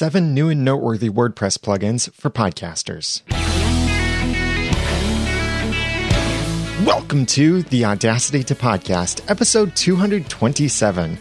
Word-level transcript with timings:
seven 0.00 0.32
new 0.32 0.48
and 0.48 0.64
noteworthy 0.64 1.10
WordPress 1.10 1.58
plugins 1.58 2.10
for 2.14 2.30
podcasters. 2.30 3.20
Welcome 6.86 7.26
to 7.26 7.60
the 7.64 7.84
Audacity 7.84 8.42
to 8.44 8.54
Podcast, 8.54 9.20
episode 9.30 9.76
227. 9.76 11.18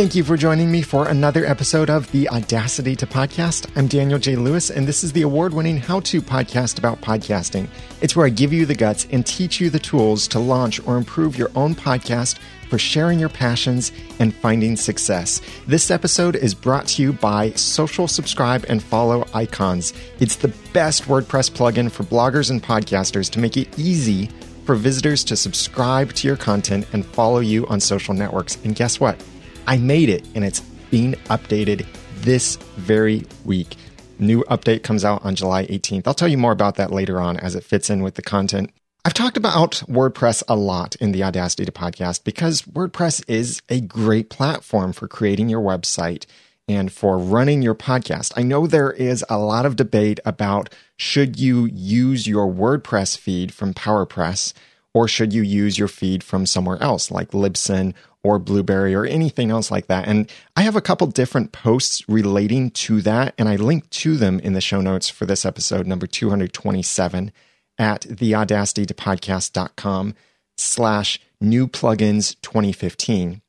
Thank 0.00 0.14
you 0.14 0.24
for 0.24 0.38
joining 0.38 0.72
me 0.72 0.80
for 0.80 1.08
another 1.08 1.44
episode 1.44 1.90
of 1.90 2.10
the 2.10 2.26
Audacity 2.30 2.96
to 2.96 3.06
Podcast. 3.06 3.70
I'm 3.76 3.86
Daniel 3.86 4.18
J. 4.18 4.34
Lewis, 4.34 4.70
and 4.70 4.88
this 4.88 5.04
is 5.04 5.12
the 5.12 5.20
award 5.20 5.52
winning 5.52 5.76
how 5.76 6.00
to 6.00 6.22
podcast 6.22 6.78
about 6.78 7.02
podcasting. 7.02 7.68
It's 8.00 8.16
where 8.16 8.24
I 8.24 8.30
give 8.30 8.50
you 8.50 8.64
the 8.64 8.74
guts 8.74 9.06
and 9.12 9.26
teach 9.26 9.60
you 9.60 9.68
the 9.68 9.78
tools 9.78 10.26
to 10.28 10.38
launch 10.38 10.80
or 10.86 10.96
improve 10.96 11.36
your 11.36 11.50
own 11.54 11.74
podcast 11.74 12.38
for 12.70 12.78
sharing 12.78 13.18
your 13.18 13.28
passions 13.28 13.92
and 14.20 14.34
finding 14.34 14.74
success. 14.74 15.42
This 15.66 15.90
episode 15.90 16.34
is 16.34 16.54
brought 16.54 16.86
to 16.86 17.02
you 17.02 17.12
by 17.12 17.50
Social 17.50 18.08
Subscribe 18.08 18.64
and 18.70 18.82
Follow 18.82 19.28
Icons. 19.34 19.92
It's 20.18 20.36
the 20.36 20.54
best 20.72 21.08
WordPress 21.08 21.50
plugin 21.50 21.90
for 21.90 22.04
bloggers 22.04 22.50
and 22.50 22.62
podcasters 22.62 23.28
to 23.32 23.38
make 23.38 23.58
it 23.58 23.78
easy 23.78 24.30
for 24.64 24.76
visitors 24.76 25.22
to 25.24 25.36
subscribe 25.36 26.14
to 26.14 26.26
your 26.26 26.38
content 26.38 26.86
and 26.94 27.04
follow 27.04 27.40
you 27.40 27.66
on 27.66 27.80
social 27.80 28.14
networks. 28.14 28.56
And 28.64 28.74
guess 28.74 28.98
what? 28.98 29.22
I 29.70 29.78
made 29.78 30.08
it 30.08 30.26
and 30.34 30.44
it's 30.44 30.58
being 30.90 31.12
updated 31.30 31.86
this 32.22 32.56
very 32.74 33.24
week. 33.44 33.76
New 34.18 34.42
update 34.50 34.82
comes 34.82 35.04
out 35.04 35.24
on 35.24 35.36
July 35.36 35.64
18th. 35.66 36.08
I'll 36.08 36.14
tell 36.14 36.26
you 36.26 36.36
more 36.36 36.50
about 36.50 36.74
that 36.74 36.90
later 36.90 37.20
on 37.20 37.36
as 37.36 37.54
it 37.54 37.62
fits 37.62 37.88
in 37.88 38.02
with 38.02 38.16
the 38.16 38.22
content. 38.22 38.72
I've 39.04 39.14
talked 39.14 39.36
about 39.36 39.74
WordPress 39.88 40.42
a 40.48 40.56
lot 40.56 40.96
in 40.96 41.12
the 41.12 41.22
Audacity 41.22 41.64
to 41.64 41.70
podcast 41.70 42.24
because 42.24 42.62
WordPress 42.62 43.22
is 43.28 43.62
a 43.68 43.80
great 43.80 44.28
platform 44.28 44.92
for 44.92 45.06
creating 45.06 45.48
your 45.48 45.62
website 45.62 46.26
and 46.66 46.90
for 46.90 47.16
running 47.16 47.62
your 47.62 47.76
podcast. 47.76 48.32
I 48.34 48.42
know 48.42 48.66
there 48.66 48.90
is 48.90 49.24
a 49.30 49.38
lot 49.38 49.66
of 49.66 49.76
debate 49.76 50.18
about 50.24 50.74
should 50.96 51.38
you 51.38 51.66
use 51.66 52.26
your 52.26 52.52
WordPress 52.52 53.16
feed 53.16 53.54
from 53.54 53.72
PowerPress 53.72 54.52
or 54.92 55.06
should 55.06 55.32
you 55.32 55.42
use 55.42 55.78
your 55.78 55.86
feed 55.86 56.24
from 56.24 56.44
somewhere 56.44 56.82
else 56.82 57.12
like 57.12 57.30
Libsyn 57.30 57.94
or 58.22 58.38
Blubrry 58.38 58.94
or 58.94 59.04
anything 59.04 59.50
else 59.50 59.70
like 59.70 59.86
that. 59.86 60.06
And 60.06 60.30
I 60.56 60.62
have 60.62 60.76
a 60.76 60.80
couple 60.80 61.06
different 61.06 61.52
posts 61.52 62.08
relating 62.08 62.70
to 62.72 63.00
that, 63.02 63.34
and 63.38 63.48
I 63.48 63.56
link 63.56 63.88
to 63.90 64.16
them 64.16 64.40
in 64.40 64.52
the 64.52 64.60
show 64.60 64.80
notes 64.80 65.08
for 65.08 65.26
this 65.26 65.44
episode, 65.44 65.86
number 65.86 66.06
227, 66.06 67.32
at 67.78 68.02
theaudacitytopodcast.com 68.02 70.14
slash 70.58 71.20
new 71.40 71.66
plugins 71.66 72.36
2015. 72.42 73.40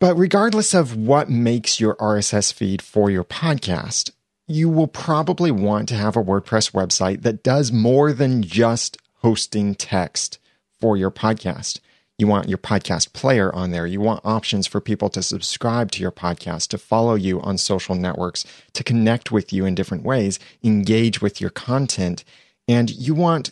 But 0.00 0.16
regardless 0.16 0.74
of 0.74 0.96
what 0.96 1.30
makes 1.30 1.80
your 1.80 1.94
RSS 1.96 2.52
feed 2.52 2.82
for 2.82 3.10
your 3.10 3.24
podcast, 3.24 4.10
you 4.46 4.68
will 4.68 4.86
probably 4.86 5.50
want 5.50 5.88
to 5.88 5.94
have 5.94 6.16
a 6.16 6.22
WordPress 6.22 6.72
website 6.72 7.22
that 7.22 7.42
does 7.42 7.72
more 7.72 8.12
than 8.12 8.42
just 8.42 8.98
hosting 9.20 9.74
text 9.74 10.38
for 10.80 10.96
your 10.96 11.10
podcast. 11.10 11.80
You 12.18 12.28
want 12.28 12.48
your 12.48 12.58
podcast 12.58 13.12
player 13.12 13.52
on 13.54 13.72
there. 13.72 13.86
You 13.86 14.00
want 14.00 14.24
options 14.24 14.68
for 14.68 14.80
people 14.80 15.08
to 15.10 15.22
subscribe 15.22 15.90
to 15.92 16.02
your 16.02 16.12
podcast, 16.12 16.68
to 16.68 16.78
follow 16.78 17.16
you 17.16 17.40
on 17.40 17.58
social 17.58 17.96
networks, 17.96 18.44
to 18.74 18.84
connect 18.84 19.32
with 19.32 19.52
you 19.52 19.64
in 19.66 19.74
different 19.74 20.04
ways, 20.04 20.38
engage 20.62 21.20
with 21.20 21.40
your 21.40 21.50
content. 21.50 22.22
And 22.68 22.88
you 22.90 23.14
want 23.14 23.50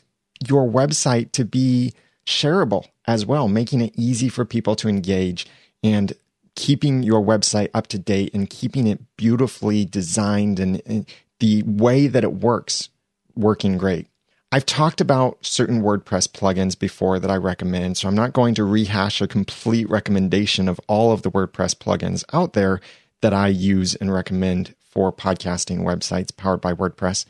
your 0.48 0.68
website 0.68 1.32
to 1.32 1.44
be 1.44 1.92
shareable 2.24 2.86
as 3.06 3.26
well, 3.26 3.48
making 3.48 3.80
it 3.80 3.94
easy 3.96 4.28
for 4.28 4.44
people 4.44 4.76
to 4.76 4.88
engage 4.88 5.46
and 5.82 6.12
keeping 6.54 7.02
your 7.02 7.20
website 7.20 7.70
up 7.74 7.88
to 7.88 7.98
date 7.98 8.32
and 8.32 8.48
keeping 8.48 8.86
it 8.86 9.00
beautifully 9.16 9.84
designed 9.84 10.60
and, 10.60 10.80
and 10.86 11.06
the 11.40 11.62
way 11.64 12.06
that 12.06 12.22
it 12.22 12.34
works 12.34 12.90
working 13.34 13.78
great. 13.78 14.06
I've 14.54 14.66
talked 14.66 15.00
about 15.00 15.38
certain 15.40 15.80
WordPress 15.80 16.28
plugins 16.28 16.78
before 16.78 17.18
that 17.18 17.30
I 17.30 17.36
recommend, 17.36 17.96
so 17.96 18.06
I'm 18.06 18.14
not 18.14 18.34
going 18.34 18.54
to 18.56 18.64
rehash 18.64 19.22
a 19.22 19.26
complete 19.26 19.88
recommendation 19.88 20.68
of 20.68 20.78
all 20.88 21.10
of 21.10 21.22
the 21.22 21.30
WordPress 21.30 21.74
plugins 21.74 22.22
out 22.34 22.52
there 22.52 22.78
that 23.22 23.32
I 23.32 23.48
use 23.48 23.94
and 23.94 24.12
recommend 24.12 24.74
for 24.78 25.10
podcasting 25.10 25.78
websites 25.78 26.36
powered 26.36 26.60
by 26.60 26.74
WordPress. 26.74 27.24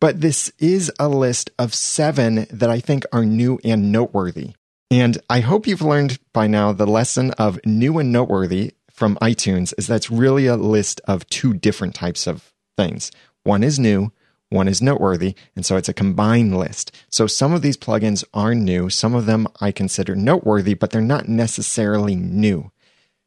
But 0.00 0.22
this 0.22 0.50
is 0.58 0.90
a 0.98 1.06
list 1.06 1.50
of 1.58 1.74
seven 1.74 2.46
that 2.50 2.70
I 2.70 2.80
think 2.80 3.04
are 3.12 3.26
new 3.26 3.60
and 3.62 3.92
noteworthy. 3.92 4.54
And 4.90 5.18
I 5.28 5.40
hope 5.40 5.66
you've 5.66 5.82
learned 5.82 6.18
by 6.32 6.46
now 6.46 6.72
the 6.72 6.86
lesson 6.86 7.32
of 7.32 7.60
new 7.66 7.98
and 7.98 8.10
noteworthy 8.10 8.72
from 8.90 9.16
iTunes 9.16 9.74
is 9.76 9.86
that's 9.86 10.10
really 10.10 10.46
a 10.46 10.56
list 10.56 11.02
of 11.04 11.26
two 11.26 11.52
different 11.52 11.94
types 11.94 12.26
of 12.26 12.54
things. 12.78 13.12
One 13.44 13.62
is 13.62 13.78
new, 13.78 14.12
one 14.52 14.68
is 14.68 14.82
noteworthy, 14.82 15.34
and 15.56 15.66
so 15.66 15.76
it's 15.76 15.88
a 15.88 15.94
combined 15.94 16.56
list. 16.56 16.94
So 17.10 17.26
some 17.26 17.52
of 17.52 17.62
these 17.62 17.76
plugins 17.76 18.24
are 18.32 18.54
new, 18.54 18.90
some 18.90 19.14
of 19.14 19.26
them 19.26 19.48
I 19.60 19.72
consider 19.72 20.14
noteworthy, 20.14 20.74
but 20.74 20.90
they're 20.90 21.00
not 21.00 21.28
necessarily 21.28 22.14
new. 22.14 22.70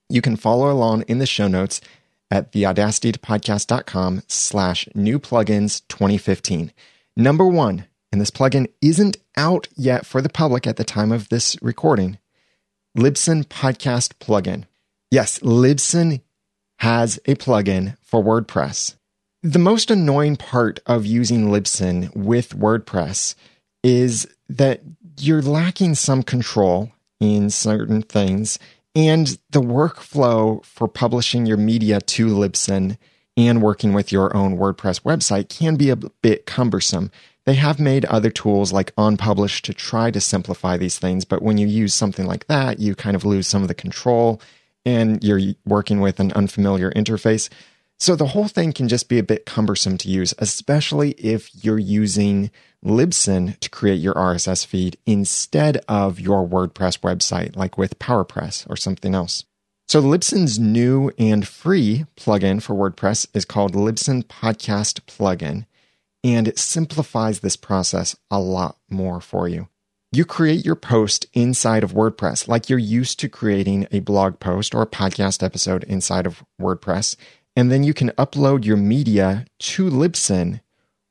You 0.09 0.21
can 0.21 0.35
follow 0.35 0.71
along 0.71 1.03
in 1.03 1.17
the 1.17 1.25
show 1.25 1.47
notes 1.47 1.81
at 2.31 2.51
theaudacitytopodcast.com 2.51 4.23
slash 4.27 4.87
new 4.93 5.19
plugins 5.19 5.81
2015. 5.87 6.71
Number 7.17 7.45
one, 7.45 7.85
and 8.11 8.21
this 8.21 8.31
plugin 8.31 8.67
isn't 8.81 9.17
out 9.35 9.67
yet 9.75 10.05
for 10.05 10.21
the 10.21 10.29
public 10.29 10.67
at 10.67 10.77
the 10.77 10.83
time 10.83 11.11
of 11.11 11.29
this 11.29 11.57
recording, 11.61 12.17
Libsyn 12.97 13.45
Podcast 13.45 14.13
Plugin. 14.19 14.65
Yes, 15.11 15.39
Libsyn 15.39 16.21
has 16.79 17.17
a 17.25 17.35
plugin 17.35 17.97
for 18.01 18.23
WordPress. 18.23 18.95
The 19.45 19.59
most 19.59 19.91
annoying 19.91 20.37
part 20.37 20.79
of 20.87 21.05
using 21.05 21.49
Libsyn 21.49 22.11
with 22.15 22.57
WordPress 22.57 23.35
is 23.83 24.27
that 24.49 24.81
you're 25.19 25.43
lacking 25.43 25.93
some 25.93 26.23
control 26.23 26.91
in 27.19 27.51
certain 27.51 28.01
things, 28.01 28.57
and 28.95 29.37
the 29.51 29.61
workflow 29.61 30.65
for 30.65 30.87
publishing 30.87 31.45
your 31.45 31.57
media 31.57 32.01
to 32.01 32.25
Libsyn 32.25 32.97
and 33.37 33.61
working 33.61 33.93
with 33.93 34.11
your 34.11 34.35
own 34.35 34.57
WordPress 34.57 35.03
website 35.03 35.49
can 35.49 35.75
be 35.75 35.91
a 35.91 35.95
bit 35.95 36.47
cumbersome. 36.47 37.11
They 37.45 37.53
have 37.53 37.79
made 37.79 38.05
other 38.05 38.31
tools 38.31 38.73
like 38.73 38.95
OnPublish 38.95 39.61
to 39.61 39.75
try 39.75 40.09
to 40.09 40.19
simplify 40.19 40.75
these 40.75 40.97
things, 40.97 41.23
but 41.23 41.43
when 41.43 41.59
you 41.59 41.67
use 41.67 41.93
something 41.93 42.25
like 42.25 42.47
that, 42.47 42.79
you 42.79 42.95
kind 42.95 43.15
of 43.15 43.23
lose 43.23 43.47
some 43.47 43.61
of 43.61 43.67
the 43.67 43.75
control 43.75 44.41
and 44.87 45.23
you're 45.23 45.53
working 45.67 45.99
with 45.99 46.19
an 46.19 46.31
unfamiliar 46.31 46.91
interface. 46.93 47.47
So 48.05 48.15
the 48.15 48.27
whole 48.27 48.47
thing 48.47 48.71
can 48.71 48.87
just 48.87 49.09
be 49.09 49.17
a 49.17 49.23
bit 49.23 49.47
cumbersome 49.47 49.97
to 49.97 50.09
use, 50.09 50.31
especially 50.37 51.13
if 51.13 51.49
you're 51.65 51.79
using 51.79 52.51
Libsyn 52.85 53.59
to 53.61 53.69
create 53.71 53.99
your 53.99 54.13
RSS 54.13 54.63
feed 54.63 54.99
instead 55.07 55.77
of 55.87 56.19
your 56.19 56.47
WordPress 56.47 56.99
website, 56.99 57.55
like 57.55 57.79
with 57.79 57.97
PowerPress 57.97 58.69
or 58.69 58.77
something 58.77 59.15
else. 59.15 59.45
So 59.87 60.03
Libsyn's 60.03 60.59
new 60.59 61.11
and 61.17 61.47
free 61.47 62.05
plugin 62.15 62.61
for 62.61 62.75
WordPress 62.75 63.25
is 63.33 63.43
called 63.43 63.73
Libsyn 63.73 64.21
Podcast 64.25 65.01
Plugin, 65.07 65.65
and 66.23 66.47
it 66.47 66.59
simplifies 66.59 67.39
this 67.39 67.55
process 67.55 68.15
a 68.29 68.39
lot 68.39 68.77
more 68.87 69.19
for 69.19 69.47
you. 69.47 69.67
You 70.11 70.25
create 70.25 70.63
your 70.63 70.75
post 70.75 71.25
inside 71.33 71.83
of 71.83 71.93
WordPress, 71.93 72.47
like 72.47 72.69
you're 72.69 72.77
used 72.77 73.19
to 73.21 73.29
creating 73.29 73.87
a 73.91 74.01
blog 74.01 74.39
post 74.39 74.75
or 74.75 74.83
a 74.83 74.87
podcast 74.87 75.41
episode 75.41 75.83
inside 75.85 76.27
of 76.27 76.43
WordPress 76.61 77.15
and 77.55 77.71
then 77.71 77.83
you 77.83 77.93
can 77.93 78.09
upload 78.11 78.65
your 78.65 78.77
media 78.77 79.45
to 79.59 79.89
Libsyn 79.89 80.59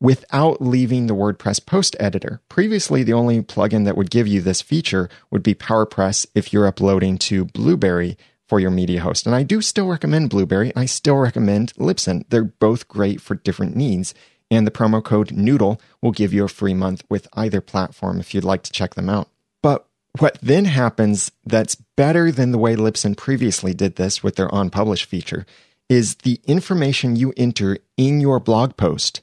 without 0.01 0.61
leaving 0.61 1.07
the 1.07 1.15
WordPress 1.15 1.65
post 1.65 1.97
editor. 1.99 2.41
Previously, 2.49 3.03
the 3.03 3.13
only 3.13 3.41
plugin 3.43 3.85
that 3.87 3.97
would 3.97 4.11
give 4.11 4.29
you 4.29 4.41
this 4.41 4.61
feature 4.61 5.09
would 5.31 5.43
be 5.43 5.55
PowerPress 5.55 6.27
if 6.35 6.53
you're 6.53 6.67
uploading 6.67 7.17
to 7.19 7.47
Blubrry 7.47 8.19
for 8.47 8.61
your 8.61 8.71
media 8.71 9.01
host. 9.01 9.25
And 9.25 9.35
I 9.35 9.43
do 9.43 9.63
still 9.63 9.89
recommend 9.89 10.29
Blubrry. 10.29 10.73
I 10.77 10.85
still 10.85 11.17
recommend 11.17 11.73
Libsyn. 11.75 12.25
They're 12.29 12.45
both 12.45 12.89
great 12.89 13.21
for 13.21 13.37
different 13.37 13.75
needs. 13.75 14.15
And 14.51 14.67
the 14.67 14.71
promo 14.71 15.03
code 15.03 15.33
Noodle 15.33 15.81
will 16.03 16.13
give 16.13 16.35
you 16.35 16.45
a 16.45 16.49
free 16.49 16.75
month 16.75 17.03
with 17.09 17.27
either 17.33 17.63
platform 17.63 18.21
if 18.21 18.35
you'd 18.35 18.45
like 18.45 18.63
to 18.65 18.73
check 18.73 18.95
them 18.95 19.09
out. 19.09 19.31
But 19.63 19.87
what 20.19 20.39
then 20.43 20.67
happens 20.67 21.33
that's 21.47 21.77
better 21.97 22.31
than 22.31 22.53
the 22.53 22.59
way 22.59 22.77
Libsyn 22.77 23.17
previously 23.17 23.73
did 23.73 23.97
this 23.97 24.23
with 24.23 24.37
their 24.37 24.55
on 24.55 24.69
publish 24.69 25.07
feature 25.07 25.47
is 25.89 26.17
the 26.17 26.41
information 26.45 27.17
you 27.17 27.33
enter 27.37 27.79
in 27.97 28.21
your 28.21 28.41
blog 28.41 28.77
post 28.77 29.23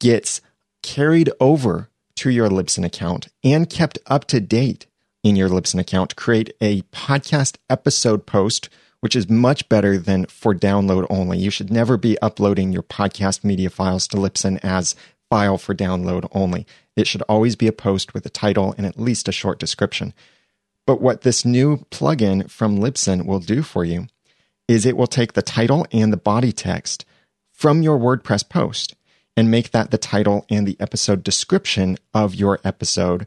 gets 0.00 0.40
carried 0.82 1.30
over 1.40 1.88
to 2.16 2.30
your 2.30 2.48
Libsyn 2.48 2.84
account 2.84 3.28
and 3.42 3.70
kept 3.70 3.98
up 4.06 4.26
to 4.26 4.40
date 4.40 4.86
in 5.22 5.36
your 5.36 5.48
Libsyn 5.48 5.80
account 5.80 6.16
create 6.16 6.54
a 6.60 6.82
podcast 6.82 7.56
episode 7.70 8.26
post 8.26 8.68
which 9.04 9.14
is 9.14 9.28
much 9.28 9.68
better 9.68 9.98
than 9.98 10.24
for 10.24 10.54
download 10.54 11.06
only. 11.10 11.36
You 11.36 11.50
should 11.50 11.70
never 11.70 11.98
be 11.98 12.18
uploading 12.22 12.72
your 12.72 12.82
podcast 12.82 13.44
media 13.44 13.68
files 13.68 14.08
to 14.08 14.16
Libsyn 14.16 14.58
as 14.62 14.96
file 15.28 15.58
for 15.58 15.74
download 15.74 16.26
only. 16.32 16.66
It 16.96 17.06
should 17.06 17.20
always 17.28 17.54
be 17.54 17.66
a 17.66 17.72
post 17.72 18.14
with 18.14 18.24
a 18.24 18.30
title 18.30 18.74
and 18.78 18.86
at 18.86 18.98
least 18.98 19.28
a 19.28 19.32
short 19.32 19.58
description. 19.58 20.14
But 20.86 21.02
what 21.02 21.20
this 21.20 21.44
new 21.44 21.84
plugin 21.90 22.50
from 22.50 22.78
Libsyn 22.78 23.26
will 23.26 23.40
do 23.40 23.62
for 23.62 23.84
you 23.84 24.06
is 24.68 24.86
it 24.86 24.96
will 24.96 25.06
take 25.06 25.32
the 25.32 25.42
title 25.42 25.86
and 25.92 26.12
the 26.12 26.18
body 26.18 26.52
text 26.52 27.04
from 27.52 27.82
your 27.82 27.98
WordPress 27.98 28.48
post 28.48 28.94
and 29.36 29.50
make 29.50 29.70
that 29.70 29.90
the 29.90 29.98
title 29.98 30.46
and 30.48 30.66
the 30.66 30.76
episode 30.80 31.22
description 31.22 31.96
of 32.12 32.34
your 32.34 32.60
episode 32.64 33.26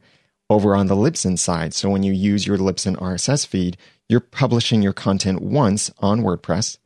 over 0.50 0.76
on 0.76 0.88
the 0.88 0.96
Libsyn 0.96 1.38
side. 1.38 1.74
So 1.74 1.90
when 1.90 2.04
you 2.04 2.14
use 2.14 2.48
your 2.48 2.58
Libsyn 2.58 2.96
RSS 2.96 3.46
feed, 3.46 3.78
you're 4.08 4.20
publishing 4.20 4.82
your 4.82 4.94
content 4.94 5.42
once 5.42 5.92
on 6.00 6.22
WordPress, 6.22 6.78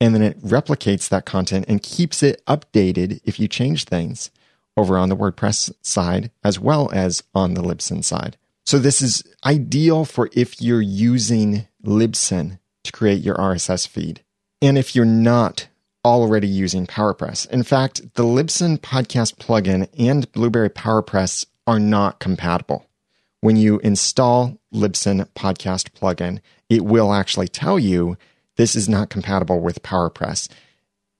and 0.00 0.14
then 0.14 0.22
it 0.22 0.40
replicates 0.42 1.08
that 1.08 1.24
content 1.24 1.64
and 1.68 1.82
keeps 1.82 2.22
it 2.22 2.44
updated 2.46 3.20
if 3.24 3.40
you 3.40 3.48
change 3.48 3.84
things 3.84 4.30
over 4.76 4.98
on 4.98 5.08
the 5.08 5.16
WordPress 5.16 5.72
side 5.80 6.30
as 6.44 6.60
well 6.60 6.90
as 6.92 7.22
on 7.34 7.54
the 7.54 7.62
Libsyn 7.62 8.04
side. 8.04 8.36
So 8.66 8.78
this 8.78 9.00
is 9.00 9.22
ideal 9.44 10.04
for 10.04 10.28
if 10.32 10.60
you're 10.60 10.82
using 10.82 11.66
Libsyn 11.84 12.58
to 12.86 12.92
create 12.92 13.22
your 13.22 13.36
RSS 13.36 13.86
feed. 13.86 14.22
And 14.62 14.78
if 14.78 14.94
you're 14.94 15.04
not 15.04 15.68
already 16.06 16.46
using 16.46 16.86
PowerPress. 16.86 17.50
In 17.50 17.64
fact, 17.64 18.14
the 18.14 18.22
Libsyn 18.22 18.78
podcast 18.78 19.38
plugin 19.38 19.88
and 19.98 20.30
Blubrry 20.30 20.70
PowerPress 20.70 21.46
are 21.66 21.80
not 21.80 22.20
compatible. 22.20 22.86
When 23.40 23.56
you 23.56 23.80
install 23.80 24.60
Libsyn 24.72 25.28
podcast 25.34 25.90
plugin, 25.90 26.38
it 26.68 26.84
will 26.84 27.12
actually 27.12 27.48
tell 27.48 27.76
you 27.78 28.16
this 28.54 28.76
is 28.76 28.88
not 28.88 29.10
compatible 29.10 29.58
with 29.58 29.82
PowerPress. 29.82 30.48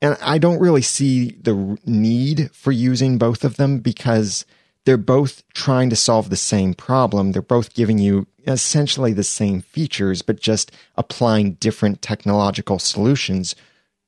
And 0.00 0.16
I 0.22 0.38
don't 0.38 0.60
really 0.60 0.82
see 0.82 1.30
the 1.32 1.78
need 1.84 2.50
for 2.52 2.70
using 2.70 3.18
both 3.18 3.44
of 3.44 3.56
them 3.56 3.80
because 3.80 4.46
they're 4.84 4.96
both 4.96 5.42
trying 5.52 5.90
to 5.90 5.96
solve 5.96 6.30
the 6.30 6.36
same 6.36 6.74
problem. 6.74 7.32
They're 7.32 7.42
both 7.42 7.74
giving 7.74 7.98
you 7.98 8.28
essentially 8.46 9.12
the 9.12 9.24
same 9.24 9.60
features, 9.60 10.22
but 10.22 10.40
just 10.40 10.72
applying 10.96 11.54
different 11.54 12.02
technological 12.02 12.78
solutions 12.78 13.54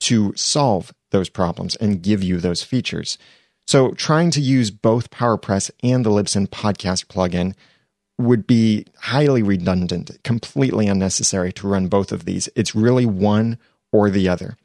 to 0.00 0.32
solve 0.36 0.92
those 1.10 1.28
problems 1.28 1.76
and 1.76 2.02
give 2.02 2.22
you 2.22 2.38
those 2.38 2.62
features. 2.62 3.18
So 3.66 3.92
trying 3.92 4.30
to 4.32 4.40
use 4.40 4.70
both 4.70 5.10
PowerPress 5.10 5.70
and 5.82 6.04
the 6.04 6.10
Libsyn 6.10 6.48
podcast 6.48 7.06
plugin 7.06 7.54
would 8.16 8.46
be 8.46 8.86
highly 9.00 9.42
redundant, 9.42 10.10
completely 10.24 10.88
unnecessary 10.88 11.52
to 11.52 11.68
run 11.68 11.88
both 11.88 12.10
of 12.10 12.24
these. 12.24 12.48
It's 12.56 12.74
really 12.74 13.06
one 13.06 13.58
or 13.92 14.10
the 14.10 14.28
other. 14.28 14.56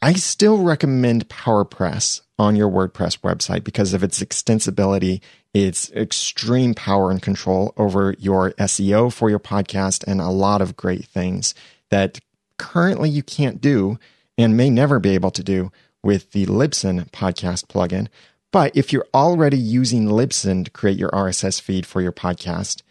I 0.00 0.12
still 0.14 0.62
recommend 0.62 1.28
PowerPress 1.28 2.20
on 2.38 2.54
your 2.54 2.70
WordPress 2.70 3.18
website 3.18 3.64
because 3.64 3.92
of 3.92 4.04
its 4.04 4.20
extensibility, 4.22 5.20
its 5.54 5.90
extreme 5.92 6.74
power 6.74 7.10
and 7.10 7.22
control 7.22 7.72
over 7.76 8.14
your 8.18 8.52
SEO 8.52 9.12
for 9.12 9.30
your 9.30 9.38
podcast, 9.38 10.04
and 10.06 10.20
a 10.20 10.28
lot 10.28 10.60
of 10.60 10.76
great 10.76 11.04
things 11.04 11.54
that 11.90 12.20
currently 12.58 13.08
you 13.08 13.22
can't 13.22 13.60
do 13.60 13.98
and 14.36 14.56
may 14.56 14.70
never 14.70 14.98
be 14.98 15.10
able 15.10 15.30
to 15.30 15.42
do 15.42 15.72
with 16.02 16.32
the 16.32 16.46
Libsyn 16.46 17.10
podcast 17.10 17.66
plugin. 17.66 18.08
But 18.52 18.76
if 18.76 18.92
you're 18.92 19.06
already 19.12 19.58
using 19.58 20.06
Libsyn 20.06 20.64
to 20.64 20.70
create 20.70 20.98
your 20.98 21.10
RSS 21.10 21.60
feed 21.60 21.84
for 21.84 22.00
your 22.00 22.12
podcast, 22.12 22.82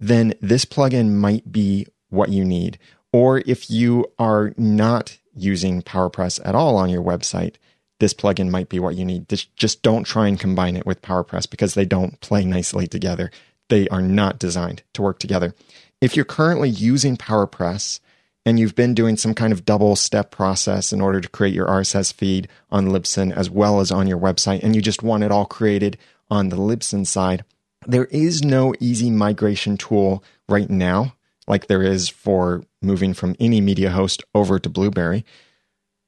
then 0.00 0.34
this 0.40 0.64
plugin 0.64 1.12
might 1.12 1.52
be 1.52 1.86
what 2.08 2.30
you 2.30 2.44
need. 2.44 2.78
Or 3.12 3.42
if 3.46 3.70
you 3.70 4.06
are 4.18 4.52
not 4.56 5.18
using 5.34 5.82
PowerPress 5.82 6.40
at 6.44 6.54
all 6.54 6.76
on 6.76 6.88
your 6.88 7.02
website, 7.02 7.56
this 8.02 8.12
plugin 8.12 8.50
might 8.50 8.68
be 8.68 8.80
what 8.80 8.96
you 8.96 9.04
need. 9.04 9.28
Just 9.28 9.82
don't 9.82 10.02
try 10.02 10.26
and 10.26 10.38
combine 10.38 10.76
it 10.76 10.84
with 10.84 11.02
PowerPress 11.02 11.48
because 11.48 11.74
they 11.74 11.84
don't 11.84 12.20
play 12.20 12.44
nicely 12.44 12.88
together. 12.88 13.30
They 13.68 13.86
are 13.90 14.02
not 14.02 14.40
designed 14.40 14.82
to 14.94 15.02
work 15.02 15.20
together. 15.20 15.54
If 16.00 16.16
you're 16.16 16.24
currently 16.24 16.68
using 16.68 17.16
PowerPress 17.16 18.00
and 18.44 18.58
you've 18.58 18.74
been 18.74 18.92
doing 18.92 19.16
some 19.16 19.34
kind 19.34 19.52
of 19.52 19.64
double 19.64 19.94
step 19.94 20.32
process 20.32 20.92
in 20.92 21.00
order 21.00 21.20
to 21.20 21.28
create 21.28 21.54
your 21.54 21.68
RSS 21.68 22.12
feed 22.12 22.48
on 22.72 22.88
Libsyn 22.88 23.30
as 23.30 23.48
well 23.48 23.78
as 23.78 23.92
on 23.92 24.08
your 24.08 24.18
website, 24.18 24.64
and 24.64 24.74
you 24.74 24.82
just 24.82 25.04
want 25.04 25.22
it 25.22 25.30
all 25.30 25.46
created 25.46 25.96
on 26.28 26.48
the 26.48 26.56
Libsyn 26.56 27.06
side, 27.06 27.44
there 27.86 28.06
is 28.06 28.42
no 28.42 28.74
easy 28.80 29.10
migration 29.10 29.76
tool 29.76 30.24
right 30.48 30.68
now, 30.68 31.14
like 31.46 31.68
there 31.68 31.84
is 31.84 32.08
for 32.08 32.64
moving 32.82 33.14
from 33.14 33.36
any 33.38 33.60
media 33.60 33.90
host 33.90 34.24
over 34.34 34.58
to 34.58 34.68
Blubrry. 34.68 35.24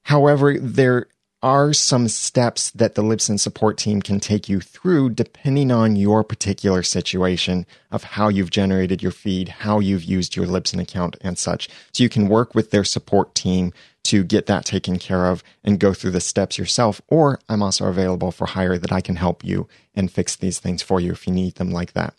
However, 0.03 0.59
there 0.59 1.07
are 1.45 1.75
some 1.75 2.09
steps 2.09 2.71
that 2.71 2.95
the 2.95 3.03
Libsyn 3.03 3.39
support 3.39 3.77
team 3.77 4.01
can 4.01 4.19
take 4.19 4.49
you 4.49 4.63
through 4.63 5.11
depending 5.11 5.71
on 5.71 5.95
your 5.95 6.25
particular 6.25 6.83
situation 6.83 7.67
of 7.91 8.03
how 8.03 8.29
you've 8.29 8.49
generated 8.49 9.03
your 9.03 9.13
feed, 9.13 9.51
how 9.51 9.79
you've 9.79 10.05
used 10.05 10.35
your 10.37 10.47
Libsyn 10.47 10.81
account 10.81 11.19
and 11.21 11.37
such. 11.37 11.69
So 11.93 12.03
you 12.03 12.09
can 12.09 12.29
work 12.29 12.55
with 12.55 12.71
their 12.71 12.83
support 12.83 13.35
team 13.35 13.75
to 14.05 14.25
get 14.25 14.47
that 14.47 14.65
taken 14.65 14.99
care 14.99 15.27
of 15.27 15.43
and 15.63 15.79
go 15.79 15.93
through 15.93 16.13
the 16.13 16.21
steps 16.21 16.57
yourself. 16.57 17.03
Or 17.09 17.39
I'm 17.47 17.63
also 17.63 17.89
available 17.89 18.33
for 18.33 18.47
hire 18.47 18.79
that 18.79 18.93
I 18.93 19.03
can 19.03 19.17
help 19.17 19.45
you 19.45 19.69
and 19.95 20.11
fix 20.11 20.37
these 20.37 20.59
things 20.59 20.81
for 20.81 20.99
you 20.99 21.13
if 21.13 21.27
you 21.27 21.35
need 21.35 21.57
them 21.57 21.71
like 21.71 21.93
that. 21.93 22.15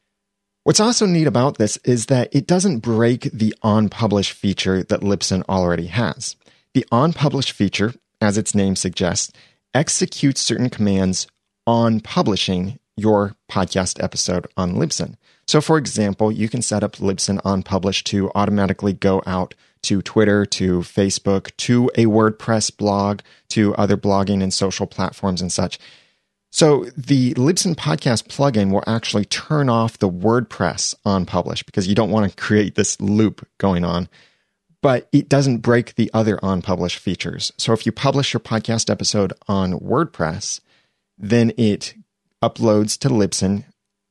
What's 0.66 0.80
also 0.80 1.08
neat 1.08 1.26
about 1.26 1.58
this 1.58 1.78
is 1.78 2.06
that 2.08 2.30
it 2.32 2.46
doesn't 2.46 2.80
break 2.80 3.24
the 3.34 3.56
on 3.64 3.90
publish 3.90 4.34
feature 4.34 4.84
that 4.84 5.02
Libsyn 5.02 5.44
already 5.50 5.88
has. 5.88 6.36
The 6.76 6.86
on 6.92 7.12
publish 7.12 7.52
feature 7.52 7.96
as 8.22 8.38
its 8.38 8.56
name 8.56 8.76
suggests, 8.76 9.32
executes 9.74 10.42
certain 10.42 10.70
commands 10.70 11.28
on 11.68 12.00
publishing 12.00 12.80
your 12.98 13.36
podcast 13.52 14.02
episode 14.04 14.48
on 14.56 14.76
Libsyn. 14.76 15.16
So, 15.48 15.62
for 15.62 15.78
example, 15.78 16.32
you 16.32 16.50
can 16.50 16.62
set 16.62 16.84
up 16.84 16.96
Libsyn 16.96 17.40
on 17.44 17.62
publish 17.62 18.04
to 18.06 18.32
automatically 18.34 18.94
go 18.94 19.22
out 19.28 19.54
to 19.84 20.02
Twitter, 20.02 20.46
to 20.46 20.80
Facebook, 20.80 21.56
to 21.58 21.92
a 21.96 22.06
WordPress 22.06 22.76
blog, 22.76 23.20
to 23.50 23.76
other 23.76 23.98
blogging 23.98 24.42
and 24.42 24.54
social 24.54 24.88
platforms 24.88 25.42
and 25.42 25.52
such. 25.52 25.78
So, 26.52 26.86
the 26.98 27.34
Libsyn 27.34 27.76
podcast 27.76 28.28
plugin 28.28 28.72
will 28.72 28.84
actually 28.88 29.26
turn 29.26 29.70
off 29.70 30.00
the 30.00 30.10
WordPress 30.10 30.96
on 31.06 31.26
publish 31.26 31.64
because 31.64 31.88
you 31.88 31.96
don't 31.96 32.12
want 32.12 32.30
to 32.30 32.36
create 32.42 32.76
this 32.76 33.00
loop 33.02 33.48
going 33.60 33.84
on 33.84 34.08
but 34.86 35.10
it 35.12 35.28
doesn't 35.28 35.64
break 35.64 35.96
the 35.96 36.12
other 36.14 36.38
on 36.46 36.62
publish 36.62 36.98
features. 36.98 37.52
So 37.58 37.74
if 37.74 37.88
you 37.88 37.92
publish 37.92 38.36
your 38.36 38.40
podcast 38.40 38.88
episode 38.88 39.34
on 39.48 39.80
WordPress, 39.80 40.60
then 41.18 41.52
it 41.58 41.96
uploads 42.44 42.96
to 43.00 43.10
Libsyn, 43.10 43.64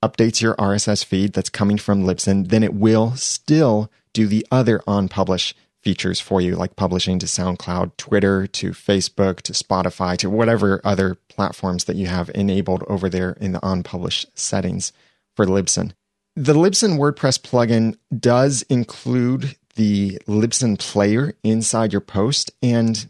updates 0.03 0.43
your 0.43 0.57
RSS 0.57 1.05
feed 1.05 1.33
that's 1.33 1.49
coming 1.49 1.79
from 1.79 2.03
Libsyn, 2.03 2.49
then 2.49 2.65
it 2.65 2.75
will 2.75 3.15
still 3.15 3.89
do 4.13 4.27
the 4.27 4.45
other 4.51 4.83
on 4.85 5.09
publish 5.09 5.55
features 5.81 6.19
for 6.19 6.41
you, 6.41 6.57
like 6.57 6.75
publishing 6.75 7.21
to 7.21 7.27
SoundCloud, 7.27 7.97
Twitter, 7.97 8.49
to 8.49 8.71
Facebook, 8.71 9.43
to 9.43 9.53
Spotify, 9.53 10.17
to 10.17 10.29
whatever 10.29 10.81
other 10.83 11.15
platforms 11.29 11.85
that 11.85 11.95
you 11.95 12.09
have 12.09 12.33
enabled 12.35 12.83
over 12.89 13.09
there 13.09 13.37
in 13.41 13.53
the 13.53 13.65
on 13.65 13.85
publish 13.85 14.27
settings 14.35 14.93
for 15.37 15.47
Libsyn. 15.47 15.93
The 16.35 16.55
Libsyn 16.55 16.99
WordPress 16.99 17.41
plugin 17.41 17.97
does 18.19 18.63
include 18.63 19.55
the 19.75 20.19
Libsyn 20.27 20.79
player 20.79 21.35
inside 21.43 21.93
your 21.93 22.01
post. 22.01 22.51
And 22.63 23.07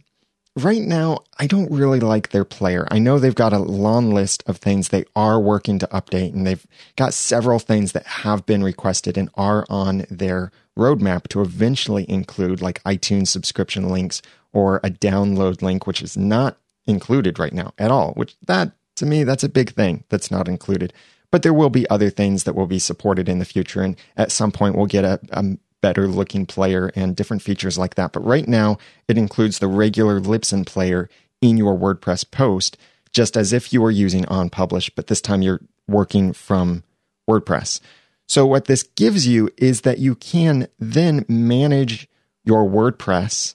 right 0.56 0.80
now, 0.80 1.18
I 1.38 1.46
don't 1.46 1.70
really 1.70 2.00
like 2.00 2.30
their 2.30 2.44
player. 2.44 2.86
I 2.90 2.98
know 2.98 3.18
they've 3.18 3.34
got 3.34 3.52
a 3.52 3.58
long 3.58 4.12
list 4.12 4.42
of 4.46 4.58
things 4.58 4.88
they 4.88 5.04
are 5.16 5.40
working 5.40 5.78
to 5.80 5.86
update, 5.88 6.32
and 6.32 6.46
they've 6.46 6.66
got 6.96 7.14
several 7.14 7.58
things 7.58 7.92
that 7.92 8.06
have 8.06 8.46
been 8.46 8.62
requested 8.62 9.18
and 9.18 9.30
are 9.34 9.66
on 9.68 10.06
their 10.10 10.52
roadmap 10.78 11.28
to 11.28 11.40
eventually 11.40 12.08
include, 12.08 12.60
like 12.60 12.82
iTunes 12.84 13.28
subscription 13.28 13.88
links 13.88 14.22
or 14.52 14.80
a 14.84 14.90
download 14.90 15.62
link, 15.62 15.86
which 15.86 16.02
is 16.02 16.16
not 16.16 16.56
included 16.86 17.38
right 17.38 17.52
now 17.52 17.72
at 17.78 17.90
all, 17.90 18.12
which 18.12 18.36
that 18.46 18.72
to 18.96 19.06
me, 19.06 19.24
that's 19.24 19.44
a 19.44 19.48
big 19.48 19.72
thing 19.72 20.04
that's 20.08 20.30
not 20.30 20.48
included. 20.48 20.92
But 21.30 21.42
there 21.42 21.54
will 21.54 21.70
be 21.70 21.88
other 21.90 22.10
things 22.10 22.44
that 22.44 22.54
will 22.54 22.68
be 22.68 22.78
supported 22.78 23.28
in 23.28 23.40
the 23.40 23.44
future. 23.44 23.82
And 23.82 23.96
at 24.16 24.30
some 24.30 24.52
point, 24.52 24.76
we'll 24.76 24.86
get 24.86 25.04
a, 25.04 25.18
a 25.32 25.44
better 25.84 26.08
looking 26.08 26.46
player 26.46 26.90
and 26.94 27.14
different 27.14 27.42
features 27.42 27.76
like 27.76 27.94
that. 27.96 28.10
But 28.10 28.24
right 28.24 28.48
now, 28.48 28.78
it 29.06 29.18
includes 29.18 29.58
the 29.58 29.68
regular 29.68 30.18
Libsyn 30.18 30.64
player 30.64 31.10
in 31.42 31.58
your 31.58 31.76
WordPress 31.76 32.30
post, 32.30 32.78
just 33.12 33.36
as 33.36 33.52
if 33.52 33.70
you 33.70 33.82
were 33.82 33.90
using 33.90 34.24
on 34.28 34.48
publish, 34.48 34.88
but 34.88 35.08
this 35.08 35.20
time 35.20 35.42
you're 35.42 35.60
working 35.86 36.32
from 36.32 36.84
WordPress. 37.28 37.80
So, 38.26 38.46
what 38.46 38.64
this 38.64 38.82
gives 38.82 39.28
you 39.28 39.50
is 39.58 39.82
that 39.82 39.98
you 39.98 40.14
can 40.14 40.68
then 40.78 41.26
manage 41.28 42.08
your 42.46 42.66
WordPress 42.66 43.54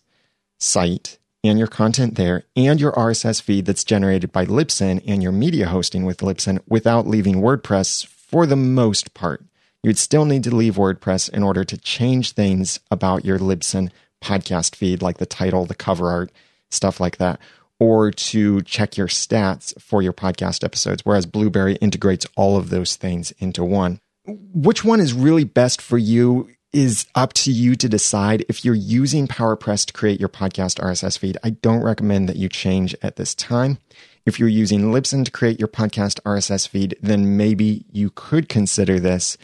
site 0.60 1.18
and 1.44 1.58
your 1.58 1.68
content 1.68 2.14
there 2.14 2.44
and 2.56 2.80
your 2.80 2.92
RSS 2.92 3.42
feed 3.42 3.66
that's 3.66 3.84
generated 3.84 4.32
by 4.32 4.46
Libsyn 4.46 5.02
and 5.08 5.24
your 5.24 5.32
media 5.32 5.70
hosting 5.70 6.06
with 6.06 6.20
Libsyn 6.20 6.60
without 6.68 7.08
leaving 7.08 7.38
WordPress 7.38 8.06
for 8.06 8.46
the 8.46 8.56
most 8.56 9.16
part 9.16 9.44
you'd 9.84 9.98
still 9.98 10.26
need 10.26 10.44
to 10.44 10.56
leave 10.56 10.76
WordPress 10.76 11.30
in 11.30 11.44
order 11.44 11.64
to 11.64 11.78
change 11.78 12.32
things 12.32 12.80
about 12.92 13.26
your 13.26 13.40
Libsyn 13.40 13.90
podcast 14.22 14.76
feed, 14.76 15.02
like 15.02 15.18
the 15.18 15.26
title, 15.26 15.66
the 15.66 15.76
cover 15.76 16.10
art, 16.10 16.32
stuff 16.70 17.00
like 17.00 17.18
that, 17.18 17.40
or 17.80 18.12
to 18.12 18.62
check 18.64 18.98
your 18.98 19.08
stats 19.08 19.80
for 19.82 20.02
your 20.02 20.14
podcast 20.14 20.64
episodes, 20.64 21.06
whereas 21.06 21.26
Blubrry 21.26 21.76
integrates 21.76 22.26
all 22.36 22.58
of 22.58 22.70
those 22.70 22.96
things 22.96 23.32
into 23.40 23.64
one. 23.64 24.00
Which 24.26 24.84
one 24.84 25.00
is 25.00 25.14
really 25.14 25.46
best 25.46 25.82
for 25.82 25.98
you 25.98 26.50
is 26.72 27.08
up 27.16 27.34
to 27.34 27.52
you 27.52 27.76
to 27.76 27.90
decide. 27.90 28.46
If 28.48 28.64
you're 28.64 28.76
using 28.76 29.28
PowerPress 29.28 29.86
to 29.88 29.94
create 29.94 30.20
your 30.20 30.30
podcast 30.30 30.80
RSS 30.80 31.18
feed, 31.18 31.38
I 31.44 31.52
don't 31.52 31.82
recommend 31.82 32.30
that 32.30 32.36
you 32.36 32.48
change 32.48 32.96
at 33.02 33.16
this 33.16 33.34
time. 33.34 33.80
If 34.26 34.40
you're 34.40 34.50
using 34.50 34.92
Libsyn 34.92 35.26
to 35.26 35.32
create 35.32 35.58
your 35.58 35.68
podcast 35.68 36.20
RSS 36.22 36.68
feed, 36.68 36.96
then 37.02 37.38
maybe 37.38 37.86
you 37.92 38.12
could 38.12 38.50
consider 38.50 39.00
this 39.00 39.38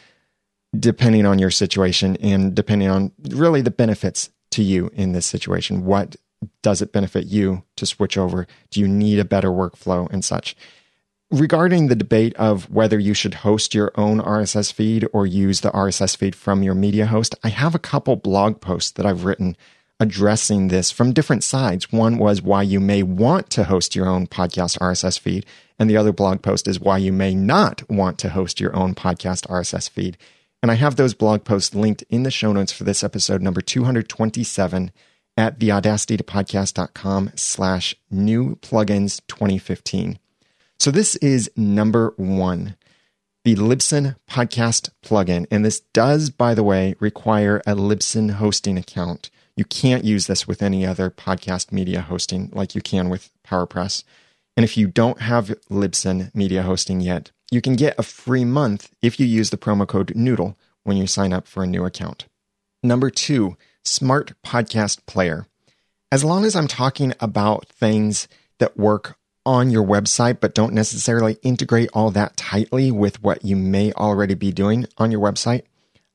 depending 0.79 1.25
on 1.25 1.39
your 1.39 1.51
situation 1.51 2.15
and 2.17 2.55
depending 2.55 2.87
on 2.87 3.11
really 3.29 3.61
the 3.61 3.71
benefits 3.71 4.29
to 4.51 4.63
you 4.63 4.89
in 4.93 5.13
this 5.13 5.25
situation. 5.25 5.85
What 5.85 6.15
does 6.61 6.81
it 6.81 6.91
benefit 6.91 7.25
you 7.25 7.63
to 7.75 7.85
switch 7.85 8.17
over? 8.17 8.47
Do 8.69 8.79
you 8.79 8.87
need 8.87 9.19
a 9.19 9.25
better 9.25 9.49
workflow 9.49 10.11
and 10.11 10.23
such? 10.23 10.55
Regarding 11.31 11.87
the 11.87 11.95
debate 11.95 12.35
of 12.35 12.69
whether 12.69 12.99
you 12.99 13.13
should 13.13 13.33
host 13.35 13.73
your 13.73 13.91
own 13.95 14.21
RSS 14.21 14.71
feed 14.71 15.07
or 15.11 15.25
use 15.25 15.61
the 15.61 15.71
RSS 15.71 16.15
feed 16.15 16.35
from 16.35 16.61
your 16.61 16.75
media 16.75 17.07
host, 17.07 17.35
I 17.43 17.49
have 17.49 17.73
a 17.73 17.79
couple 17.79 18.15
blog 18.15 18.61
posts 18.61 18.91
that 18.91 19.05
I've 19.05 19.25
written 19.25 19.57
addressing 19.99 20.67
this 20.67 20.91
from 20.91 21.13
different 21.13 21.43
sides. 21.43 21.91
One 21.91 22.17
was 22.17 22.41
why 22.41 22.63
you 22.63 22.79
may 22.79 23.01
want 23.01 23.49
to 23.51 23.63
host 23.63 23.95
your 23.95 24.07
own 24.07 24.27
podcast 24.27 24.77
RSS 24.79 25.19
feed, 25.19 25.45
and 25.79 25.89
the 25.89 25.97
other 25.97 26.11
blog 26.11 26.41
post 26.41 26.67
is 26.67 26.79
why 26.79 26.97
you 26.97 27.11
may 27.11 27.33
not 27.33 27.89
want 27.89 28.19
to 28.19 28.29
host 28.29 28.59
your 28.59 28.75
own 28.75 28.93
podcast 28.93 29.47
RSS 29.47 29.89
feed. 29.89 30.17
And 30.61 30.71
I 30.71 30.75
have 30.75 30.95
those 30.95 31.13
blog 31.13 31.43
posts 31.43 31.75
linked 31.75 32.03
in 32.09 32.23
the 32.23 32.31
show 32.31 32.51
notes 32.51 32.71
for 32.71 32.83
this 32.83 33.03
episode 33.03 33.41
number 33.41 33.61
227 33.61 34.91
at 35.37 35.59
theaudacitytopodcast.com 35.59 37.31
slash 37.35 37.95
new 38.09 38.55
plugins 38.57 39.21
2015. 39.27 40.19
So 40.79 40.91
this 40.91 41.15
is 41.17 41.49
number 41.55 42.13
one, 42.17 42.75
the 43.43 43.55
Libsyn 43.55 44.15
podcast 44.29 44.89
plugin. 45.03 45.45
And 45.51 45.63
this 45.63 45.79
does, 45.79 46.29
by 46.29 46.53
the 46.53 46.63
way, 46.63 46.95
require 46.99 47.61
a 47.65 47.75
Libsyn 47.75 48.31
hosting 48.31 48.77
account. 48.77 49.29
You 49.55 49.65
can't 49.65 50.03
use 50.03 50.27
this 50.27 50.47
with 50.47 50.61
any 50.61 50.85
other 50.85 51.09
podcast 51.09 51.71
media 51.71 52.01
hosting 52.01 52.49
like 52.53 52.75
you 52.75 52.81
can 52.81 53.09
with 53.09 53.31
PowerPress. 53.47 54.03
And 54.57 54.63
if 54.63 54.77
you 54.77 54.87
don't 54.87 55.21
have 55.21 55.55
Libsyn 55.69 56.33
media 56.33 56.63
hosting 56.63 57.01
yet, 57.01 57.31
you 57.51 57.61
can 57.61 57.75
get 57.75 57.99
a 57.99 58.03
free 58.03 58.45
month 58.45 58.89
if 59.01 59.19
you 59.19 59.25
use 59.25 59.49
the 59.49 59.57
promo 59.57 59.87
code 59.87 60.15
Noodle 60.15 60.57
when 60.83 60.97
you 60.97 61.07
sign 61.07 61.33
up 61.33 61.47
for 61.47 61.63
a 61.63 61.67
new 61.67 61.85
account. 61.85 62.25
Number 62.81 63.09
two, 63.09 63.57
Smart 63.83 64.33
Podcast 64.43 65.05
Player. 65.05 65.47
As 66.11 66.23
long 66.23 66.45
as 66.45 66.55
I'm 66.55 66.67
talking 66.67 67.13
about 67.19 67.67
things 67.67 68.27
that 68.59 68.77
work 68.77 69.17
on 69.45 69.69
your 69.69 69.83
website, 69.83 70.39
but 70.39 70.55
don't 70.55 70.73
necessarily 70.73 71.37
integrate 71.43 71.89
all 71.93 72.09
that 72.11 72.37
tightly 72.37 72.91
with 72.91 73.21
what 73.21 73.43
you 73.43 73.55
may 73.55 73.91
already 73.93 74.33
be 74.33 74.51
doing 74.51 74.85
on 74.97 75.11
your 75.11 75.21
website, 75.21 75.63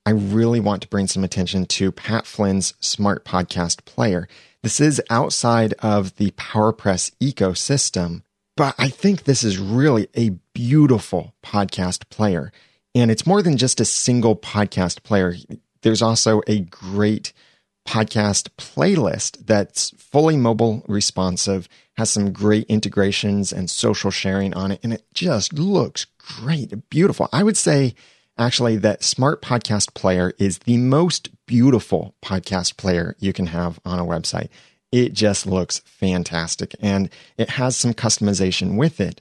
I 0.07 0.11
really 0.11 0.61
want 0.61 0.83
to 0.83 0.89
bring 0.89 1.07
some 1.07 1.23
attention 1.23 1.67
to 1.67 1.93
Pat 1.93 2.25
Flynn's 2.25 2.75
Smart 2.81 3.25
Podcast 3.25 3.85
Player. 3.85 4.27
This 4.63 4.81
is 4.81 5.03
outside 5.11 5.75
of 5.81 6.17
the 6.17 6.31
PowerPress 6.33 7.13
ecosystem, 7.21 8.23
but 8.61 8.75
I 8.77 8.91
think 8.91 9.25
this 9.25 9.43
is 9.43 9.57
really 9.57 10.09
a 10.15 10.33
beautiful 10.53 11.33
podcast 11.43 12.11
player. 12.11 12.53
And 12.95 13.11
it's 13.11 13.27
more 13.27 13.41
than 13.41 13.57
just 13.57 13.81
a 13.81 13.87
single 13.87 14.37
podcast 14.37 15.03
player. 15.03 15.35
There's 15.81 16.03
also 16.03 16.43
a 16.47 16.61
great 16.61 17.33
podcast 17.89 18.51
playlist 18.59 19.47
that's 19.47 19.95
fully 19.97 20.37
mobile 20.37 20.85
responsive, 20.87 21.71
has 21.97 22.11
some 22.11 22.35
great 22.35 22.67
integrations 22.67 23.51
and 23.51 23.71
social 23.71 24.11
sharing 24.11 24.53
on 24.53 24.73
it, 24.73 24.81
and 24.83 24.93
it 24.93 25.07
just 25.15 25.55
looks 25.55 26.05
great, 26.19 26.91
beautiful. 26.91 27.31
I 27.33 27.43
would 27.43 27.57
say 27.57 27.95
actually 28.37 28.77
that 28.77 29.03
Smart 29.03 29.41
Podcast 29.41 29.95
Player 29.95 30.35
is 30.39 30.59
the 30.59 30.77
most 30.77 31.31
beautiful 31.47 32.15
podcast 32.23 32.77
player 32.77 33.17
you 33.21 33.33
can 33.33 33.47
have 33.47 33.81
on 33.87 33.99
a 33.99 34.05
website. 34.05 34.51
It 34.93 35.13
just 35.13 35.47
looks 35.47 35.81
fantastic 35.81 36.75
and 36.81 37.11
it 37.37 37.51
has 37.51 37.77
some 37.77 37.95
customization 37.95 38.77
with 38.77 39.01
it. 39.01 39.21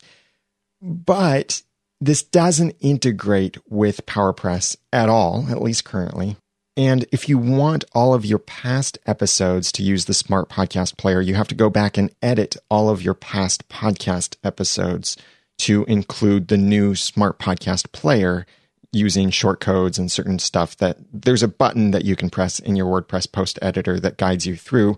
But 0.82 1.62
this 2.02 2.24
doesn't 2.24 2.76
integrate 2.80 3.58
with 3.70 4.06
PowerPress 4.06 4.78
at 4.94 5.10
all, 5.10 5.48
at 5.50 5.62
least 5.62 5.86
currently. 5.86 6.38
And 6.78 7.06
if 7.12 7.28
you 7.28 7.38
want 7.38 7.84
all 7.94 8.14
of 8.14 8.26
your 8.26 8.40
past 8.40 8.98
episodes 9.06 9.72
to 9.74 9.84
use 9.84 10.06
the 10.06 10.14
Smart 10.14 10.48
Podcast 10.48 10.96
Player, 10.96 11.20
you 11.20 11.36
have 11.36 11.50
to 11.50 11.56
go 11.56 11.70
back 11.70 11.98
and 11.98 12.10
edit 12.22 12.56
all 12.70 12.90
of 12.90 13.02
your 13.02 13.14
past 13.14 13.68
podcast 13.68 14.38
episodes 14.46 15.18
to 15.60 15.84
include 15.86 16.48
the 16.48 16.58
new 16.58 16.96
Smart 16.96 17.38
Podcast 17.38 17.92
Player 17.92 18.46
using 18.94 19.30
short 19.30 19.60
codes 19.60 20.00
and 20.00 20.10
certain 20.10 20.40
stuff 20.40 20.78
that 20.78 20.98
there's 21.12 21.44
a 21.44 21.50
button 21.50 21.92
that 21.92 22.06
you 22.06 22.16
can 22.16 22.30
press 22.30 22.60
in 22.60 22.78
your 22.78 22.86
WordPress 22.86 23.30
post 23.30 23.60
editor 23.62 24.00
that 24.00 24.18
guides 24.18 24.48
you 24.48 24.56
through 24.56 24.98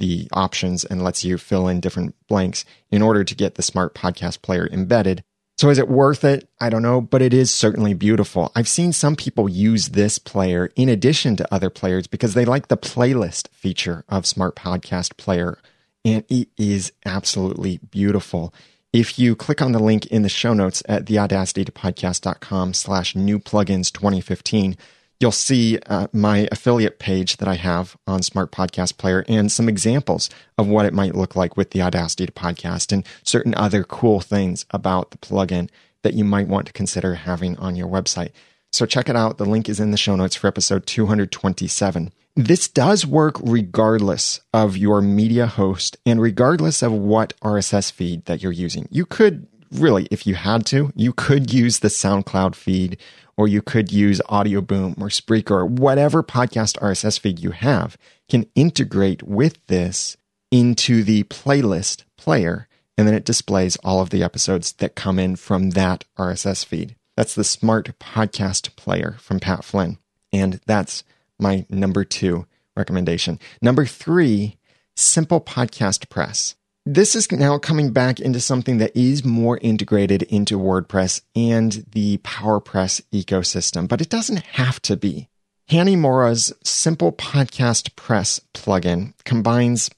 the 0.00 0.28
options 0.32 0.84
and 0.84 1.04
lets 1.04 1.24
you 1.24 1.38
fill 1.38 1.68
in 1.68 1.78
different 1.78 2.16
blanks 2.26 2.64
in 2.90 3.02
order 3.02 3.22
to 3.22 3.34
get 3.36 3.54
the 3.54 3.62
smart 3.62 3.94
podcast 3.94 4.42
player 4.42 4.68
embedded. 4.72 5.22
So 5.56 5.68
is 5.68 5.78
it 5.78 5.88
worth 5.88 6.24
it? 6.24 6.48
I 6.58 6.70
don't 6.70 6.82
know, 6.82 7.02
but 7.02 7.20
it 7.20 7.34
is 7.34 7.54
certainly 7.54 7.92
beautiful. 7.92 8.50
I've 8.56 8.66
seen 8.66 8.92
some 8.92 9.14
people 9.14 9.46
use 9.48 9.90
this 9.90 10.18
player 10.18 10.72
in 10.74 10.88
addition 10.88 11.36
to 11.36 11.54
other 11.54 11.68
players 11.68 12.06
because 12.06 12.32
they 12.34 12.46
like 12.46 12.68
the 12.68 12.78
playlist 12.78 13.48
feature 13.48 14.04
of 14.08 14.26
Smart 14.26 14.56
Podcast 14.56 15.18
Player, 15.18 15.58
and 16.02 16.24
it 16.30 16.48
is 16.56 16.92
absolutely 17.04 17.78
beautiful. 17.90 18.54
If 18.92 19.18
you 19.18 19.36
click 19.36 19.60
on 19.60 19.72
the 19.72 19.78
link 19.78 20.06
in 20.06 20.22
the 20.22 20.28
show 20.30 20.54
notes 20.54 20.82
at 20.88 21.04
theaudacitytopodcast.com 21.04 22.72
slash 22.72 23.14
new 23.14 23.38
plugins 23.38 23.92
2015, 23.92 24.76
you'll 25.20 25.30
see 25.30 25.78
uh, 25.86 26.08
my 26.12 26.48
affiliate 26.50 26.98
page 26.98 27.36
that 27.36 27.48
I 27.48 27.54
have 27.54 27.96
on 28.06 28.22
Smart 28.22 28.50
Podcast 28.50 28.96
Player 28.96 29.24
and 29.28 29.52
some 29.52 29.68
examples 29.68 30.30
of 30.56 30.66
what 30.66 30.86
it 30.86 30.94
might 30.94 31.14
look 31.14 31.36
like 31.36 31.56
with 31.56 31.70
the 31.70 31.82
Audacity 31.82 32.26
to 32.26 32.32
Podcast 32.32 32.90
and 32.90 33.06
certain 33.22 33.54
other 33.54 33.84
cool 33.84 34.20
things 34.20 34.64
about 34.70 35.10
the 35.10 35.18
plugin 35.18 35.68
that 36.02 36.14
you 36.14 36.24
might 36.24 36.48
want 36.48 36.66
to 36.66 36.72
consider 36.72 37.14
having 37.14 37.56
on 37.58 37.76
your 37.76 37.88
website. 37.88 38.30
So 38.72 38.86
check 38.86 39.08
it 39.08 39.16
out. 39.16 39.36
The 39.36 39.44
link 39.44 39.68
is 39.68 39.78
in 39.78 39.90
the 39.90 39.96
show 39.98 40.16
notes 40.16 40.36
for 40.36 40.46
episode 40.46 40.86
227. 40.86 42.12
This 42.36 42.68
does 42.68 43.04
work 43.04 43.36
regardless 43.42 44.40
of 44.54 44.76
your 44.76 45.02
media 45.02 45.46
host 45.46 45.98
and 46.06 46.22
regardless 46.22 46.80
of 46.80 46.92
what 46.92 47.34
RSS 47.42 47.92
feed 47.92 48.24
that 48.24 48.42
you're 48.42 48.52
using. 48.52 48.88
You 48.90 49.04
could 49.04 49.48
really, 49.72 50.06
if 50.10 50.26
you 50.26 50.36
had 50.36 50.64
to, 50.66 50.92
you 50.94 51.12
could 51.12 51.52
use 51.52 51.80
the 51.80 51.88
SoundCloud 51.88 52.54
feed 52.54 52.96
or 53.40 53.48
you 53.48 53.62
could 53.62 53.90
use 53.90 54.20
Audio 54.28 54.60
Boom 54.60 54.94
or 55.00 55.08
Spreaker 55.08 55.52
or 55.52 55.64
whatever 55.64 56.22
podcast 56.22 56.78
RSS 56.78 57.18
feed 57.18 57.38
you 57.38 57.52
have 57.52 57.96
can 58.28 58.44
integrate 58.54 59.22
with 59.22 59.66
this 59.66 60.18
into 60.50 61.02
the 61.02 61.22
playlist 61.22 62.04
player. 62.18 62.68
And 62.98 63.08
then 63.08 63.14
it 63.14 63.24
displays 63.24 63.76
all 63.76 64.02
of 64.02 64.10
the 64.10 64.22
episodes 64.22 64.72
that 64.72 64.94
come 64.94 65.18
in 65.18 65.36
from 65.36 65.70
that 65.70 66.04
RSS 66.18 66.66
feed. 66.66 66.96
That's 67.16 67.34
the 67.34 67.42
smart 67.42 67.98
podcast 67.98 68.76
player 68.76 69.16
from 69.20 69.40
Pat 69.40 69.64
Flynn. 69.64 69.96
And 70.34 70.60
that's 70.66 71.02
my 71.38 71.64
number 71.70 72.04
two 72.04 72.44
recommendation. 72.76 73.38
Number 73.62 73.86
three, 73.86 74.58
Simple 74.96 75.40
Podcast 75.40 76.10
Press. 76.10 76.56
This 76.86 77.14
is 77.14 77.30
now 77.30 77.58
coming 77.58 77.92
back 77.92 78.20
into 78.20 78.40
something 78.40 78.78
that 78.78 78.96
is 78.96 79.22
more 79.22 79.58
integrated 79.58 80.22
into 80.22 80.58
WordPress 80.58 81.20
and 81.36 81.84
the 81.92 82.16
PowerPress 82.18 83.02
ecosystem, 83.12 83.86
but 83.86 84.00
it 84.00 84.08
doesn't 84.08 84.38
have 84.38 84.80
to 84.82 84.96
be. 84.96 85.28
Hanny 85.68 85.94
Hanimura's 85.94 86.54
Simple 86.64 87.12
Podcast 87.12 87.94
Press 87.96 88.40
plugin 88.54 89.12
combines 89.24 89.90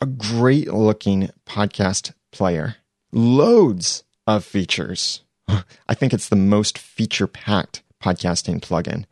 a 0.00 0.06
great 0.06 0.72
looking 0.72 1.28
podcast 1.44 2.12
player, 2.30 2.76
loads 3.10 4.04
of 4.28 4.44
features. 4.44 5.22
I 5.48 5.94
think 5.94 6.14
it's 6.14 6.28
the 6.28 6.36
most 6.36 6.78
feature 6.78 7.26
packed 7.26 7.82
podcasting 8.00 8.60
plugin 8.60 9.06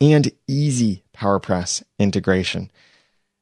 and 0.00 0.32
easy 0.48 1.04
PowerPress 1.14 1.82
integration. 1.98 2.70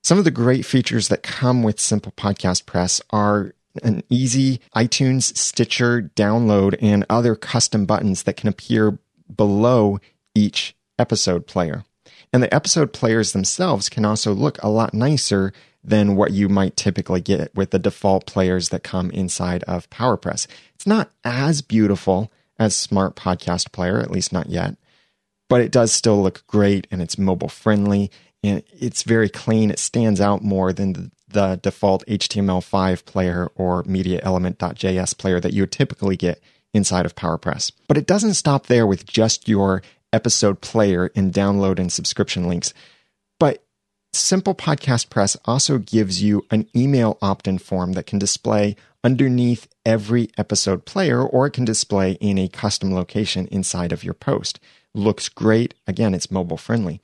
Some 0.02 0.18
of 0.18 0.24
the 0.24 0.30
great 0.30 0.64
features 0.64 1.08
that 1.08 1.22
come 1.22 1.62
with 1.62 1.80
Simple 1.80 2.12
Podcast 2.12 2.66
Press 2.66 3.00
are 3.10 3.54
an 3.82 4.02
easy 4.08 4.60
iTunes, 4.74 5.36
Stitcher 5.36 6.10
download, 6.16 6.76
and 6.80 7.04
other 7.10 7.34
custom 7.34 7.84
buttons 7.84 8.22
that 8.24 8.36
can 8.36 8.48
appear 8.48 8.98
below 9.34 9.98
each 10.34 10.74
episode 10.98 11.46
player. 11.46 11.84
And 12.32 12.42
the 12.42 12.52
episode 12.54 12.92
players 12.92 13.32
themselves 13.32 13.88
can 13.88 14.04
also 14.04 14.32
look 14.32 14.62
a 14.62 14.68
lot 14.68 14.94
nicer 14.94 15.52
than 15.82 16.16
what 16.16 16.32
you 16.32 16.48
might 16.48 16.76
typically 16.76 17.20
get 17.20 17.54
with 17.54 17.70
the 17.70 17.78
default 17.78 18.26
players 18.26 18.68
that 18.70 18.82
come 18.82 19.10
inside 19.10 19.62
of 19.64 19.88
PowerPress. 19.90 20.46
It's 20.74 20.86
not 20.86 21.10
as 21.24 21.62
beautiful 21.62 22.30
as 22.58 22.76
Smart 22.76 23.16
Podcast 23.16 23.72
Player, 23.72 23.98
at 24.00 24.10
least 24.10 24.32
not 24.32 24.48
yet, 24.48 24.76
but 25.48 25.60
it 25.60 25.70
does 25.70 25.92
still 25.92 26.22
look 26.22 26.46
great 26.46 26.86
and 26.90 27.00
it's 27.00 27.16
mobile 27.16 27.48
friendly 27.48 28.10
it's 28.42 29.02
very 29.02 29.28
clean. 29.28 29.70
It 29.70 29.78
stands 29.78 30.20
out 30.20 30.42
more 30.42 30.72
than 30.72 30.92
the, 30.92 31.10
the 31.28 31.60
default 31.62 32.06
HTML5 32.06 33.04
player 33.04 33.50
or 33.54 33.82
media 33.84 34.20
element.js 34.22 35.18
player 35.18 35.40
that 35.40 35.52
you 35.52 35.62
would 35.62 35.72
typically 35.72 36.16
get 36.16 36.40
inside 36.72 37.06
of 37.06 37.16
PowerPress. 37.16 37.72
But 37.86 37.96
it 37.96 38.06
doesn't 38.06 38.34
stop 38.34 38.66
there 38.66 38.86
with 38.86 39.06
just 39.06 39.48
your 39.48 39.82
episode 40.12 40.60
player 40.60 41.10
and 41.14 41.32
download 41.32 41.78
and 41.78 41.92
subscription 41.92 42.48
links. 42.48 42.72
But 43.38 43.64
Simple 44.12 44.54
Podcast 44.54 45.10
Press 45.10 45.36
also 45.44 45.78
gives 45.78 46.22
you 46.22 46.46
an 46.50 46.66
email 46.74 47.18
opt 47.20 47.46
in 47.46 47.58
form 47.58 47.92
that 47.92 48.06
can 48.06 48.18
display 48.18 48.74
underneath 49.04 49.68
every 49.84 50.28
episode 50.36 50.84
player, 50.84 51.22
or 51.22 51.46
it 51.46 51.52
can 51.52 51.64
display 51.64 52.12
in 52.12 52.38
a 52.38 52.48
custom 52.48 52.94
location 52.94 53.46
inside 53.48 53.92
of 53.92 54.02
your 54.02 54.14
post. 54.14 54.58
Looks 54.94 55.28
great. 55.28 55.74
Again, 55.86 56.14
it's 56.14 56.30
mobile 56.30 56.56
friendly. 56.56 57.00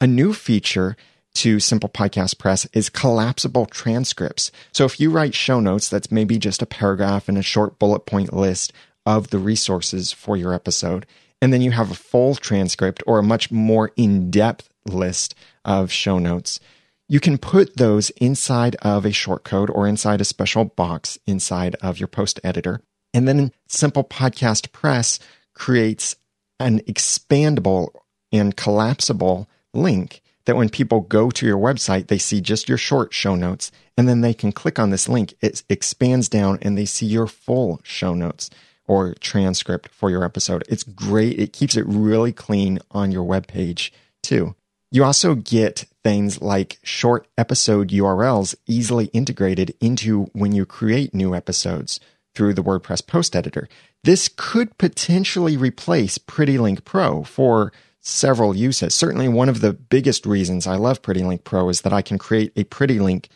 A 0.00 0.06
new 0.06 0.32
feature 0.32 0.96
to 1.34 1.60
Simple 1.60 1.88
Podcast 1.88 2.38
Press 2.38 2.66
is 2.72 2.88
collapsible 2.88 3.66
transcripts. 3.66 4.50
So 4.72 4.84
if 4.84 5.00
you 5.00 5.10
write 5.10 5.34
show 5.34 5.60
notes, 5.60 5.88
that's 5.88 6.10
maybe 6.10 6.38
just 6.38 6.62
a 6.62 6.66
paragraph 6.66 7.28
and 7.28 7.38
a 7.38 7.42
short 7.42 7.78
bullet 7.78 8.00
point 8.00 8.32
list 8.32 8.72
of 9.06 9.30
the 9.30 9.38
resources 9.38 10.12
for 10.12 10.36
your 10.36 10.54
episode. 10.54 11.06
And 11.42 11.52
then 11.52 11.60
you 11.60 11.72
have 11.72 11.90
a 11.90 11.96
full 11.96 12.34
transcript 12.34 13.02
or 13.06 13.18
a 13.18 13.22
much 13.22 13.50
more 13.50 13.92
in 13.96 14.30
depth 14.30 14.68
list 14.86 15.34
of 15.64 15.90
show 15.90 16.18
notes. 16.18 16.60
You 17.08 17.20
can 17.20 17.38
put 17.38 17.76
those 17.76 18.10
inside 18.10 18.76
of 18.82 19.04
a 19.04 19.10
shortcode 19.10 19.68
or 19.70 19.86
inside 19.86 20.20
a 20.20 20.24
special 20.24 20.64
box 20.64 21.18
inside 21.26 21.76
of 21.82 21.98
your 21.98 22.08
post 22.08 22.40
editor. 22.42 22.80
And 23.12 23.28
then 23.28 23.52
Simple 23.68 24.04
Podcast 24.04 24.72
Press 24.72 25.18
creates 25.54 26.16
an 26.58 26.80
expandable 26.80 27.88
and 28.32 28.56
collapsible 28.56 29.48
link 29.74 30.22
that 30.46 30.56
when 30.56 30.68
people 30.68 31.00
go 31.00 31.30
to 31.30 31.46
your 31.46 31.58
website, 31.58 32.08
they 32.08 32.18
see 32.18 32.40
just 32.40 32.68
your 32.68 32.78
short 32.78 33.14
show 33.14 33.34
notes 33.34 33.72
and 33.96 34.08
then 34.08 34.20
they 34.20 34.34
can 34.34 34.52
click 34.52 34.78
on 34.78 34.90
this 34.90 35.08
link. 35.08 35.34
It 35.40 35.62
expands 35.68 36.28
down 36.28 36.58
and 36.62 36.76
they 36.76 36.84
see 36.84 37.06
your 37.06 37.26
full 37.26 37.80
show 37.82 38.14
notes 38.14 38.50
or 38.86 39.14
transcript 39.14 39.88
for 39.88 40.10
your 40.10 40.24
episode. 40.24 40.64
It's 40.68 40.82
great. 40.82 41.38
It 41.38 41.52
keeps 41.52 41.76
it 41.76 41.86
really 41.86 42.32
clean 42.32 42.78
on 42.90 43.12
your 43.12 43.24
web 43.24 43.46
page 43.46 43.92
too. 44.22 44.54
You 44.90 45.04
also 45.04 45.34
get 45.34 45.86
things 46.04 46.40
like 46.40 46.78
short 46.82 47.26
episode 47.38 47.88
URLs 47.88 48.54
easily 48.66 49.06
integrated 49.06 49.74
into 49.80 50.24
when 50.32 50.52
you 50.52 50.66
create 50.66 51.14
new 51.14 51.34
episodes 51.34 51.98
through 52.34 52.54
the 52.54 52.62
WordPress 52.62 53.06
post 53.06 53.34
editor. 53.34 53.68
This 54.04 54.28
could 54.28 54.76
potentially 54.76 55.56
replace 55.56 56.18
PrettyLink 56.18 56.84
Pro 56.84 57.24
for 57.24 57.72
several 58.04 58.54
uses. 58.54 58.94
Certainly, 58.94 59.28
one 59.28 59.48
of 59.48 59.60
the 59.60 59.72
biggest 59.72 60.26
reasons 60.26 60.66
I 60.66 60.76
love 60.76 61.02
PrettyLink 61.02 61.42
Pro 61.42 61.68
is 61.68 61.80
that 61.80 61.92
I 61.92 62.02
can 62.02 62.18
create 62.18 62.52
a 62.54 62.64
pretty 62.64 62.98
link 62.98 63.28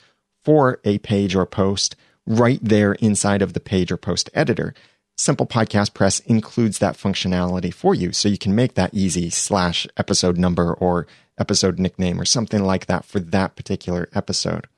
for 0.44 0.78
a 0.84 0.98
page 0.98 1.34
or 1.34 1.46
post 1.46 1.96
right 2.26 2.60
there 2.62 2.92
inside 2.94 3.42
of 3.42 3.54
the 3.54 3.60
page 3.60 3.90
or 3.90 3.96
post 3.96 4.30
editor. 4.34 4.74
Simple 5.16 5.46
Podcast 5.46 5.94
Press 5.94 6.20
includes 6.20 6.78
that 6.78 6.96
functionality 6.96 7.74
for 7.74 7.94
you. 7.94 8.12
So 8.12 8.28
you 8.28 8.38
can 8.38 8.54
make 8.54 8.74
that 8.74 8.94
easy 8.94 9.30
slash 9.30 9.86
episode 9.96 10.38
number 10.38 10.72
or 10.74 11.06
episode 11.38 11.78
nickname 11.78 12.20
or 12.20 12.24
something 12.24 12.62
like 12.62 12.86
that 12.86 13.04
for 13.04 13.18
that 13.18 13.56
particular 13.56 14.08
episode. 14.14 14.68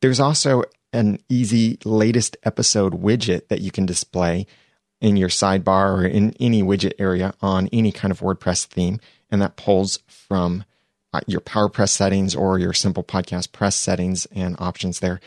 There's 0.00 0.20
also 0.20 0.64
an 0.92 1.18
easy 1.28 1.78
latest 1.84 2.36
episode 2.44 3.02
widget 3.02 3.48
that 3.48 3.60
you 3.60 3.72
can 3.72 3.86
display 3.86 4.46
in 5.00 5.16
your 5.16 5.28
sidebar 5.28 5.98
or 5.98 6.04
in 6.04 6.34
any 6.38 6.62
widget 6.62 6.92
area 6.98 7.34
on 7.42 7.68
any 7.72 7.90
kind 7.90 8.12
of 8.12 8.20
WordPress 8.20 8.66
theme. 8.66 9.00
And 9.34 9.42
that 9.42 9.56
pulls 9.56 9.98
from 10.06 10.64
uh, 11.12 11.18
your 11.26 11.40
PowerPress 11.40 11.88
settings 11.88 12.36
or 12.36 12.56
your 12.56 12.72
Simple 12.72 13.02
Podcast 13.02 13.50
Press 13.50 13.74
settings 13.74 14.26
and 14.26 14.54
options 14.60 15.00
there. 15.00 15.18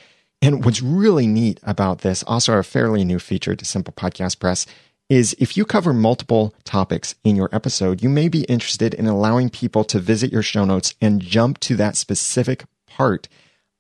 And 0.42 0.64
what's 0.64 0.82
really 0.82 1.28
neat 1.28 1.60
about 1.62 2.00
this, 2.00 2.24
also 2.24 2.54
a 2.58 2.64
fairly 2.64 3.04
new 3.04 3.20
feature 3.20 3.54
to 3.54 3.66
Simple 3.66 3.94
Podcast 3.94 4.40
Press, 4.40 4.66
is 5.10 5.36
if 5.40 5.58
you 5.58 5.66
cover 5.66 5.92
multiple 5.92 6.56
topics 6.64 7.16
in 7.26 7.36
your 7.36 7.50
episode, 7.52 8.02
you 8.02 8.08
may 8.08 8.30
be 8.30 8.44
interested 8.44 8.94
in 8.94 9.08
allowing 9.08 9.50
people 9.50 9.84
to 9.84 10.00
visit 10.00 10.32
your 10.32 10.42
show 10.42 10.64
notes 10.64 10.96
and 11.02 11.22
jump 11.22 11.60
to 11.60 11.76
that 11.76 11.98
specific 11.98 12.64
part 12.88 13.28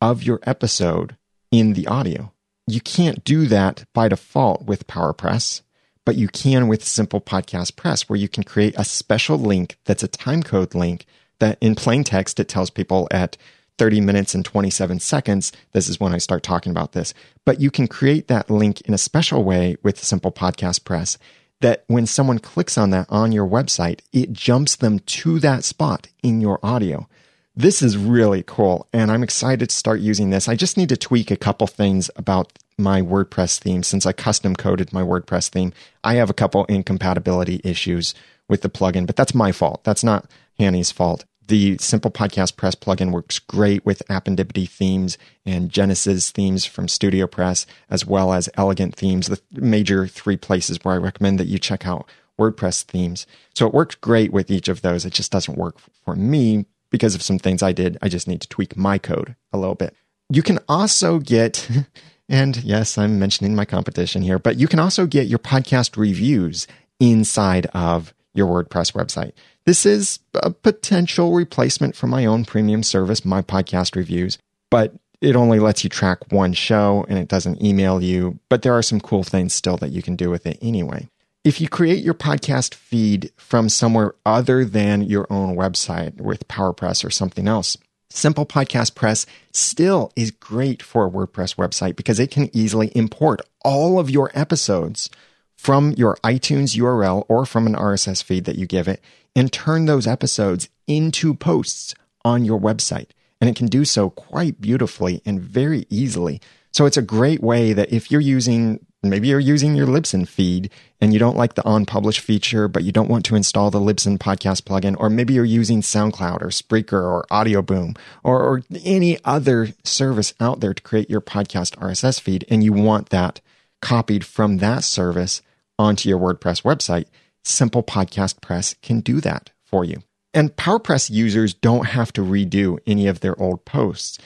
of 0.02 0.24
your 0.24 0.42
episode 0.44 1.16
in 1.52 1.72
the 1.72 1.88
audio. 1.88 2.34
You 2.68 2.82
can't 2.82 3.24
do 3.24 3.46
that 3.48 3.86
by 3.94 4.10
default 4.10 4.66
with 4.66 4.88
PowerPress, 4.88 5.62
but 6.08 6.16
you 6.16 6.30
can 6.30 6.70
with 6.70 6.86
Simple 6.86 7.20
Podcast 7.20 7.76
Press, 7.76 8.08
where 8.08 8.16
you 8.16 8.30
can 8.30 8.46
create 8.46 8.74
a 8.78 8.86
special 8.86 9.38
link 9.38 9.78
that's 9.84 10.04
a 10.04 10.08
timecode 10.08 10.74
link 10.74 11.06
that 11.40 11.58
in 11.60 11.76
plain 11.76 12.06
text 12.06 12.40
it 12.40 12.48
tells 12.48 12.70
people 12.70 13.10
at 13.12 13.36
30 13.78 14.00
minutes 14.00 14.34
and 14.34 14.46
27 14.46 15.02
seconds, 15.02 15.52
this 15.74 15.90
is 15.90 16.00
when 16.00 16.14
I 16.14 16.20
start 16.20 16.44
talking 16.44 16.72
about 16.72 16.94
this. 16.94 17.14
But 17.44 17.60
you 17.60 17.70
can 17.70 17.90
create 17.90 18.30
that 18.30 18.50
link 18.50 18.80
in 18.88 18.94
a 18.94 18.98
special 18.98 19.44
way 19.44 19.76
with 19.84 20.02
Simple 20.02 20.32
Podcast 20.32 20.86
Press 20.86 21.18
that 21.60 21.84
when 21.88 22.06
someone 22.06 22.40
clicks 22.40 22.78
on 22.78 22.92
that 22.92 23.08
on 23.10 23.34
your 23.34 23.46
website, 23.46 24.00
it 24.14 24.32
jumps 24.32 24.78
them 24.78 25.00
to 25.00 25.40
that 25.40 25.66
spot 25.66 26.08
in 26.24 26.40
your 26.40 26.58
audio. 26.64 27.06
This 27.54 27.82
is 27.82 27.98
really 27.98 28.44
cool, 28.48 28.88
and 28.94 29.12
I'm 29.12 29.24
excited 29.24 29.68
to 29.70 29.76
start 29.76 30.00
using 30.00 30.30
this. 30.30 30.48
I 30.48 30.56
just 30.56 30.78
need 30.78 30.88
to 30.88 30.96
tweak 30.96 31.32
a 31.32 31.36
couple 31.36 31.68
things 31.68 32.10
about 32.16 32.58
my 32.78 33.02
WordPress 33.02 33.60
theme 33.60 33.84
since 33.84 34.06
I 34.06 34.14
custom 34.14 34.56
coded 34.56 34.94
my 34.94 35.02
WordPress 35.02 35.50
theme. 35.50 35.74
I 36.04 36.16
have 36.16 36.30
a 36.30 36.36
couple 36.36 36.66
incompatibility 36.66 37.62
issues 37.64 38.14
with 38.48 38.62
the 38.62 38.70
plugin, 38.70 39.06
but 39.06 39.16
that's 39.16 39.34
my 39.34 39.52
fault. 39.52 39.84
That's 39.84 40.04
not 40.04 40.30
Hanny's 40.60 40.92
fault. 40.92 41.26
The 41.48 41.78
Simple 41.80 42.12
Podcast 42.12 42.58
Press 42.58 42.76
plugin 42.76 43.12
works 43.12 43.40
great 43.40 43.86
with 43.86 44.04
Appendipity 44.10 44.70
themes 44.70 45.18
and 45.46 45.70
Genesis 45.70 46.30
themes 46.30 46.66
from 46.66 46.90
Studio 46.90 47.26
Press, 47.26 47.66
as 47.90 48.06
well 48.06 48.34
as 48.34 48.50
Elegant 48.56 48.96
themes, 48.96 49.28
the 49.28 49.40
major 49.52 50.08
three 50.08 50.36
places 50.36 50.80
where 50.84 50.96
I 50.96 50.98
recommend 50.98 51.40
that 51.40 51.48
you 51.48 51.58
check 51.58 51.88
out 51.88 52.06
WordPress 52.38 52.84
themes. 52.84 53.26
So 53.56 53.66
it 53.66 53.74
works 53.74 53.96
great 53.96 54.34
with 54.34 54.52
each 54.52 54.68
of 54.68 54.82
those. 54.82 55.06
It 55.06 55.14
just 55.14 55.32
doesn't 55.32 55.58
work 55.58 55.80
for 56.04 56.16
me 56.16 56.66
because 56.90 57.16
of 57.16 57.24
some 57.24 57.40
things 57.40 57.64
I 57.64 57.72
did. 57.72 57.98
I 58.02 58.10
just 58.10 58.28
need 58.28 58.42
to 58.42 58.50
tweak 58.50 58.76
my 58.76 58.98
code 58.98 59.36
a 59.54 59.58
little 59.58 59.76
bit. 59.76 59.96
You 60.30 60.44
can 60.44 60.60
also 60.68 61.20
get, 61.20 61.70
and 62.30 62.58
yes, 62.58 62.98
I'm 62.98 63.20
mentioning 63.20 63.56
my 63.56 63.66
competition 63.66 64.22
here, 64.22 64.40
but 64.40 64.58
you 64.58 64.68
can 64.68 64.80
also 64.80 65.06
get 65.06 65.28
your 65.28 65.40
podcast 65.40 65.98
reviews 65.98 66.68
inside 67.00 67.68
of 67.68 68.14
your 68.34 68.48
WordPress 68.48 68.94
website. 68.94 69.32
This 69.66 69.86
is 69.86 70.20
a 70.36 70.52
potential 70.52 71.34
replacement 71.34 71.96
for 71.96 72.08
my 72.08 72.26
own 72.26 72.46
premium 72.46 72.84
service, 72.84 73.26
my 73.26 73.42
podcast 73.42 73.96
reviews, 73.96 74.38
but 74.70 74.94
it 75.22 75.36
only 75.36 75.60
lets 75.60 75.84
you 75.84 75.90
track 75.90 76.32
one 76.32 76.54
show 76.54 77.06
and 77.10 77.18
it 77.18 77.28
doesn't 77.28 77.62
email 77.64 78.02
you. 78.02 78.40
But 78.50 78.62
there 78.62 78.74
are 78.74 78.84
some 78.84 79.02
cool 79.02 79.24
things 79.24 79.54
still 79.54 79.78
that 79.78 79.92
you 79.92 80.02
can 80.02 80.16
do 80.16 80.30
with 80.30 80.46
it 80.46 80.60
anyway. 80.62 81.08
If 81.44 81.62
you 81.62 81.70
create 81.70 82.04
your 82.04 82.14
podcast 82.14 82.74
feed 82.74 83.32
from 83.38 83.70
somewhere 83.70 84.14
other 84.26 84.66
than 84.66 85.02
your 85.02 85.28
own 85.30 85.56
website 85.56 86.20
with 86.20 86.48
PowerPress 86.48 87.06
or 87.06 87.10
something 87.10 87.48
else, 87.48 87.78
Simple 88.10 88.46
Podcast 88.46 88.96
Press 88.96 89.26
still 89.52 90.12
is 90.16 90.32
great 90.32 90.82
for 90.82 91.06
a 91.06 91.10
WordPress 91.10 91.56
website 91.56 91.96
because 91.96 92.20
it 92.20 92.32
can 92.32 92.50
easily 92.56 92.88
import 92.96 93.42
all 93.64 94.00
of 94.00 94.10
your 94.10 94.32
episodes 94.34 95.10
from 95.56 95.92
your 95.98 96.16
iTunes 96.24 96.78
URL 96.78 97.26
or 97.28 97.46
from 97.46 97.68
an 97.68 97.76
RSS 97.76 98.24
feed 98.24 98.46
that 98.46 98.58
you 98.58 98.66
give 98.66 98.88
it 98.88 99.02
and 99.36 99.52
turn 99.52 99.86
those 99.86 100.08
episodes 100.08 100.70
into 100.88 101.34
posts 101.34 101.96
on 102.24 102.46
your 102.46 102.60
website. 102.60 103.10
And 103.42 103.50
it 103.50 103.56
can 103.56 103.68
do 103.68 103.86
so 103.86 104.10
quite 104.10 104.62
beautifully 104.62 105.22
and 105.26 105.42
very 105.42 105.86
easily. 105.90 106.42
So 106.72 106.86
it's 106.86 106.98
a 106.98 107.02
great 107.02 107.42
way 107.42 107.74
that 107.74 107.92
if 107.92 108.10
you're 108.10 108.22
using, 108.22 108.86
maybe 109.04 109.28
you're 109.28 109.40
using 109.40 109.76
your 109.76 109.88
Libsyn 109.88 110.28
feed 110.28 110.70
and 111.00 111.14
you 111.14 111.20
don't 111.20 111.38
like 111.38 111.54
the 111.54 111.66
on 111.66 111.86
publish 111.86 112.20
feature, 112.20 112.68
but 112.68 112.84
you 112.84 112.92
don't 112.92 113.10
want 113.10 113.26
to 113.26 113.36
install 113.36 113.70
the 113.70 113.80
Libsyn 113.80 114.18
podcast 114.18 114.64
plugin, 114.64 114.96
or 115.00 115.10
maybe 115.10 115.34
you're 115.34 115.46
using 115.46 115.82
SoundCloud 115.82 116.42
or 116.42 116.48
Spreaker 116.48 117.04
or 117.04 117.26
Audio 117.30 117.62
Boom 117.62 117.96
or, 118.24 118.42
or 118.42 118.64
any 118.84 119.18
other 119.24 119.70
service 119.84 120.34
out 120.40 120.60
there 120.60 120.74
to 120.74 120.84
create 120.84 121.10
your 121.10 121.22
podcast 121.22 121.76
RSS 121.78 122.20
feed, 122.20 122.46
and 122.50 122.64
you 122.64 122.74
want 122.74 123.10
that 123.10 123.42
copied 123.82 124.26
from 124.26 124.58
that 124.58 124.84
service 124.84 125.42
onto 125.78 126.10
your 126.10 126.20
WordPress 126.20 126.64
website, 126.64 127.06
Simple 127.44 127.84
Podcast 127.84 128.42
Press 128.42 128.76
can 128.82 129.00
do 129.00 129.22
that 129.22 129.52
for 129.64 129.86
you. 129.86 130.02
And 130.34 130.56
PowerPress 130.56 131.10
users 131.10 131.54
don't 131.54 131.88
have 131.88 132.12
to 132.14 132.22
redo 132.22 132.78
any 132.86 133.08
of 133.08 133.22
their 133.22 133.40
old 133.42 133.66
posts. 133.66 134.18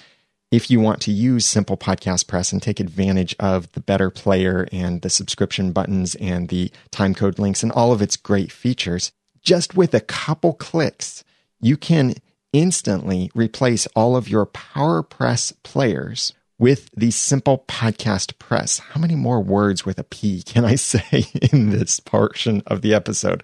If 0.51 0.69
you 0.69 0.81
want 0.81 1.01
to 1.03 1.13
use 1.13 1.45
Simple 1.45 1.77
Podcast 1.77 2.27
Press 2.27 2.51
and 2.51 2.61
take 2.61 2.81
advantage 2.81 3.33
of 3.39 3.71
the 3.71 3.79
better 3.79 4.09
player 4.09 4.67
and 4.69 5.01
the 5.01 5.09
subscription 5.09 5.71
buttons 5.71 6.15
and 6.15 6.49
the 6.49 6.69
timecode 6.91 7.39
links 7.39 7.63
and 7.63 7.71
all 7.71 7.93
of 7.93 8.01
its 8.01 8.17
great 8.17 8.51
features, 8.51 9.13
just 9.41 9.77
with 9.77 9.93
a 9.93 10.01
couple 10.01 10.51
clicks, 10.51 11.23
you 11.61 11.77
can 11.77 12.15
instantly 12.51 13.31
replace 13.33 13.87
all 13.95 14.17
of 14.17 14.27
your 14.27 14.45
PowerPress 14.45 15.53
players 15.63 16.33
with 16.59 16.89
the 16.93 17.11
simple 17.11 17.63
podcast 17.69 18.37
press. 18.37 18.79
How 18.79 18.99
many 18.99 19.15
more 19.15 19.41
words 19.41 19.85
with 19.85 19.97
a 19.99 20.03
P 20.03 20.43
can 20.43 20.65
I 20.65 20.75
say 20.75 21.27
in 21.53 21.69
this 21.69 22.01
portion 22.01 22.61
of 22.67 22.81
the 22.81 22.93
episode? 22.93 23.41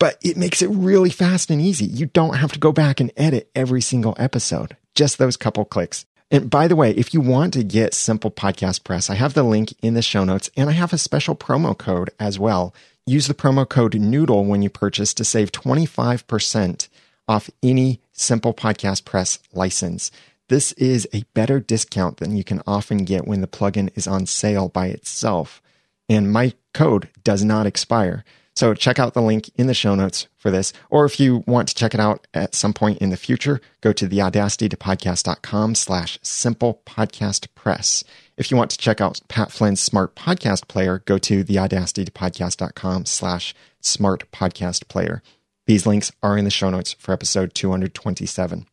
but 0.00 0.18
it 0.20 0.36
makes 0.36 0.62
it 0.62 0.66
really 0.66 1.10
fast 1.10 1.48
and 1.48 1.60
easy. 1.60 1.84
You 1.84 2.06
don't 2.06 2.34
have 2.36 2.50
to 2.52 2.58
go 2.58 2.72
back 2.72 2.98
and 2.98 3.12
edit 3.16 3.50
every 3.54 3.80
single 3.80 4.16
episode, 4.18 4.76
just 4.96 5.18
those 5.18 5.36
couple 5.36 5.64
clicks. 5.64 6.04
And 6.30 6.50
by 6.50 6.66
the 6.66 6.76
way, 6.76 6.90
if 6.92 7.14
you 7.14 7.20
want 7.20 7.52
to 7.54 7.62
get 7.62 7.94
Simple 7.94 8.30
Podcast 8.32 8.82
Press, 8.82 9.08
I 9.08 9.14
have 9.14 9.34
the 9.34 9.44
link 9.44 9.74
in 9.80 9.94
the 9.94 10.02
show 10.02 10.24
notes 10.24 10.50
and 10.56 10.68
I 10.68 10.72
have 10.72 10.92
a 10.92 10.98
special 10.98 11.36
promo 11.36 11.76
code 11.76 12.10
as 12.18 12.38
well. 12.38 12.74
Use 13.06 13.28
the 13.28 13.34
promo 13.34 13.68
code 13.68 13.94
Noodle 13.94 14.44
when 14.44 14.62
you 14.62 14.68
purchase 14.68 15.14
to 15.14 15.24
save 15.24 15.52
25% 15.52 16.88
off 17.28 17.48
any 17.62 18.00
Simple 18.12 18.52
Podcast 18.52 19.04
Press 19.04 19.38
license. 19.52 20.10
This 20.48 20.72
is 20.72 21.08
a 21.12 21.24
better 21.34 21.60
discount 21.60 22.16
than 22.16 22.36
you 22.36 22.42
can 22.42 22.62
often 22.66 22.98
get 22.98 23.26
when 23.26 23.40
the 23.40 23.46
plugin 23.46 23.90
is 23.94 24.08
on 24.08 24.26
sale 24.26 24.68
by 24.68 24.88
itself. 24.88 25.62
And 26.08 26.32
my 26.32 26.54
code 26.74 27.08
does 27.22 27.44
not 27.44 27.66
expire. 27.66 28.24
So 28.56 28.72
check 28.72 28.98
out 28.98 29.12
the 29.12 29.20
link 29.20 29.50
in 29.56 29.66
the 29.66 29.74
show 29.74 29.94
notes 29.94 30.28
for 30.38 30.50
this. 30.50 30.72
Or 30.88 31.04
if 31.04 31.20
you 31.20 31.44
want 31.46 31.68
to 31.68 31.74
check 31.74 31.92
it 31.92 32.00
out 32.00 32.26
at 32.32 32.54
some 32.54 32.72
point 32.72 32.98
in 32.98 33.10
the 33.10 33.16
future, 33.18 33.60
go 33.82 33.92
to 33.92 34.08
theaudacitytopodcast.com 34.08 35.74
slash 35.74 36.18
simple 36.22 36.80
podcast 36.86 37.48
press. 37.54 38.02
If 38.38 38.50
you 38.50 38.56
want 38.56 38.70
to 38.70 38.78
check 38.78 39.00
out 39.00 39.20
Pat 39.28 39.52
Flynn's 39.52 39.82
smart 39.82 40.16
podcast 40.16 40.68
player, 40.68 41.02
go 41.04 41.18
to 41.18 41.44
theaudacitytopodcast.com 41.44 43.04
slash 43.04 43.54
smart 43.80 44.30
podcast 44.32 44.88
player. 44.88 45.22
These 45.66 45.86
links 45.86 46.10
are 46.22 46.38
in 46.38 46.44
the 46.46 46.50
show 46.50 46.70
notes 46.70 46.94
for 46.94 47.12
episode 47.12 47.52
227. 47.52 48.66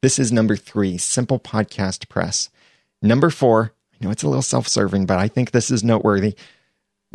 This 0.00 0.18
is 0.18 0.32
number 0.32 0.56
three, 0.56 0.96
Simple 0.96 1.38
Podcast 1.38 2.08
Press. 2.08 2.48
Number 3.02 3.28
four, 3.28 3.72
I 3.92 4.04
know 4.04 4.10
it's 4.10 4.22
a 4.22 4.28
little 4.28 4.42
self 4.42 4.68
serving, 4.68 5.06
but 5.06 5.18
I 5.18 5.28
think 5.28 5.50
this 5.50 5.70
is 5.70 5.84
noteworthy 5.84 6.36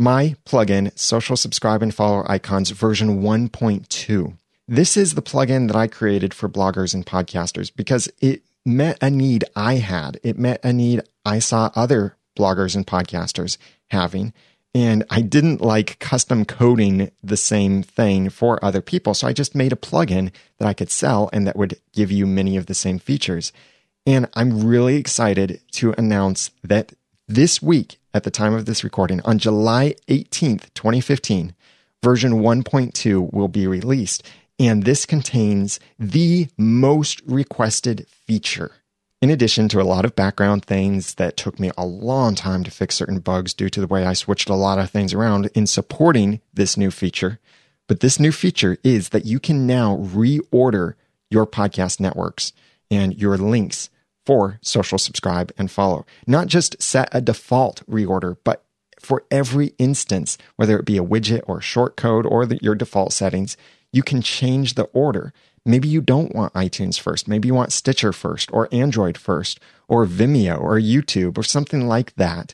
my 0.01 0.35
plugin, 0.45 0.97
Social 0.97 1.37
Subscribe 1.37 1.83
and 1.83 1.93
Follow 1.93 2.25
Icons 2.27 2.71
version 2.71 3.21
1.2. 3.21 4.33
This 4.67 4.97
is 4.97 5.13
the 5.13 5.21
plugin 5.21 5.67
that 5.67 5.75
I 5.75 5.85
created 5.85 6.33
for 6.33 6.49
bloggers 6.49 6.95
and 6.95 7.05
podcasters 7.05 7.71
because 7.73 8.11
it 8.19 8.41
met 8.65 8.97
a 8.99 9.11
need 9.11 9.45
I 9.55 9.75
had. 9.75 10.19
It 10.23 10.39
met 10.39 10.59
a 10.63 10.73
need 10.73 11.03
I 11.23 11.37
saw 11.37 11.69
other 11.75 12.17
bloggers 12.35 12.75
and 12.75 12.87
podcasters 12.87 13.57
having. 13.91 14.33
And 14.73 15.03
I 15.11 15.21
didn't 15.21 15.61
like 15.61 15.99
custom 15.99 16.45
coding 16.45 17.11
the 17.21 17.37
same 17.37 17.83
thing 17.83 18.29
for 18.29 18.63
other 18.65 18.81
people. 18.81 19.13
So 19.13 19.27
I 19.27 19.33
just 19.33 19.53
made 19.53 19.71
a 19.71 19.75
plugin 19.75 20.31
that 20.57 20.67
I 20.67 20.73
could 20.73 20.89
sell 20.89 21.29
and 21.31 21.45
that 21.45 21.57
would 21.57 21.79
give 21.93 22.11
you 22.11 22.25
many 22.25 22.57
of 22.57 22.65
the 22.65 22.73
same 22.73 22.97
features. 22.97 23.53
And 24.07 24.27
I'm 24.33 24.65
really 24.65 24.95
excited 24.95 25.61
to 25.73 25.93
announce 25.95 26.49
that 26.63 26.93
this 27.27 27.61
week, 27.61 27.99
at 28.13 28.23
the 28.23 28.31
time 28.31 28.53
of 28.53 28.65
this 28.65 28.83
recording, 28.83 29.21
on 29.21 29.39
July 29.39 29.95
18th, 30.07 30.73
2015, 30.73 31.53
version 32.03 32.33
1.2 32.33 33.31
will 33.31 33.47
be 33.47 33.67
released. 33.67 34.23
And 34.59 34.83
this 34.83 35.05
contains 35.05 35.79
the 35.97 36.47
most 36.57 37.21
requested 37.25 38.05
feature. 38.07 38.71
In 39.21 39.29
addition 39.29 39.69
to 39.69 39.81
a 39.81 39.83
lot 39.83 40.03
of 40.03 40.15
background 40.15 40.65
things 40.65 41.15
that 41.15 41.37
took 41.37 41.59
me 41.59 41.71
a 41.77 41.85
long 41.85 42.33
time 42.33 42.63
to 42.63 42.71
fix 42.71 42.95
certain 42.95 43.19
bugs 43.19 43.53
due 43.53 43.69
to 43.69 43.79
the 43.79 43.87
way 43.87 44.03
I 44.03 44.13
switched 44.13 44.49
a 44.49 44.55
lot 44.55 44.79
of 44.79 44.89
things 44.89 45.13
around 45.13 45.49
in 45.53 45.67
supporting 45.67 46.41
this 46.53 46.75
new 46.75 46.89
feature. 46.89 47.39
But 47.87 47.99
this 47.99 48.19
new 48.19 48.31
feature 48.31 48.77
is 48.83 49.09
that 49.09 49.25
you 49.25 49.39
can 49.39 49.67
now 49.67 49.97
reorder 49.97 50.95
your 51.29 51.45
podcast 51.45 51.99
networks 51.99 52.51
and 52.89 53.15
your 53.15 53.37
links 53.37 53.90
for 54.25 54.59
social 54.61 54.97
subscribe 54.97 55.51
and 55.57 55.71
follow. 55.71 56.05
Not 56.27 56.47
just 56.47 56.81
set 56.81 57.09
a 57.11 57.21
default 57.21 57.85
reorder, 57.89 58.37
but 58.43 58.63
for 58.99 59.25
every 59.31 59.73
instance, 59.77 60.37
whether 60.55 60.77
it 60.79 60.85
be 60.85 60.97
a 60.97 61.03
widget 61.03 61.41
or 61.47 61.59
short 61.59 61.97
code 61.97 62.25
or 62.25 62.45
the, 62.45 62.59
your 62.61 62.75
default 62.75 63.13
settings, 63.13 63.57
you 63.91 64.03
can 64.03 64.21
change 64.21 64.75
the 64.75 64.83
order. 64.93 65.33
Maybe 65.65 65.87
you 65.87 66.01
don't 66.01 66.33
want 66.33 66.53
iTunes 66.53 66.99
first. 66.99 67.27
Maybe 67.27 67.47
you 67.47 67.53
want 67.53 67.71
Stitcher 67.71 68.13
first 68.13 68.51
or 68.53 68.69
Android 68.71 69.17
first 69.17 69.59
or 69.87 70.05
Vimeo 70.05 70.59
or 70.59 70.79
YouTube 70.79 71.37
or 71.37 71.43
something 71.43 71.87
like 71.87 72.15
that. 72.15 72.53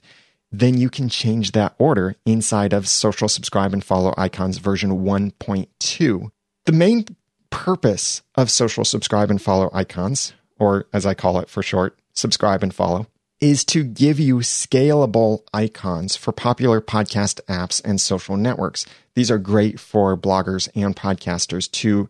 Then 0.51 0.77
you 0.77 0.89
can 0.89 1.09
change 1.09 1.51
that 1.51 1.75
order 1.77 2.15
inside 2.25 2.73
of 2.73 2.87
social 2.87 3.27
subscribe 3.27 3.73
and 3.73 3.83
follow 3.83 4.13
icons 4.17 4.57
version 4.57 5.03
1.2. 5.03 6.31
The 6.65 6.71
main 6.71 7.05
purpose 7.49 8.21
of 8.35 8.49
social 8.49 8.85
subscribe 8.85 9.29
and 9.29 9.41
follow 9.41 9.69
icons 9.73 10.33
or 10.59 10.87
as 10.93 11.05
I 11.05 11.13
call 11.13 11.39
it 11.39 11.49
for 11.49 11.63
short, 11.63 11.97
subscribe 12.13 12.63
and 12.63 12.73
follow, 12.73 13.07
is 13.39 13.63
to 13.65 13.83
give 13.83 14.19
you 14.19 14.37
scalable 14.37 15.43
icons 15.53 16.15
for 16.15 16.31
popular 16.31 16.81
podcast 16.81 17.39
apps 17.47 17.81
and 17.85 18.01
social 18.01 18.35
networks. 18.35 18.85
These 19.13 19.29
are 19.29 19.37
great 19.37 19.79
for 19.79 20.17
bloggers 20.17 20.69
and 20.75 20.95
podcasters 20.95 21.69
to 21.71 22.09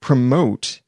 promote 0.00 0.80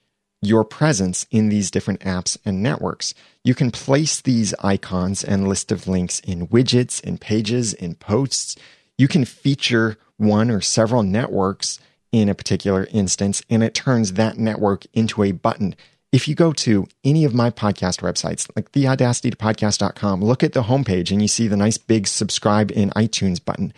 your 0.42 0.64
presence 0.64 1.26
in 1.30 1.48
these 1.48 1.70
different 1.70 2.00
apps 2.00 2.36
and 2.44 2.62
networks. 2.62 3.14
You 3.44 3.54
can 3.54 3.70
place 3.70 4.20
these 4.20 4.54
icons 4.62 5.22
and 5.22 5.48
list 5.48 5.70
of 5.72 5.86
links 5.86 6.20
in 6.20 6.48
widgets, 6.48 7.02
in 7.02 7.18
pages, 7.18 7.72
in 7.74 7.94
posts. 7.94 8.56
You 8.96 9.08
can 9.08 9.24
feature 9.24 9.98
one 10.16 10.50
or 10.50 10.60
several 10.60 11.02
networks 11.02 11.78
in 12.12 12.28
a 12.28 12.34
particular 12.34 12.88
instance, 12.90 13.42
and 13.48 13.62
it 13.62 13.74
turns 13.74 14.14
that 14.14 14.38
network 14.38 14.84
into 14.92 15.22
a 15.22 15.32
button 15.32 15.74
if 16.12 16.26
you 16.26 16.34
go 16.34 16.52
to 16.52 16.88
any 17.04 17.24
of 17.24 17.34
my 17.34 17.50
podcast 17.50 18.00
websites, 18.00 18.50
like 18.56 18.72
theaudacitypodcast.com, 18.72 20.22
look 20.22 20.42
at 20.42 20.52
the 20.52 20.64
homepage 20.64 21.10
and 21.10 21.22
you 21.22 21.28
see 21.28 21.46
the 21.46 21.56
nice 21.56 21.78
big 21.78 22.06
subscribe 22.06 22.70
in 22.72 22.90
iTunes 22.90 23.42
button. 23.44 23.72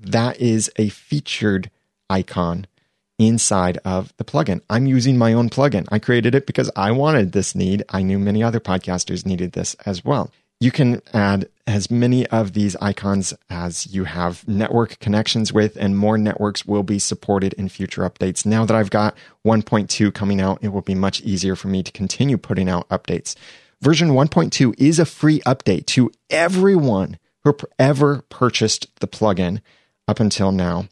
That 0.00 0.40
is 0.40 0.70
a 0.76 0.88
featured 0.88 1.70
icon 2.10 2.66
inside 3.18 3.78
of 3.84 4.12
the 4.16 4.24
plugin. 4.24 4.60
I'm 4.68 4.86
using 4.86 5.16
my 5.16 5.32
own 5.32 5.48
plugin. 5.48 5.86
I 5.90 5.98
created 5.98 6.34
it 6.34 6.46
because 6.46 6.70
I 6.76 6.90
wanted 6.90 7.32
this 7.32 7.54
need. 7.54 7.84
I 7.88 8.02
knew 8.02 8.18
many 8.18 8.42
other 8.42 8.60
podcasters 8.60 9.24
needed 9.24 9.52
this 9.52 9.74
as 9.86 10.04
well. 10.04 10.30
You 10.58 10.70
can 10.70 11.02
add 11.12 11.48
as 11.66 11.90
many 11.90 12.26
of 12.28 12.52
these 12.54 12.76
icons 12.76 13.34
as 13.50 13.86
you 13.88 14.04
have 14.04 14.46
network 14.48 14.98
connections 15.00 15.52
with, 15.52 15.76
and 15.76 15.98
more 15.98 16.16
networks 16.16 16.64
will 16.64 16.82
be 16.82 16.98
supported 16.98 17.52
in 17.54 17.68
future 17.68 18.08
updates. 18.08 18.46
Now 18.46 18.64
that 18.64 18.76
I've 18.76 18.90
got 18.90 19.16
1.2 19.44 20.14
coming 20.14 20.40
out, 20.40 20.58
it 20.62 20.68
will 20.68 20.82
be 20.82 20.94
much 20.94 21.20
easier 21.22 21.56
for 21.56 21.68
me 21.68 21.82
to 21.82 21.92
continue 21.92 22.38
putting 22.38 22.68
out 22.68 22.88
updates. 22.88 23.34
Version 23.82 24.10
1.2 24.10 24.74
is 24.78 24.98
a 24.98 25.04
free 25.04 25.40
update 25.40 25.86
to 25.86 26.10
everyone 26.30 27.18
who 27.44 27.54
ever 27.78 28.22
purchased 28.30 28.88
the 29.00 29.06
plugin 29.06 29.60
up 30.08 30.20
until 30.20 30.52
now. 30.52 30.88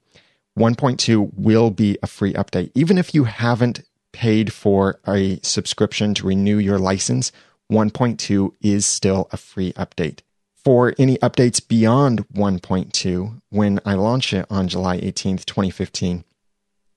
1.2 0.58 1.32
will 1.34 1.70
be 1.70 1.96
a 2.02 2.06
free 2.06 2.34
update. 2.34 2.70
Even 2.74 2.98
if 2.98 3.14
you 3.14 3.24
haven't 3.24 3.82
paid 4.12 4.52
for 4.52 5.00
a 5.08 5.40
subscription 5.42 6.14
to 6.14 6.26
renew 6.26 6.58
your 6.58 6.78
license, 6.78 7.32
1.2 7.70 8.52
is 8.60 8.86
still 8.86 9.28
a 9.32 9.36
free 9.36 9.72
update. 9.74 10.20
For 10.56 10.94
any 10.98 11.18
updates 11.18 11.66
beyond 11.66 12.26
1.2, 12.28 13.42
when 13.50 13.80
I 13.84 13.94
launch 13.94 14.32
it 14.32 14.46
on 14.48 14.68
July 14.68 14.98
18th, 14.98 15.44
2015, 15.44 16.24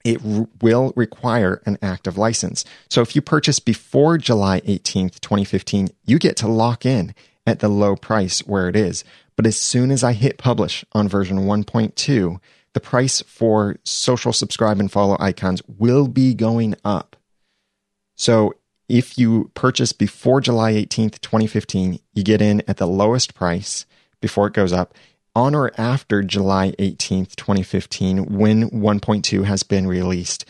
it 0.06 0.22
r- 0.26 0.48
will 0.62 0.94
require 0.96 1.62
an 1.66 1.78
active 1.82 2.18
license. 2.18 2.64
So 2.90 3.02
if 3.02 3.16
you 3.16 3.22
purchase 3.22 3.60
before 3.60 4.18
July 4.18 4.62
18th, 4.62 5.20
2015, 5.20 5.90
you 6.06 6.18
get 6.18 6.38
to 6.38 6.48
lock 6.48 6.86
in 6.86 7.14
at 7.46 7.60
the 7.60 7.70
low 7.70 7.96
price 7.96 8.40
where 8.40 8.70
it 8.70 8.76
is. 8.76 9.04
But 9.36 9.46
as 9.46 9.60
soon 9.60 9.92
as 9.92 10.04
I 10.04 10.14
hit 10.14 10.38
publish 10.38 10.86
on 10.94 11.10
version 11.10 11.40
1.2, 11.40 12.40
the 12.74 12.80
price 12.80 13.22
for 13.22 13.78
social 13.84 14.32
subscribe 14.32 14.80
and 14.80 14.92
follow 14.92 15.18
icons 15.20 15.62
will 15.68 16.08
be 16.08 16.34
going 16.34 16.76
up. 16.86 17.16
So 18.16 18.54
if 18.90 19.18
you 19.18 19.52
purchase 19.54 19.92
before 19.92 20.42
July 20.42 20.74
18th, 20.74 21.20
2015, 21.22 22.00
you 22.14 22.24
get 22.24 22.42
in 22.42 22.64
at 22.68 22.78
the 22.78 22.88
lowest 22.88 23.34
price 23.34 23.86
before 24.22 24.48
it 24.48 24.54
goes 24.54 24.74
up. 24.74 24.94
On 25.36 25.54
or 25.54 25.72
after 25.78 26.24
July 26.24 26.72
18th, 26.80 27.36
2015, 27.36 28.26
when 28.26 28.70
1.2 28.70 29.44
has 29.44 29.64
been 29.64 29.88
released, 29.88 30.46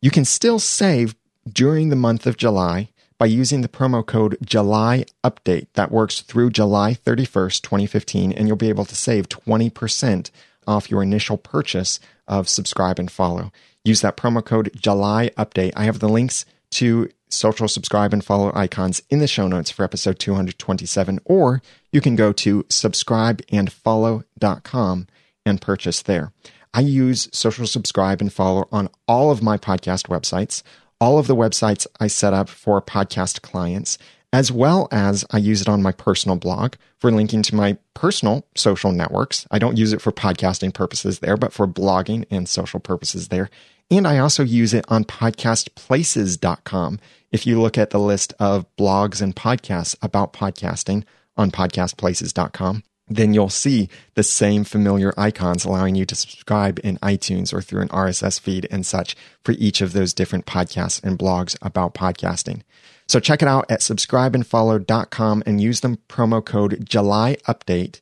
you 0.00 0.10
can 0.10 0.24
still 0.24 0.58
save 0.58 1.14
during 1.50 1.88
the 1.88 1.96
month 1.96 2.26
of 2.26 2.36
July 2.36 2.88
by 3.18 3.26
using 3.26 3.60
the 3.60 3.68
promo 3.68 4.04
code 4.04 4.38
July 4.44 5.04
Update. 5.22 5.66
That 5.74 5.92
works 5.92 6.22
through 6.22 6.50
July 6.50 6.94
31st, 6.94 7.62
2015, 7.62 8.32
and 8.32 8.48
you'll 8.48 8.56
be 8.56 8.68
able 8.68 8.84
to 8.84 8.96
save 8.96 9.28
20% 9.28 10.30
off 10.66 10.90
your 10.90 11.02
initial 11.02 11.36
purchase 11.36 12.00
of 12.26 12.48
subscribe 12.48 12.98
and 12.98 13.10
follow. 13.10 13.52
Use 13.84 14.00
that 14.00 14.16
promo 14.16 14.44
code 14.44 14.70
July 14.74 15.30
Update. 15.36 15.72
I 15.76 15.84
have 15.84 15.98
the 15.98 16.08
links 16.08 16.44
to 16.72 17.10
social 17.32 17.68
subscribe 17.68 18.12
and 18.12 18.24
follow 18.24 18.52
icons 18.54 19.02
in 19.10 19.18
the 19.18 19.26
show 19.26 19.48
notes 19.48 19.70
for 19.70 19.84
episode 19.84 20.18
227, 20.18 21.20
or 21.24 21.60
you 21.90 22.00
can 22.00 22.16
go 22.16 22.32
to 22.32 22.62
subscribeandfollow.com 22.64 25.06
and 25.44 25.60
purchase 25.60 26.02
there. 26.02 26.32
I 26.74 26.80
use 26.80 27.28
social 27.32 27.66
subscribe 27.66 28.20
and 28.20 28.32
follow 28.32 28.68
on 28.72 28.88
all 29.06 29.30
of 29.30 29.42
my 29.42 29.58
podcast 29.58 30.08
websites, 30.08 30.62
all 31.00 31.18
of 31.18 31.26
the 31.26 31.36
websites 31.36 31.86
I 32.00 32.06
set 32.06 32.32
up 32.32 32.48
for 32.48 32.80
podcast 32.80 33.42
clients, 33.42 33.98
as 34.32 34.50
well 34.50 34.88
as 34.90 35.24
I 35.30 35.38
use 35.38 35.60
it 35.60 35.68
on 35.68 35.82
my 35.82 35.92
personal 35.92 36.36
blog 36.36 36.74
for 36.98 37.10
linking 37.10 37.42
to 37.42 37.54
my 37.54 37.76
personal 37.92 38.46
social 38.54 38.92
networks. 38.92 39.46
I 39.50 39.58
don't 39.58 39.76
use 39.76 39.92
it 39.92 40.00
for 40.00 40.12
podcasting 40.12 40.72
purposes 40.72 41.18
there, 41.18 41.36
but 41.36 41.52
for 41.52 41.66
blogging 41.66 42.24
and 42.30 42.48
social 42.48 42.80
purposes 42.80 43.28
there. 43.28 43.50
And 43.92 44.08
I 44.08 44.16
also 44.16 44.42
use 44.42 44.72
it 44.72 44.86
on 44.88 45.04
podcastplaces.com. 45.04 46.98
If 47.30 47.46
you 47.46 47.60
look 47.60 47.76
at 47.76 47.90
the 47.90 48.00
list 48.00 48.32
of 48.40 48.64
blogs 48.76 49.20
and 49.20 49.36
podcasts 49.36 49.94
about 50.00 50.32
podcasting 50.32 51.04
on 51.36 51.50
podcastplaces.com, 51.50 52.84
then 53.08 53.34
you'll 53.34 53.50
see 53.50 53.90
the 54.14 54.22
same 54.22 54.64
familiar 54.64 55.12
icons 55.18 55.66
allowing 55.66 55.94
you 55.94 56.06
to 56.06 56.14
subscribe 56.14 56.80
in 56.82 56.96
iTunes 57.00 57.52
or 57.52 57.60
through 57.60 57.82
an 57.82 57.88
RSS 57.88 58.40
feed 58.40 58.66
and 58.70 58.86
such 58.86 59.14
for 59.44 59.52
each 59.52 59.82
of 59.82 59.92
those 59.92 60.14
different 60.14 60.46
podcasts 60.46 61.04
and 61.04 61.18
blogs 61.18 61.58
about 61.60 61.92
podcasting. 61.92 62.62
So 63.06 63.20
check 63.20 63.42
it 63.42 63.48
out 63.48 63.70
at 63.70 63.80
subscribeandfollow.com 63.80 65.42
and 65.44 65.60
use 65.60 65.80
the 65.80 65.98
promo 66.08 66.42
code 66.42 66.88
July 66.88 67.36
Update 67.46 68.00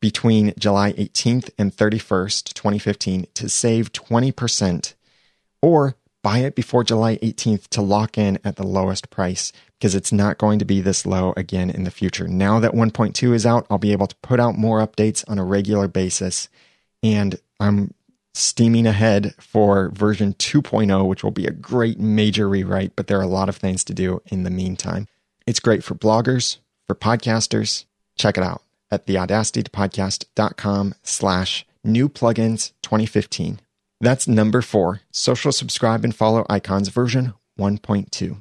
between 0.00 0.54
July 0.58 0.94
18th 0.94 1.50
and 1.58 1.76
31st, 1.76 2.54
2015 2.54 3.26
to 3.34 3.50
save 3.50 3.92
20% 3.92 4.94
or 5.62 5.96
buy 6.22 6.38
it 6.38 6.54
before 6.54 6.84
July 6.84 7.16
18th 7.18 7.68
to 7.68 7.82
lock 7.82 8.18
in 8.18 8.38
at 8.44 8.56
the 8.56 8.66
lowest 8.66 9.10
price 9.10 9.52
because 9.78 9.94
it's 9.94 10.12
not 10.12 10.38
going 10.38 10.58
to 10.58 10.64
be 10.64 10.80
this 10.80 11.06
low 11.06 11.32
again 11.36 11.70
in 11.70 11.84
the 11.84 11.90
future. 11.90 12.26
Now 12.26 12.58
that 12.60 12.72
1.2 12.72 13.34
is 13.34 13.46
out, 13.46 13.66
I'll 13.70 13.78
be 13.78 13.92
able 13.92 14.08
to 14.08 14.16
put 14.16 14.40
out 14.40 14.58
more 14.58 14.86
updates 14.86 15.24
on 15.28 15.38
a 15.38 15.44
regular 15.44 15.88
basis. 15.88 16.48
And 17.02 17.38
I'm 17.60 17.94
steaming 18.34 18.86
ahead 18.86 19.34
for 19.38 19.90
version 19.90 20.34
2.0, 20.34 21.06
which 21.06 21.22
will 21.22 21.30
be 21.30 21.46
a 21.46 21.52
great 21.52 21.98
major 21.98 22.48
rewrite, 22.48 22.94
but 22.96 23.06
there 23.06 23.18
are 23.18 23.22
a 23.22 23.26
lot 23.26 23.48
of 23.48 23.56
things 23.56 23.84
to 23.84 23.94
do 23.94 24.20
in 24.26 24.42
the 24.42 24.50
meantime. 24.50 25.06
It's 25.46 25.60
great 25.60 25.82
for 25.82 25.94
bloggers, 25.94 26.58
for 26.86 26.94
podcasters. 26.94 27.84
Check 28.16 28.36
it 28.36 28.44
out 28.44 28.62
at 28.90 29.06
theaudacitytopodcast.com 29.06 30.94
slash 31.02 31.66
new 31.84 32.08
plugins 32.08 32.72
2015. 32.82 33.60
That's 34.00 34.28
number 34.28 34.62
four, 34.62 35.00
social 35.10 35.50
subscribe 35.50 36.04
and 36.04 36.14
follow 36.14 36.46
icons 36.48 36.88
version 36.88 37.34
1.2. 37.58 38.40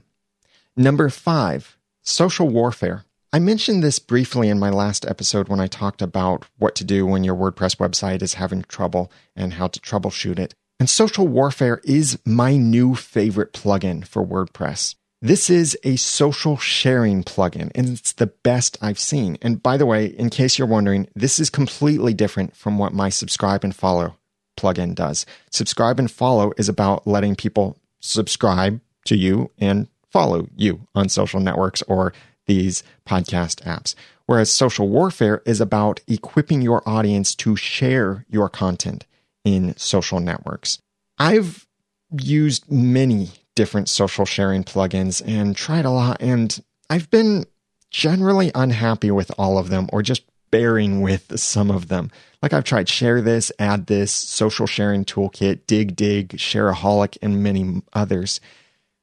Number 0.76 1.10
five, 1.10 1.78
social 2.04 2.48
warfare. 2.48 3.06
I 3.34 3.40
mentioned 3.40 3.84
this 3.84 3.98
briefly 3.98 4.50
in 4.50 4.60
my 4.60 4.70
last 4.70 5.06
episode 5.06 5.50
when 5.50 5.60
I 5.60 5.66
talked 5.66 6.04
about 6.04 6.46
what 6.60 6.76
to 6.76 6.84
do 6.84 7.08
when 7.08 7.24
your 7.24 7.36
WordPress 7.36 7.78
website 7.78 8.22
is 8.22 8.36
having 8.36 8.64
trouble 8.64 9.12
and 9.36 9.54
how 9.54 9.68
to 9.68 9.80
troubleshoot 9.80 10.38
it. 10.38 10.54
And 10.80 10.88
social 10.88 11.28
warfare 11.28 11.82
is 11.84 12.20
my 12.24 12.56
new 12.56 12.94
favorite 12.94 13.52
plugin 13.52 14.06
for 14.06 14.24
WordPress. 14.24 14.94
This 15.24 15.50
is 15.50 15.76
a 15.84 15.96
social 15.96 16.58
sharing 16.58 17.24
plugin 17.24 17.72
and 17.74 17.90
it's 17.90 18.14
the 18.14 18.28
best 18.28 18.78
I've 18.80 19.00
seen. 19.00 19.40
And 19.42 19.64
by 19.64 19.78
the 19.78 19.88
way, 19.88 20.06
in 20.06 20.30
case 20.30 20.60
you're 20.60 20.68
wondering, 20.68 21.08
this 21.16 21.40
is 21.40 21.50
completely 21.50 22.14
different 22.14 22.56
from 22.56 22.78
what 22.78 22.94
my 22.94 23.10
subscribe 23.10 23.64
and 23.64 23.76
follow 23.76 24.18
plugin 24.58 24.96
does. 24.96 25.26
Subscribe 25.52 26.00
and 26.00 26.12
follow 26.12 26.52
is 26.58 26.68
about 26.68 27.08
letting 27.08 27.36
people 27.36 27.78
subscribe 28.00 28.82
to 29.06 29.16
you 29.16 29.52
and 29.58 29.88
follow 30.10 30.48
you 30.56 30.88
on 30.96 31.10
social 31.10 31.40
networks 31.40 31.82
or 31.84 32.14
these 32.48 32.84
podcast 33.08 33.62
apps. 33.64 33.96
Whereas 34.26 34.52
social 34.52 34.90
warfare 34.90 35.42
is 35.46 35.62
about 35.62 36.02
equipping 36.08 36.62
your 36.62 36.88
audience 36.88 37.36
to 37.36 37.56
share 37.56 38.26
your 38.30 38.50
content 38.50 39.06
in 39.46 39.76
social 39.78 40.20
networks. 40.20 40.80
I've 41.18 41.66
used 42.12 42.70
many 42.72 43.30
different 43.56 43.90
social 43.90 44.26
sharing 44.26 44.64
plugins 44.64 45.22
and 45.26 45.56
tried 45.56 45.86
a 45.86 45.90
lot, 45.90 46.18
and 46.20 46.62
I've 46.90 47.10
been 47.10 47.46
generally 47.90 48.52
unhappy 48.54 49.12
with 49.12 49.32
all 49.38 49.58
of 49.58 49.70
them 49.70 49.90
or 49.94 50.02
just 50.02 50.24
bearing 50.52 51.02
with 51.02 51.40
some 51.40 51.72
of 51.72 51.88
them. 51.88 52.12
Like 52.42 52.54
I've 52.54 52.64
tried 52.64 52.90
Share 52.90 53.22
This, 53.22 53.52
Add 53.60 53.88
This, 53.88 54.12
Social 54.12 54.68
Sharing 54.68 55.06
Toolkit, 55.06 55.68
Digg 55.68 55.96
Digg, 55.96 56.30
Shareaholic, 56.38 57.18
and 57.22 57.44
many 57.44 57.82
others. 57.94 58.40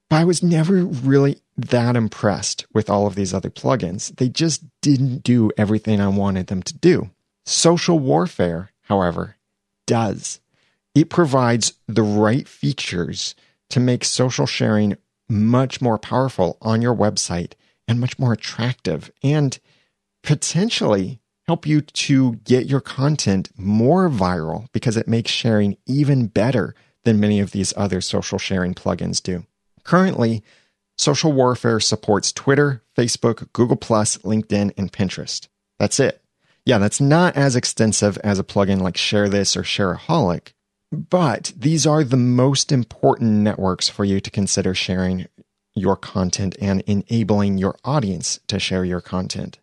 But 0.08 0.16
I 0.16 0.24
was 0.24 0.42
never 0.42 0.84
really 0.84 1.40
that 1.56 1.96
impressed 1.96 2.66
with 2.72 2.90
all 2.90 3.06
of 3.06 3.14
these 3.14 3.32
other 3.32 3.50
plugins. 3.50 4.14
They 4.16 4.28
just 4.28 4.62
didn't 4.82 5.22
do 5.22 5.50
everything 5.56 6.00
I 6.00 6.08
wanted 6.08 6.48
them 6.48 6.62
to 6.62 6.74
do. 6.74 7.10
Social 7.46 7.98
Warfare, 7.98 8.70
however, 8.82 9.36
does. 9.86 10.40
It 10.94 11.10
provides 11.10 11.74
the 11.88 12.02
right 12.02 12.46
features 12.46 13.34
to 13.70 13.80
make 13.80 14.04
social 14.04 14.46
sharing 14.46 14.96
much 15.28 15.80
more 15.80 15.98
powerful 15.98 16.56
on 16.62 16.82
your 16.82 16.94
website 16.94 17.52
and 17.88 18.00
much 18.00 18.18
more 18.18 18.32
attractive 18.32 19.10
and 19.22 19.58
potentially 20.22 21.20
help 21.46 21.66
you 21.66 21.80
to 21.80 22.34
get 22.44 22.66
your 22.66 22.80
content 22.80 23.50
more 23.56 24.08
viral 24.08 24.66
because 24.72 24.96
it 24.96 25.08
makes 25.08 25.30
sharing 25.30 25.76
even 25.86 26.26
better 26.26 26.74
than 27.04 27.20
many 27.20 27.40
of 27.40 27.52
these 27.52 27.74
other 27.76 28.00
social 28.00 28.38
sharing 28.38 28.74
plugins 28.74 29.22
do. 29.22 29.44
Currently, 29.84 30.42
Social 30.96 31.32
Warfare 31.32 31.80
supports 31.80 32.32
Twitter, 32.32 32.82
Facebook, 32.96 33.52
Google, 33.52 33.76
LinkedIn, 33.76 34.72
and 34.76 34.92
Pinterest. 34.92 35.48
That's 35.78 36.00
it. 36.00 36.22
Yeah, 36.64 36.78
that's 36.78 37.00
not 37.00 37.36
as 37.36 37.56
extensive 37.56 38.16
as 38.18 38.38
a 38.38 38.44
plugin 38.44 38.80
like 38.80 38.96
Share 38.96 39.28
This 39.28 39.56
or 39.56 39.62
Shareaholic, 39.62 40.52
but 40.90 41.52
these 41.56 41.86
are 41.86 42.04
the 42.04 42.16
most 42.16 42.72
important 42.72 43.32
networks 43.32 43.88
for 43.88 44.04
you 44.04 44.20
to 44.20 44.30
consider 44.30 44.74
sharing 44.74 45.26
your 45.74 45.96
content 45.96 46.56
and 46.60 46.82
enabling 46.86 47.58
your 47.58 47.76
audience 47.84 48.40
to 48.46 48.58
share 48.58 48.84
your 48.84 49.00
content. 49.00 49.58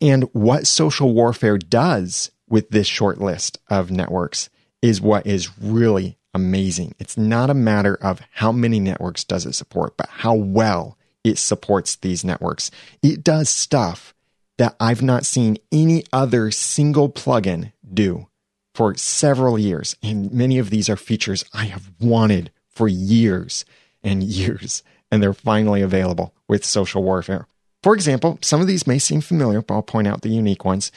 And 0.00 0.24
what 0.32 0.66
social 0.66 1.12
warfare 1.12 1.58
does 1.58 2.30
with 2.48 2.70
this 2.70 2.86
short 2.86 3.20
list 3.20 3.58
of 3.68 3.90
networks 3.90 4.48
is 4.80 5.00
what 5.00 5.26
is 5.26 5.58
really 5.58 6.18
amazing. 6.34 6.94
It's 6.98 7.16
not 7.16 7.50
a 7.50 7.54
matter 7.54 7.94
of 7.96 8.20
how 8.32 8.52
many 8.52 8.80
networks 8.80 9.24
does 9.24 9.44
it 9.44 9.54
support, 9.54 9.96
but 9.96 10.08
how 10.08 10.34
well 10.34 10.96
it 11.24 11.38
supports 11.38 11.96
these 11.96 12.24
networks. 12.24 12.70
It 13.02 13.24
does 13.24 13.48
stuff 13.48 14.14
that 14.56 14.76
I've 14.80 15.02
not 15.02 15.26
seen 15.26 15.58
any 15.72 16.04
other 16.12 16.50
single 16.50 17.10
plugin 17.10 17.72
do 17.92 18.28
for 18.74 18.94
several 18.94 19.58
years. 19.58 19.96
And 20.02 20.32
many 20.32 20.58
of 20.58 20.70
these 20.70 20.88
are 20.88 20.96
features 20.96 21.44
I 21.52 21.64
have 21.64 21.90
wanted 22.00 22.50
for 22.68 22.86
years 22.86 23.64
and 24.02 24.22
years, 24.22 24.82
and 25.10 25.22
they're 25.22 25.32
finally 25.32 25.82
available 25.82 26.34
with 26.48 26.64
social 26.64 27.02
warfare. 27.02 27.46
For 27.82 27.94
example, 27.94 28.38
some 28.42 28.60
of 28.60 28.66
these 28.66 28.86
may 28.86 28.98
seem 28.98 29.20
familiar, 29.20 29.62
but 29.62 29.74
I'll 29.74 29.82
point 29.82 30.08
out 30.08 30.22
the 30.22 30.28
unique 30.28 30.64
ones. 30.64 30.90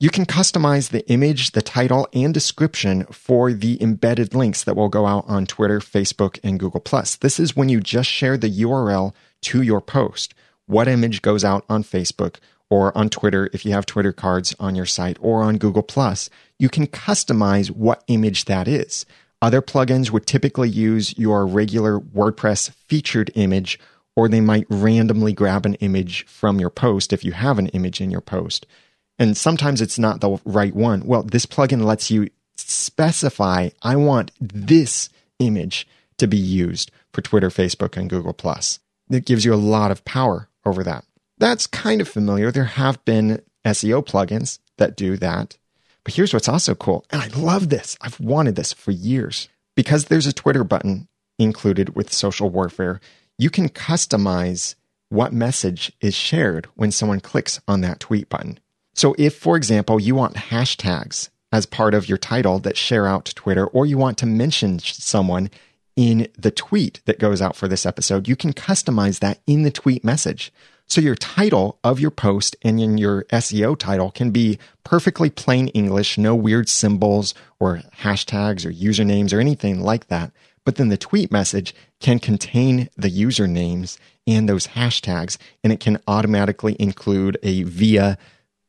You 0.00 0.10
can 0.10 0.26
customize 0.26 0.90
the 0.90 1.08
image, 1.08 1.52
the 1.52 1.62
title, 1.62 2.08
and 2.12 2.34
description 2.34 3.04
for 3.06 3.52
the 3.52 3.80
embedded 3.80 4.34
links 4.34 4.64
that 4.64 4.74
will 4.74 4.88
go 4.88 5.06
out 5.06 5.24
on 5.28 5.46
Twitter, 5.46 5.78
Facebook, 5.78 6.40
and 6.42 6.58
Google. 6.58 6.82
This 7.20 7.38
is 7.38 7.54
when 7.54 7.68
you 7.68 7.80
just 7.80 8.10
share 8.10 8.36
the 8.36 8.50
URL 8.50 9.14
to 9.42 9.62
your 9.62 9.80
post. 9.80 10.34
What 10.66 10.88
image 10.88 11.22
goes 11.22 11.44
out 11.44 11.64
on 11.68 11.84
Facebook 11.84 12.36
or 12.68 12.96
on 12.98 13.08
Twitter 13.08 13.48
if 13.52 13.64
you 13.64 13.72
have 13.72 13.86
Twitter 13.86 14.12
cards 14.12 14.54
on 14.58 14.74
your 14.74 14.86
site 14.86 15.16
or 15.20 15.42
on 15.42 15.58
Google. 15.58 15.86
You 16.58 16.68
can 16.68 16.86
customize 16.88 17.70
what 17.70 18.02
image 18.08 18.46
that 18.46 18.66
is. 18.66 19.06
Other 19.40 19.62
plugins 19.62 20.10
would 20.10 20.26
typically 20.26 20.70
use 20.70 21.16
your 21.16 21.46
regular 21.46 22.00
WordPress 22.00 22.70
featured 22.72 23.30
image 23.34 23.78
or 24.16 24.28
they 24.28 24.40
might 24.40 24.66
randomly 24.68 25.32
grab 25.32 25.66
an 25.66 25.74
image 25.76 26.24
from 26.26 26.60
your 26.60 26.70
post 26.70 27.12
if 27.12 27.24
you 27.24 27.32
have 27.32 27.58
an 27.58 27.68
image 27.68 28.00
in 28.00 28.10
your 28.10 28.20
post. 28.20 28.66
And 29.18 29.36
sometimes 29.36 29.80
it's 29.80 29.98
not 29.98 30.20
the 30.20 30.38
right 30.44 30.74
one. 30.74 31.04
Well, 31.06 31.22
this 31.22 31.46
plugin 31.46 31.84
lets 31.84 32.10
you 32.10 32.28
specify, 32.56 33.70
I 33.82 33.96
want 33.96 34.32
this 34.40 35.08
image 35.38 35.86
to 36.18 36.26
be 36.26 36.36
used 36.36 36.90
for 37.12 37.22
Twitter, 37.22 37.48
Facebook, 37.48 37.96
and 37.96 38.10
Google. 38.10 38.36
It 39.10 39.26
gives 39.26 39.44
you 39.44 39.54
a 39.54 39.56
lot 39.56 39.90
of 39.90 40.04
power 40.04 40.48
over 40.64 40.82
that. 40.84 41.04
That's 41.38 41.66
kind 41.66 42.00
of 42.00 42.08
familiar. 42.08 42.50
There 42.50 42.64
have 42.64 43.04
been 43.04 43.42
SEO 43.64 44.04
plugins 44.06 44.58
that 44.78 44.96
do 44.96 45.16
that. 45.18 45.56
But 46.04 46.14
here's 46.14 46.32
what's 46.32 46.48
also 46.48 46.74
cool. 46.74 47.04
And 47.10 47.22
I 47.22 47.28
love 47.28 47.70
this. 47.70 47.96
I've 48.00 48.20
wanted 48.20 48.56
this 48.56 48.72
for 48.72 48.90
years. 48.90 49.48
Because 49.74 50.04
there's 50.04 50.26
a 50.26 50.32
Twitter 50.32 50.62
button 50.62 51.08
included 51.38 51.96
with 51.96 52.12
social 52.12 52.48
warfare, 52.50 53.00
you 53.38 53.50
can 53.50 53.68
customize 53.68 54.74
what 55.08 55.32
message 55.32 55.92
is 56.00 56.14
shared 56.14 56.66
when 56.74 56.90
someone 56.90 57.20
clicks 57.20 57.60
on 57.68 57.80
that 57.82 58.00
tweet 58.00 58.28
button. 58.28 58.58
So 58.94 59.14
if, 59.18 59.36
for 59.36 59.56
example, 59.56 60.00
you 60.00 60.14
want 60.14 60.34
hashtags 60.34 61.28
as 61.52 61.66
part 61.66 61.94
of 61.94 62.08
your 62.08 62.18
title 62.18 62.58
that 62.60 62.76
share 62.76 63.06
out 63.06 63.24
to 63.26 63.34
Twitter, 63.34 63.66
or 63.66 63.86
you 63.86 63.98
want 63.98 64.18
to 64.18 64.26
mention 64.26 64.78
someone 64.78 65.50
in 65.96 66.28
the 66.36 66.50
tweet 66.50 67.00
that 67.04 67.20
goes 67.20 67.40
out 67.40 67.54
for 67.54 67.68
this 67.68 67.86
episode, 67.86 68.26
you 68.26 68.34
can 68.34 68.52
customize 68.52 69.20
that 69.20 69.40
in 69.46 69.62
the 69.62 69.70
tweet 69.70 70.04
message. 70.04 70.52
So 70.86 71.00
your 71.00 71.14
title 71.14 71.78
of 71.82 72.00
your 72.00 72.10
post 72.10 72.56
and 72.62 72.80
in 72.80 72.98
your 72.98 73.24
SEO 73.24 73.78
title 73.78 74.10
can 74.10 74.30
be 74.30 74.58
perfectly 74.82 75.30
plain 75.30 75.68
English, 75.68 76.18
no 76.18 76.34
weird 76.34 76.68
symbols 76.68 77.34
or 77.58 77.82
hashtags 78.00 78.66
or 78.66 78.70
usernames 78.70 79.32
or 79.32 79.40
anything 79.40 79.80
like 79.80 80.08
that 80.08 80.32
but 80.64 80.76
then 80.76 80.88
the 80.88 80.96
tweet 80.96 81.30
message 81.30 81.74
can 82.00 82.18
contain 82.18 82.88
the 82.96 83.10
usernames 83.10 83.98
and 84.26 84.48
those 84.48 84.68
hashtags, 84.68 85.36
and 85.62 85.72
it 85.72 85.80
can 85.80 85.98
automatically 86.06 86.76
include 86.78 87.38
a 87.42 87.62
via 87.64 88.18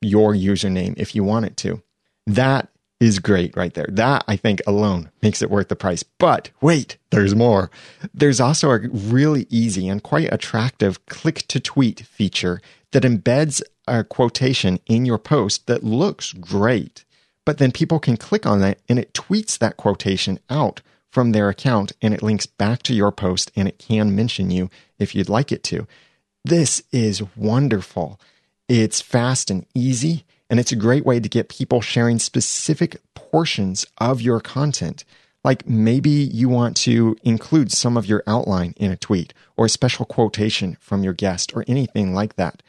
your 0.01 0.33
username 0.33 0.93
if 0.97 1.15
you 1.15 1.23
want 1.23 1.45
it 1.45 1.57
to. 1.57 1.81
That 2.27 2.69
is 2.99 3.19
great 3.19 3.55
right 3.55 3.73
there. 3.73 3.87
That 3.89 4.23
I 4.27 4.35
think 4.35 4.61
alone 4.65 5.11
makes 5.21 5.41
it 5.41 5.49
worth 5.49 5.67
the 5.67 5.75
price. 5.75 6.03
But 6.03 6.49
wait, 6.61 6.97
there's 7.11 7.35
more. 7.35 7.69
There's 8.13 8.39
also 8.39 8.71
a 8.71 8.79
really 8.89 9.47
easy 9.49 9.87
and 9.87 10.01
quite 10.01 10.31
attractive 10.31 11.05
click 11.05 11.45
to 11.47 11.59
tweet 11.59 12.01
feature 12.01 12.61
that 12.91 13.03
embeds 13.03 13.61
a 13.87 14.03
quotation 14.03 14.79
in 14.85 15.05
your 15.05 15.17
post 15.17 15.67
that 15.67 15.83
looks 15.83 16.33
great. 16.33 17.03
But 17.45 17.57
then 17.57 17.71
people 17.71 17.99
can 17.99 18.17
click 18.17 18.45
on 18.45 18.61
that 18.61 18.79
and 18.89 18.97
it 18.97 19.13
tweets 19.13 19.57
that 19.59 19.77
quotation 19.77 20.39
out 20.49 20.81
from 21.15 21.31
their 21.31 21.47
account 21.47 21.93
and 22.01 22.13
it 22.13 22.21
links 22.21 22.45
back 22.45 22.83
to 22.83 22.93
your 22.93 23.09
post 23.09 23.49
and 23.55 23.69
it 23.69 23.79
can 23.79 24.13
mention 24.13 24.51
you 24.51 24.69
if 24.99 25.15
you'd 25.15 25.29
like 25.29 25.49
it 25.49 25.63
to. 25.63 25.87
This 26.43 26.83
is 26.91 27.23
wonderful. 27.37 28.19
It's 28.67 28.99
fast 28.99 29.49
and 29.49 29.65
easy 29.73 30.25
and 30.49 30.59
it's 30.59 30.73
a 30.73 30.75
great 30.75 31.05
way 31.05 31.21
to 31.21 31.29
get 31.29 31.47
people 31.47 31.79
sharing 31.79 32.19
specific 32.19 32.97
portions 33.13 33.85
of 33.97 34.19
your 34.19 34.41
content. 34.41 35.05
Like 35.41 35.65
maybe 35.65 36.09
you 36.09 36.49
want 36.49 36.75
to 36.77 37.15
include 37.23 37.71
some 37.71 37.95
of 37.95 38.05
your 38.05 38.21
outline 38.27 38.73
in 38.75 38.91
a 38.91 38.97
tweet 38.97 39.33
or 39.55 39.67
a 39.67 39.69
special 39.69 40.03
quotation 40.03 40.75
from 40.81 41.01
your 41.01 41.13
guest 41.13 41.55
or 41.55 41.63
anything 41.65 42.13
like 42.13 42.35
that. 42.35 42.61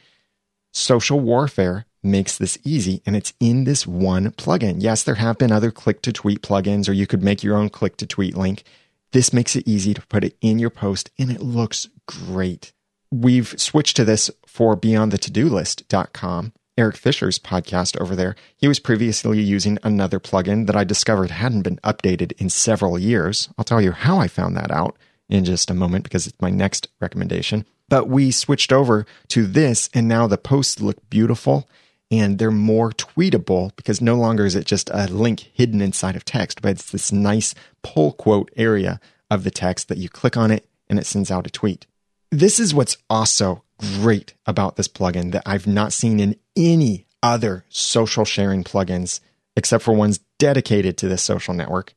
Social 0.71 1.19
Warfare 1.19 1.85
makes 2.03 2.37
this 2.37 2.57
easy 2.63 3.01
and 3.05 3.15
it's 3.15 3.33
in 3.39 3.63
this 3.63 3.85
one 3.85 4.31
plugin. 4.31 4.75
Yes, 4.79 5.03
there 5.03 5.15
have 5.15 5.37
been 5.37 5.51
other 5.51 5.71
click 5.71 6.01
to 6.03 6.13
tweet 6.13 6.41
plugins 6.41 6.87
or 6.87 6.93
you 6.93 7.07
could 7.07 7.23
make 7.23 7.43
your 7.43 7.57
own 7.57 7.69
click 7.69 7.97
to 7.97 8.05
tweet 8.05 8.35
link. 8.35 8.63
This 9.11 9.33
makes 9.33 9.55
it 9.55 9.67
easy 9.67 9.93
to 9.93 10.05
put 10.07 10.23
it 10.23 10.37
in 10.41 10.59
your 10.59 10.69
post 10.69 11.09
and 11.17 11.31
it 11.31 11.41
looks 11.41 11.89
great. 12.05 12.73
We've 13.11 13.59
switched 13.59 13.95
to 13.97 14.05
this 14.05 14.29
for 14.45 14.75
beyondthetodolist.com 14.77 16.53
Erik 16.77 16.95
Fisher's 16.95 17.39
podcast 17.39 17.99
over 17.99 18.15
there, 18.15 18.35
he 18.55 18.67
was 18.67 18.79
previously 18.79 19.41
using 19.41 19.79
another 19.83 20.19
plugin 20.19 20.67
that 20.67 20.75
I 20.75 20.83
discovered 20.83 21.31
hadn't 21.31 21.63
been 21.63 21.77
updated 21.77 22.33
in 22.33 22.49
several 22.49 22.99
years. 22.99 23.49
I'll 23.57 23.65
tell 23.65 23.81
you 23.81 23.91
how 23.91 24.19
I 24.19 24.27
found 24.27 24.55
that 24.55 24.71
out 24.71 24.95
in 25.27 25.43
just 25.43 25.71
a 25.71 25.73
moment 25.73 26.03
because 26.03 26.27
it's 26.27 26.41
my 26.41 26.51
next 26.51 26.87
recommendation. 27.01 27.65
But 27.89 28.09
we 28.09 28.31
switched 28.31 28.71
over 28.71 29.05
to 29.29 29.47
this, 29.47 29.89
and 29.93 30.07
now 30.07 30.27
the 30.27 30.37
posts 30.37 30.79
look 30.79 31.09
beautiful 31.09 31.67
and 32.09 32.37
they're 32.37 32.51
more 32.51 32.91
tweetable 32.91 33.75
because 33.75 34.01
no 34.01 34.15
longer 34.15 34.45
is 34.45 34.55
it 34.55 34.65
just 34.65 34.89
a 34.93 35.07
link 35.07 35.49
hidden 35.53 35.81
inside 35.81 36.15
of 36.15 36.25
text, 36.25 36.61
but 36.61 36.71
it's 36.71 36.91
this 36.91 37.11
nice 37.11 37.53
pull 37.83 38.13
quote 38.13 38.51
area 38.55 38.99
of 39.29 39.43
the 39.43 39.51
text 39.51 39.89
that 39.89 39.97
you 39.97 40.09
click 40.09 40.37
on 40.37 40.51
it 40.51 40.67
and 40.89 40.97
it 40.99 41.05
sends 41.05 41.29
out 41.29 41.47
a 41.47 41.51
tweet. 41.51 41.85
This 42.31 42.59
is 42.59 42.73
what's 42.73 42.97
also 43.09 43.63
great 43.77 44.33
about 44.45 44.75
this 44.75 44.87
plugin 44.87 45.31
that 45.31 45.43
I've 45.45 45.67
not 45.67 45.93
seen 45.93 46.19
in 46.19 46.37
any 46.55 47.05
other 47.21 47.65
social 47.69 48.25
sharing 48.25 48.63
plugins 48.63 49.19
except 49.55 49.83
for 49.83 49.93
ones 49.93 50.19
dedicated 50.37 50.97
to 50.97 51.07
this 51.07 51.23
social 51.23 51.53
network. 51.53 51.93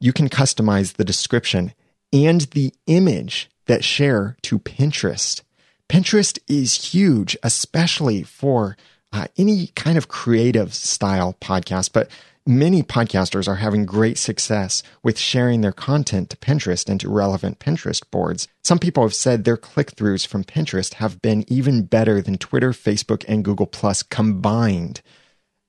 You 0.00 0.12
can 0.12 0.28
customize 0.28 0.94
the 0.94 1.04
description 1.04 1.72
and 2.12 2.42
the 2.42 2.74
image 2.86 3.50
that 3.66 3.84
share 3.84 4.36
to 4.42 4.58
Pinterest. 4.58 5.42
Pinterest 5.88 6.38
is 6.48 6.92
huge, 6.92 7.36
especially 7.42 8.22
for 8.22 8.76
uh, 9.12 9.26
any 9.36 9.68
kind 9.68 9.98
of 9.98 10.08
creative 10.08 10.74
style 10.74 11.36
podcast, 11.40 11.92
but 11.92 12.10
Many 12.46 12.82
podcasters 12.82 13.46
are 13.46 13.56
having 13.56 13.84
great 13.84 14.16
success 14.16 14.82
with 15.02 15.18
sharing 15.18 15.60
their 15.60 15.72
content 15.72 16.30
to 16.30 16.38
Pinterest 16.38 16.88
and 16.88 16.98
to 16.98 17.10
relevant 17.10 17.58
Pinterest 17.58 18.02
boards. 18.10 18.48
Some 18.64 18.78
people 18.78 19.02
have 19.02 19.14
said 19.14 19.44
their 19.44 19.58
click 19.58 19.94
throughs 19.94 20.26
from 20.26 20.44
Pinterest 20.44 20.94
have 20.94 21.20
been 21.20 21.44
even 21.48 21.82
better 21.82 22.22
than 22.22 22.38
Twitter, 22.38 22.72
Facebook, 22.72 23.26
and 23.28 23.44
Google 23.44 23.66
Plus 23.66 24.02
combined. 24.02 25.02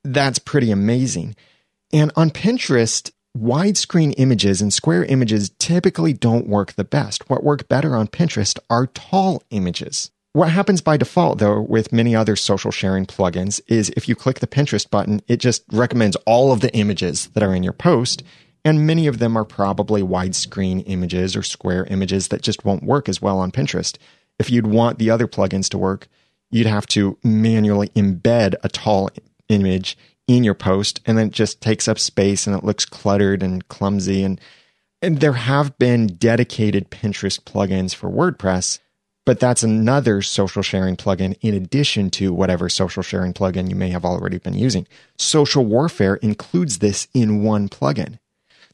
That's 0.05 0.39
pretty 0.39 0.71
amazing. 0.71 1.35
And 1.91 2.11
on 2.15 2.31
Pinterest, 2.31 3.11
widescreen 3.37 4.13
images 4.17 4.61
and 4.61 4.73
square 4.73 5.03
images 5.03 5.51
typically 5.59 6.13
don't 6.13 6.47
work 6.47 6.73
the 6.73 6.85
best. 6.85 7.29
What 7.29 7.43
work 7.43 7.67
better 7.67 7.95
on 7.97 8.07
Pinterest 8.07 8.57
are 8.69 8.87
tall 8.87 9.43
images. 9.49 10.09
What 10.33 10.49
happens 10.49 10.81
by 10.81 10.95
default, 10.95 11.39
though, 11.39 11.59
with 11.59 11.91
many 11.91 12.15
other 12.15 12.37
social 12.37 12.71
sharing 12.71 13.05
plugins 13.05 13.59
is 13.67 13.89
if 13.97 14.07
you 14.07 14.15
click 14.15 14.39
the 14.39 14.47
Pinterest 14.47 14.89
button, 14.89 15.21
it 15.27 15.37
just 15.37 15.63
recommends 15.73 16.15
all 16.25 16.53
of 16.53 16.61
the 16.61 16.73
images 16.73 17.27
that 17.33 17.43
are 17.43 17.53
in 17.53 17.63
your 17.63 17.73
post. 17.73 18.23
And 18.63 18.87
many 18.87 19.07
of 19.07 19.19
them 19.19 19.35
are 19.37 19.43
probably 19.43 20.01
widescreen 20.01 20.83
images 20.85 21.35
or 21.35 21.43
square 21.43 21.85
images 21.85 22.29
that 22.29 22.43
just 22.43 22.63
won't 22.63 22.83
work 22.83 23.09
as 23.09 23.21
well 23.21 23.39
on 23.39 23.51
Pinterest. 23.51 23.97
If 24.39 24.49
you'd 24.49 24.67
want 24.67 24.99
the 24.99 25.09
other 25.09 25.27
plugins 25.27 25.67
to 25.69 25.77
work, 25.77 26.07
you'd 26.49 26.67
have 26.67 26.85
to 26.87 27.17
manually 27.23 27.89
embed 27.89 28.55
a 28.63 28.69
tall 28.69 29.09
image 29.49 29.97
in 30.27 30.43
your 30.45 30.53
post 30.53 31.01
and 31.05 31.17
then 31.17 31.27
it 31.27 31.33
just 31.33 31.59
takes 31.59 31.87
up 31.87 31.99
space 31.99 32.47
and 32.47 32.55
it 32.55 32.63
looks 32.63 32.85
cluttered 32.85 33.43
and 33.43 33.67
clumsy 33.67 34.23
and 34.23 34.39
and 35.01 35.19
there 35.19 35.33
have 35.33 35.77
been 35.77 36.07
dedicated 36.07 36.91
Pinterest 36.91 37.39
plugins 37.41 37.93
for 37.93 38.09
WordPress 38.09 38.79
but 39.25 39.39
that's 39.39 39.63
another 39.63 40.21
social 40.21 40.63
sharing 40.63 40.97
plugin 40.97 41.37
in 41.41 41.53
addition 41.53 42.09
to 42.11 42.33
whatever 42.33 42.69
social 42.69 43.03
sharing 43.03 43.33
plugin 43.33 43.69
you 43.69 43.75
may 43.75 43.89
have 43.89 44.05
already 44.05 44.39
been 44.39 44.53
using. 44.53 44.87
Social 45.17 45.65
Warfare 45.65 46.15
includes 46.15 46.79
this 46.79 47.07
in 47.13 47.43
one 47.43 47.69
plugin. 47.69 48.17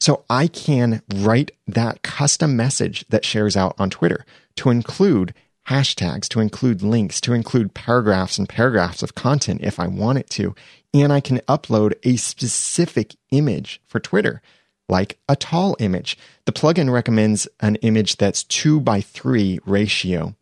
So 0.00 0.24
I 0.30 0.46
can 0.46 1.02
write 1.12 1.50
that 1.66 2.02
custom 2.02 2.56
message 2.56 3.04
that 3.08 3.24
shares 3.24 3.56
out 3.56 3.74
on 3.78 3.90
Twitter 3.90 4.24
to 4.56 4.70
include 4.70 5.34
hashtags, 5.68 6.28
to 6.28 6.40
include 6.40 6.82
links, 6.82 7.20
to 7.20 7.34
include 7.34 7.74
paragraphs 7.74 8.38
and 8.38 8.48
paragraphs 8.48 9.02
of 9.02 9.14
content 9.14 9.60
if 9.62 9.78
I 9.78 9.86
want 9.86 10.18
it 10.18 10.30
to. 10.30 10.54
And 10.94 11.12
I 11.12 11.20
can 11.20 11.38
upload 11.40 11.94
a 12.04 12.16
specific 12.16 13.16
image 13.30 13.82
for 13.86 14.00
Twitter, 14.00 14.40
like 14.88 15.18
a 15.28 15.36
tall 15.36 15.76
image. 15.78 16.16
The 16.46 16.52
plugin 16.52 16.90
recommends 16.90 17.46
an 17.60 17.76
image 17.76 18.16
that's 18.16 18.44
two 18.44 18.80
by 18.80 19.02
three 19.02 19.58
ratio 19.66 20.34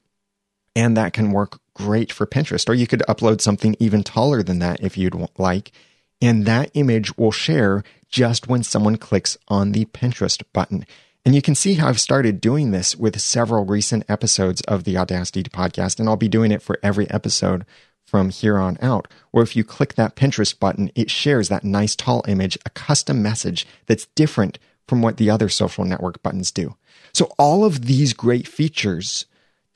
and 0.76 0.96
that 0.96 1.14
can 1.14 1.32
work 1.32 1.58
great 1.74 2.12
for 2.12 2.26
Pinterest. 2.26 2.68
Or 2.68 2.74
you 2.74 2.86
could 2.86 3.02
upload 3.08 3.40
something 3.40 3.74
even 3.80 4.04
taller 4.04 4.42
than 4.42 4.60
that 4.60 4.80
if 4.80 4.96
you'd 4.96 5.16
like. 5.38 5.72
And 6.20 6.44
that 6.44 6.70
image 6.74 7.16
will 7.16 7.32
share 7.32 7.82
just 8.08 8.46
when 8.46 8.62
someone 8.62 8.96
clicks 8.96 9.36
on 9.48 9.72
the 9.72 9.86
Pinterest 9.86 10.42
button. 10.52 10.86
And 11.24 11.34
you 11.34 11.42
can 11.42 11.54
see 11.54 11.74
how 11.74 11.88
I've 11.88 11.98
started 11.98 12.40
doing 12.40 12.70
this 12.70 12.94
with 12.94 13.20
several 13.20 13.64
recent 13.64 14.04
episodes 14.08 14.60
of 14.62 14.84
the 14.84 14.96
Audacity 14.96 15.42
podcast. 15.42 15.98
And 15.98 16.08
I'll 16.08 16.16
be 16.16 16.28
doing 16.28 16.52
it 16.52 16.62
for 16.62 16.78
every 16.82 17.10
episode 17.10 17.64
from 18.04 18.28
here 18.28 18.58
on 18.58 18.78
out. 18.80 19.08
Or 19.32 19.42
if 19.42 19.56
you 19.56 19.64
click 19.64 19.94
that 19.94 20.14
Pinterest 20.14 20.56
button, 20.56 20.92
it 20.94 21.10
shares 21.10 21.48
that 21.48 21.64
nice 21.64 21.96
tall 21.96 22.22
image, 22.28 22.56
a 22.64 22.70
custom 22.70 23.22
message 23.22 23.66
that's 23.86 24.06
different 24.14 24.58
from 24.86 25.02
what 25.02 25.16
the 25.16 25.30
other 25.30 25.48
social 25.48 25.84
network 25.84 26.22
buttons 26.22 26.52
do. 26.52 26.76
So 27.12 27.32
all 27.38 27.64
of 27.64 27.86
these 27.86 28.12
great 28.12 28.46
features 28.46 29.24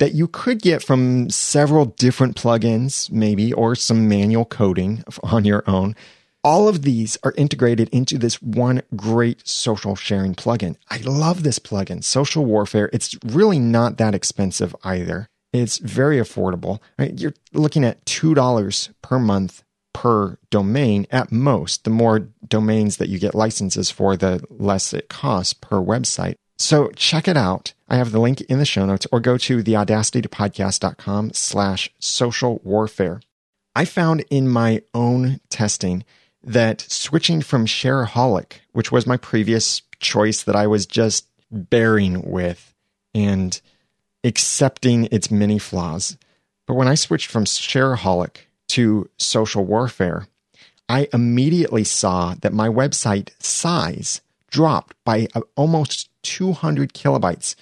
that 0.00 0.14
you 0.14 0.26
could 0.26 0.60
get 0.60 0.82
from 0.82 1.30
several 1.30 1.84
different 1.84 2.34
plugins, 2.34 3.12
maybe, 3.12 3.52
or 3.52 3.74
some 3.76 4.08
manual 4.08 4.46
coding 4.46 5.04
on 5.22 5.44
your 5.44 5.62
own. 5.68 5.94
All 6.42 6.68
of 6.68 6.82
these 6.82 7.18
are 7.22 7.34
integrated 7.36 7.90
into 7.90 8.16
this 8.16 8.40
one 8.40 8.80
great 8.96 9.46
social 9.46 9.94
sharing 9.94 10.34
plugin. 10.34 10.76
I 10.90 10.96
love 10.98 11.42
this 11.42 11.58
plugin, 11.58 12.02
Social 12.02 12.46
Warfare. 12.46 12.88
It's 12.94 13.14
really 13.22 13.58
not 13.58 13.98
that 13.98 14.14
expensive 14.14 14.74
either. 14.82 15.28
It's 15.52 15.76
very 15.76 16.16
affordable. 16.16 16.78
You're 16.98 17.34
looking 17.52 17.84
at 17.84 18.02
$2 18.06 18.90
per 19.02 19.18
month 19.18 19.62
per 19.92 20.38
domain 20.48 21.06
at 21.10 21.30
most. 21.30 21.84
The 21.84 21.90
more 21.90 22.28
domains 22.48 22.96
that 22.96 23.10
you 23.10 23.18
get 23.18 23.34
licenses 23.34 23.90
for, 23.90 24.16
the 24.16 24.42
less 24.48 24.94
it 24.94 25.10
costs 25.10 25.52
per 25.52 25.76
website. 25.76 26.36
So 26.60 26.90
check 26.94 27.26
it 27.26 27.38
out. 27.38 27.72
I 27.88 27.96
have 27.96 28.12
the 28.12 28.20
link 28.20 28.42
in 28.42 28.58
the 28.58 28.66
show 28.66 28.84
notes 28.84 29.06
or 29.10 29.18
go 29.18 29.38
to 29.38 29.62
theaudacitypodcast.com 29.62 31.32
slash 31.32 31.90
social 31.98 32.60
warfare. 32.62 33.22
I 33.74 33.86
found 33.86 34.26
in 34.28 34.46
my 34.46 34.82
own 34.92 35.40
testing 35.48 36.04
that 36.44 36.82
switching 36.82 37.40
from 37.40 37.64
Shareaholic, 37.64 38.60
which 38.72 38.92
was 38.92 39.06
my 39.06 39.16
previous 39.16 39.80
choice 40.00 40.42
that 40.42 40.54
I 40.54 40.66
was 40.66 40.84
just 40.84 41.26
bearing 41.50 42.30
with 42.30 42.74
and 43.14 43.58
accepting 44.22 45.08
its 45.10 45.30
many 45.30 45.58
flaws. 45.58 46.18
But 46.66 46.74
when 46.74 46.88
I 46.88 46.94
switched 46.94 47.28
from 47.28 47.46
Shareaholic 47.46 48.36
to 48.68 49.08
social 49.16 49.64
warfare, 49.64 50.28
I 50.90 51.08
immediately 51.14 51.84
saw 51.84 52.34
that 52.42 52.52
my 52.52 52.68
website 52.68 53.30
size 53.42 54.20
dropped 54.50 54.94
by 55.04 55.26
uh, 55.34 55.40
almost 55.56 56.09
200 56.22 56.92
kilobytes, 56.92 57.54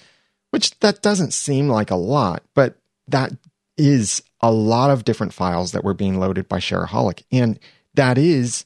which 0.51 0.77
that 0.79 1.01
doesn't 1.01 1.33
seem 1.33 1.67
like 1.67 1.91
a 1.91 1.95
lot, 1.95 2.43
but 2.53 2.77
that 3.07 3.33
is 3.77 4.21
a 4.41 4.51
lot 4.51 4.89
of 4.89 5.05
different 5.05 5.33
files 5.33 5.71
that 5.71 5.83
were 5.83 5.93
being 5.93 6.19
loaded 6.19 6.47
by 6.47 6.59
Shareaholic. 6.59 7.23
And 7.31 7.59
that 7.93 8.17
is 8.17 8.65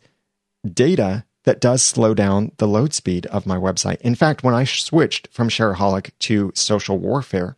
data 0.71 1.25
that 1.43 1.61
does 1.61 1.81
slow 1.81 2.13
down 2.13 2.51
the 2.57 2.67
load 2.67 2.93
speed 2.93 3.25
of 3.27 3.45
my 3.45 3.57
website. 3.57 3.99
In 4.01 4.15
fact, 4.15 4.43
when 4.43 4.53
I 4.53 4.63
switched 4.63 5.27
from 5.31 5.49
Shareaholic 5.49 6.11
to 6.19 6.51
Social 6.55 6.97
Warfare, 6.97 7.57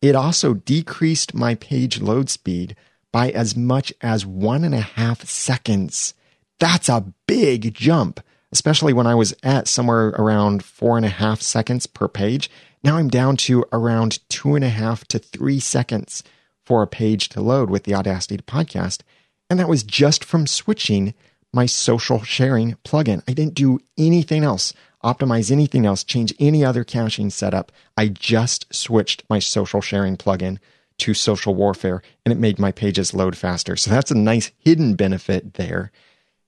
it 0.00 0.14
also 0.14 0.54
decreased 0.54 1.34
my 1.34 1.54
page 1.56 2.00
load 2.00 2.30
speed 2.30 2.76
by 3.12 3.30
as 3.30 3.56
much 3.56 3.92
as 4.00 4.26
one 4.26 4.62
and 4.62 4.74
a 4.74 4.80
half 4.80 5.24
seconds. 5.24 6.14
That's 6.58 6.88
a 6.88 7.12
big 7.26 7.74
jump, 7.74 8.20
especially 8.52 8.92
when 8.92 9.06
I 9.06 9.14
was 9.14 9.34
at 9.42 9.68
somewhere 9.68 10.08
around 10.08 10.64
four 10.64 10.96
and 10.96 11.06
a 11.06 11.10
half 11.10 11.42
seconds 11.42 11.86
per 11.86 12.08
page. 12.08 12.50
Now 12.82 12.96
I'm 12.96 13.08
down 13.08 13.36
to 13.38 13.64
around 13.72 14.20
two 14.28 14.54
and 14.54 14.64
a 14.64 14.68
half 14.68 15.04
to 15.08 15.18
three 15.18 15.60
seconds 15.60 16.22
for 16.64 16.82
a 16.82 16.86
page 16.86 17.28
to 17.30 17.40
load 17.40 17.70
with 17.70 17.84
the 17.84 17.94
Audacity 17.94 18.38
podcast. 18.38 19.02
And 19.48 19.58
that 19.58 19.68
was 19.68 19.82
just 19.82 20.24
from 20.24 20.46
switching 20.46 21.14
my 21.52 21.66
social 21.66 22.22
sharing 22.22 22.76
plugin. 22.84 23.22
I 23.28 23.32
didn't 23.32 23.54
do 23.54 23.78
anything 23.96 24.44
else, 24.44 24.72
optimize 25.02 25.50
anything 25.50 25.86
else, 25.86 26.04
change 26.04 26.34
any 26.38 26.64
other 26.64 26.84
caching 26.84 27.30
setup. 27.30 27.72
I 27.96 28.08
just 28.08 28.72
switched 28.74 29.24
my 29.30 29.38
social 29.38 29.80
sharing 29.80 30.16
plugin 30.16 30.58
to 30.98 31.14
social 31.14 31.54
warfare 31.54 32.02
and 32.24 32.32
it 32.32 32.38
made 32.38 32.58
my 32.58 32.72
pages 32.72 33.14
load 33.14 33.36
faster. 33.36 33.76
So 33.76 33.90
that's 33.90 34.10
a 34.10 34.16
nice 34.16 34.50
hidden 34.58 34.94
benefit 34.94 35.54
there. 35.54 35.92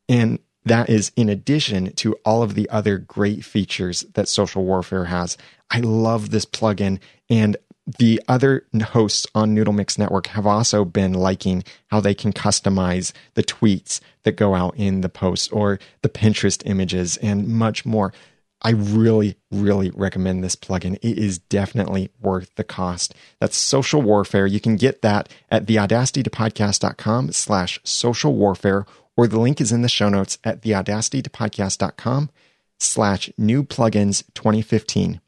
And 0.08 0.38
that 0.68 0.88
is 0.88 1.12
in 1.16 1.28
addition 1.28 1.92
to 1.94 2.14
all 2.24 2.42
of 2.42 2.54
the 2.54 2.68
other 2.70 2.98
great 2.98 3.44
features 3.44 4.02
that 4.14 4.28
social 4.28 4.64
warfare 4.64 5.06
has. 5.06 5.36
I 5.70 5.80
love 5.80 6.30
this 6.30 6.46
plugin 6.46 7.00
and 7.28 7.56
the 7.98 8.20
other 8.28 8.66
hosts 8.82 9.26
on 9.34 9.54
Noodle 9.54 9.72
Mix 9.72 9.96
Network 9.96 10.26
have 10.28 10.46
also 10.46 10.84
been 10.84 11.14
liking 11.14 11.64
how 11.86 12.00
they 12.00 12.14
can 12.14 12.32
customize 12.32 13.12
the 13.34 13.42
tweets 13.42 14.00
that 14.24 14.36
go 14.36 14.54
out 14.54 14.74
in 14.76 15.00
the 15.00 15.08
posts 15.08 15.48
or 15.48 15.78
the 16.02 16.10
Pinterest 16.10 16.62
images 16.66 17.16
and 17.18 17.48
much 17.48 17.86
more. 17.86 18.12
I 18.60 18.70
really, 18.70 19.36
really 19.50 19.90
recommend 19.90 20.42
this 20.42 20.56
plugin. 20.56 20.96
It 20.96 21.16
is 21.16 21.38
definitely 21.38 22.10
worth 22.20 22.54
the 22.56 22.64
cost. 22.64 23.14
That's 23.40 23.56
social 23.56 24.02
warfare. 24.02 24.46
You 24.46 24.60
can 24.60 24.76
get 24.76 25.00
that 25.02 25.28
at 25.50 25.64
theaudacitytopodcast.com 25.66 27.32
slash 27.32 27.80
social 27.84 28.34
warfare, 28.34 28.84
or 29.18 29.26
the 29.26 29.40
link 29.40 29.60
is 29.60 29.72
in 29.72 29.82
the 29.82 29.88
show 29.88 30.08
notes 30.08 30.38
at 30.44 30.62
theaudacitytopodcast.com 30.62 32.30
slash 32.78 33.28
new 33.36 33.64
plugins 33.64 34.22
2015. 34.34 35.20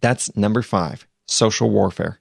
That's 0.00 0.34
number 0.36 0.62
five, 0.62 1.04
social 1.26 1.68
warfare. 1.68 2.20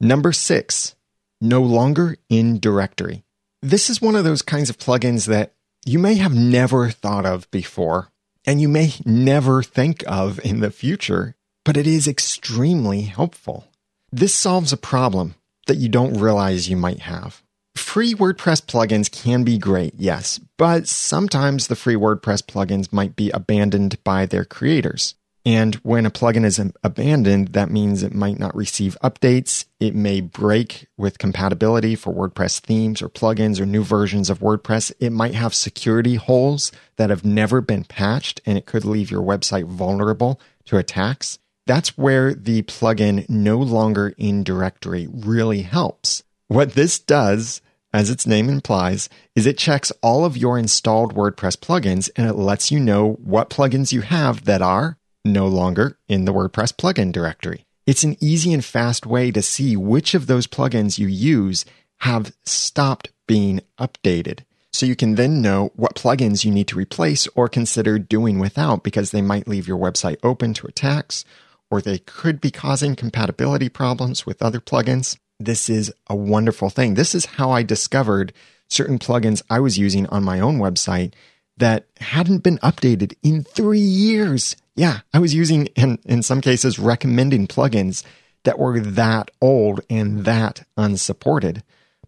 Number 0.00 0.32
six, 0.32 0.94
no 1.42 1.60
longer 1.60 2.16
in 2.30 2.58
directory. 2.58 3.22
This 3.60 3.90
is 3.90 4.00
one 4.00 4.16
of 4.16 4.24
those 4.24 4.40
kinds 4.40 4.70
of 4.70 4.78
plugins 4.78 5.26
that 5.26 5.52
you 5.84 5.98
may 5.98 6.14
have 6.14 6.34
never 6.34 6.88
thought 6.88 7.26
of 7.26 7.50
before 7.50 8.08
and 8.46 8.62
you 8.62 8.68
may 8.68 8.94
never 9.04 9.62
think 9.62 10.02
of 10.06 10.40
in 10.42 10.60
the 10.60 10.70
future, 10.70 11.36
but 11.66 11.76
it 11.76 11.86
is 11.86 12.08
extremely 12.08 13.02
helpful. 13.02 13.66
This 14.10 14.34
solves 14.34 14.72
a 14.72 14.78
problem 14.78 15.34
that 15.66 15.76
you 15.76 15.90
don't 15.90 16.18
realize 16.18 16.70
you 16.70 16.78
might 16.78 17.00
have. 17.00 17.42
Free 17.80 18.14
WordPress 18.14 18.66
plugins 18.66 19.10
can 19.10 19.42
be 19.42 19.58
great, 19.58 19.94
yes, 19.96 20.38
but 20.56 20.86
sometimes 20.86 21.66
the 21.66 21.74
free 21.74 21.96
WordPress 21.96 22.44
plugins 22.44 22.92
might 22.92 23.16
be 23.16 23.30
abandoned 23.30 23.98
by 24.04 24.26
their 24.26 24.44
creators. 24.44 25.16
And 25.44 25.74
when 25.76 26.06
a 26.06 26.10
plugin 26.10 26.44
is 26.44 26.60
abandoned, 26.84 27.48
that 27.48 27.68
means 27.68 28.04
it 28.04 28.14
might 28.14 28.38
not 28.38 28.54
receive 28.54 28.96
updates. 29.02 29.64
It 29.80 29.96
may 29.96 30.20
break 30.20 30.86
with 30.96 31.18
compatibility 31.18 31.96
for 31.96 32.14
WordPress 32.14 32.60
themes 32.60 33.02
or 33.02 33.08
plugins 33.08 33.58
or 33.58 33.66
new 33.66 33.82
versions 33.82 34.30
of 34.30 34.38
WordPress. 34.38 34.92
It 35.00 35.10
might 35.10 35.34
have 35.34 35.52
security 35.52 36.14
holes 36.14 36.70
that 36.94 37.10
have 37.10 37.24
never 37.24 37.60
been 37.60 37.82
patched 37.82 38.40
and 38.46 38.56
it 38.56 38.66
could 38.66 38.84
leave 38.84 39.10
your 39.10 39.22
website 39.22 39.66
vulnerable 39.66 40.40
to 40.66 40.76
attacks. 40.76 41.40
That's 41.66 41.98
where 41.98 42.34
the 42.34 42.62
plugin 42.62 43.28
no 43.28 43.58
longer 43.58 44.14
in 44.16 44.44
directory 44.44 45.08
really 45.10 45.62
helps. 45.62 46.22
What 46.46 46.74
this 46.74 47.00
does, 47.00 47.62
as 47.92 48.10
its 48.10 48.26
name 48.26 48.48
implies, 48.48 49.08
is 49.34 49.46
it 49.46 49.58
checks 49.58 49.92
all 50.02 50.24
of 50.24 50.36
your 50.36 50.58
installed 50.58 51.14
WordPress 51.14 51.56
plugins 51.56 52.10
and 52.16 52.28
it 52.28 52.34
lets 52.34 52.70
you 52.70 52.78
know 52.78 53.12
what 53.14 53.50
plugins 53.50 53.92
you 53.92 54.02
have 54.02 54.44
that 54.44 54.62
are 54.62 54.96
no 55.24 55.46
longer 55.46 55.98
in 56.08 56.24
the 56.24 56.32
WordPress 56.32 56.74
plugin 56.74 57.12
directory. 57.12 57.66
It's 57.86 58.04
an 58.04 58.16
easy 58.20 58.52
and 58.52 58.64
fast 58.64 59.06
way 59.06 59.30
to 59.32 59.42
see 59.42 59.76
which 59.76 60.14
of 60.14 60.26
those 60.26 60.46
plugins 60.46 60.98
you 60.98 61.08
use 61.08 61.64
have 61.98 62.32
stopped 62.44 63.10
being 63.26 63.60
updated. 63.78 64.40
So 64.72 64.86
you 64.86 64.94
can 64.94 65.16
then 65.16 65.42
know 65.42 65.72
what 65.74 65.96
plugins 65.96 66.44
you 66.44 66.52
need 66.52 66.68
to 66.68 66.78
replace 66.78 67.26
or 67.34 67.48
consider 67.48 67.98
doing 67.98 68.38
without 68.38 68.84
because 68.84 69.10
they 69.10 69.22
might 69.22 69.48
leave 69.48 69.66
your 69.66 69.78
website 69.78 70.18
open 70.22 70.54
to 70.54 70.66
attacks 70.66 71.24
or 71.70 71.80
they 71.80 71.98
could 71.98 72.40
be 72.40 72.50
causing 72.50 72.96
compatibility 72.96 73.68
problems 73.68 74.24
with 74.24 74.42
other 74.42 74.60
plugins. 74.60 75.18
This 75.40 75.70
is 75.70 75.92
a 76.06 76.14
wonderful 76.14 76.68
thing. 76.68 76.94
This 76.94 77.14
is 77.14 77.24
how 77.24 77.50
I 77.50 77.62
discovered 77.62 78.32
certain 78.68 78.98
plugins 78.98 79.42
I 79.48 79.58
was 79.58 79.78
using 79.78 80.06
on 80.08 80.22
my 80.22 80.38
own 80.38 80.58
website 80.58 81.14
that 81.56 81.86
hadn't 81.98 82.42
been 82.42 82.58
updated 82.58 83.14
in 83.22 83.42
three 83.42 83.78
years. 83.78 84.54
Yeah, 84.76 85.00
I 85.12 85.18
was 85.18 85.34
using, 85.34 85.68
and 85.76 85.98
in 86.04 86.22
some 86.22 86.40
cases, 86.40 86.78
recommending 86.78 87.46
plugins 87.46 88.04
that 88.44 88.58
were 88.58 88.80
that 88.80 89.30
old 89.40 89.80
and 89.88 90.24
that 90.24 90.64
unsupported. 90.76 91.62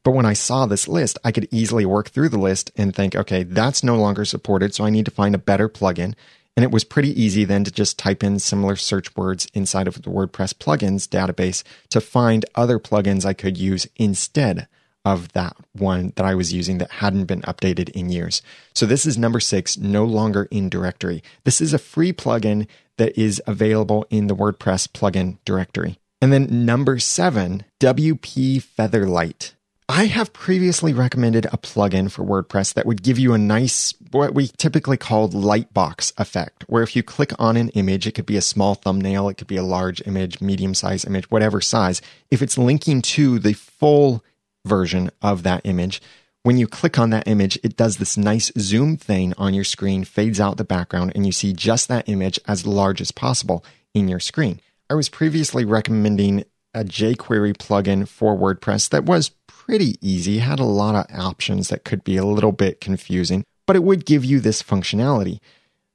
But 0.04 0.12
when 0.12 0.26
I 0.26 0.32
saw 0.32 0.66
this 0.66 0.88
list, 0.88 1.18
I 1.24 1.32
could 1.32 1.48
easily 1.50 1.86
work 1.86 2.10
through 2.10 2.30
the 2.30 2.38
list 2.38 2.70
and 2.76 2.94
think, 2.94 3.14
okay, 3.14 3.44
that's 3.44 3.84
no 3.84 3.96
longer 3.96 4.24
supported. 4.24 4.74
So 4.74 4.84
I 4.84 4.90
need 4.90 5.04
to 5.04 5.10
find 5.10 5.34
a 5.34 5.38
better 5.38 5.68
plugin. 5.68 6.14
And 6.56 6.64
it 6.64 6.70
was 6.70 6.84
pretty 6.84 7.20
easy 7.20 7.44
then 7.44 7.64
to 7.64 7.70
just 7.70 7.98
type 7.98 8.22
in 8.22 8.38
similar 8.38 8.76
search 8.76 9.16
words 9.16 9.48
inside 9.54 9.88
of 9.88 10.02
the 10.02 10.10
WordPress 10.10 10.54
plugins 10.54 11.08
database 11.08 11.62
to 11.90 12.00
find 12.00 12.44
other 12.54 12.78
plugins 12.78 13.24
I 13.24 13.32
could 13.32 13.56
use 13.56 13.86
instead 13.96 14.68
of 15.04 15.32
that 15.32 15.56
one 15.72 16.12
that 16.16 16.26
I 16.26 16.34
was 16.34 16.52
using 16.52 16.78
that 16.78 16.90
hadn't 16.90 17.24
been 17.24 17.42
updated 17.42 17.88
in 17.90 18.10
years. 18.10 18.42
So 18.74 18.86
this 18.86 19.04
is 19.06 19.18
number 19.18 19.40
six, 19.40 19.76
no 19.76 20.04
longer 20.04 20.46
in 20.50 20.68
directory. 20.68 21.22
This 21.44 21.60
is 21.60 21.72
a 21.72 21.78
free 21.78 22.12
plugin 22.12 22.68
that 22.98 23.18
is 23.18 23.42
available 23.46 24.06
in 24.10 24.26
the 24.26 24.36
WordPress 24.36 24.88
plugin 24.88 25.38
directory. 25.44 25.98
And 26.20 26.32
then 26.32 26.64
number 26.64 26.98
seven, 26.98 27.64
WP 27.80 28.62
Featherlight. 28.62 29.54
I 29.94 30.06
have 30.06 30.32
previously 30.32 30.94
recommended 30.94 31.44
a 31.44 31.58
plugin 31.58 32.10
for 32.10 32.24
WordPress 32.24 32.72
that 32.72 32.86
would 32.86 33.02
give 33.02 33.18
you 33.18 33.34
a 33.34 33.38
nice, 33.38 33.92
what 34.10 34.32
we 34.32 34.46
typically 34.48 34.96
call 34.96 35.28
lightbox 35.28 36.14
effect, 36.18 36.64
where 36.66 36.82
if 36.82 36.96
you 36.96 37.02
click 37.02 37.30
on 37.38 37.58
an 37.58 37.68
image, 37.70 38.06
it 38.06 38.12
could 38.12 38.24
be 38.24 38.38
a 38.38 38.40
small 38.40 38.74
thumbnail, 38.74 39.28
it 39.28 39.36
could 39.36 39.48
be 39.48 39.58
a 39.58 39.62
large 39.62 40.00
image, 40.06 40.40
medium 40.40 40.72
size 40.72 41.04
image, 41.04 41.30
whatever 41.30 41.60
size. 41.60 42.00
If 42.30 42.40
it's 42.40 42.56
linking 42.56 43.02
to 43.02 43.38
the 43.38 43.52
full 43.52 44.24
version 44.64 45.10
of 45.20 45.42
that 45.42 45.60
image. 45.64 46.00
When 46.42 46.56
you 46.56 46.66
click 46.66 46.98
on 46.98 47.10
that 47.10 47.28
image, 47.28 47.58
it 47.62 47.76
does 47.76 47.98
this 47.98 48.16
nice 48.16 48.50
zoom 48.58 48.96
thing 48.96 49.34
on 49.36 49.52
your 49.52 49.64
screen, 49.64 50.04
fades 50.04 50.40
out 50.40 50.56
the 50.56 50.64
background, 50.64 51.12
and 51.14 51.26
you 51.26 51.32
see 51.32 51.52
just 51.52 51.88
that 51.88 52.08
image 52.08 52.40
as 52.48 52.66
large 52.66 53.02
as 53.02 53.12
possible 53.12 53.62
in 53.92 54.08
your 54.08 54.20
screen. 54.20 54.60
I 54.88 54.94
was 54.94 55.10
previously 55.10 55.66
recommending 55.66 56.44
a 56.74 56.84
jQuery 56.84 57.56
plugin 57.56 58.08
for 58.08 58.36
WordPress 58.36 58.88
that 58.90 59.04
was 59.04 59.30
pretty 59.66 59.96
easy, 60.00 60.38
had 60.38 60.58
a 60.58 60.64
lot 60.64 60.96
of 60.96 61.16
options 61.16 61.68
that 61.68 61.84
could 61.84 62.02
be 62.02 62.16
a 62.16 62.24
little 62.24 62.50
bit 62.50 62.80
confusing, 62.80 63.44
but 63.66 63.76
it 63.76 63.84
would 63.84 64.04
give 64.04 64.24
you 64.24 64.40
this 64.40 64.62
functionality. 64.62 65.38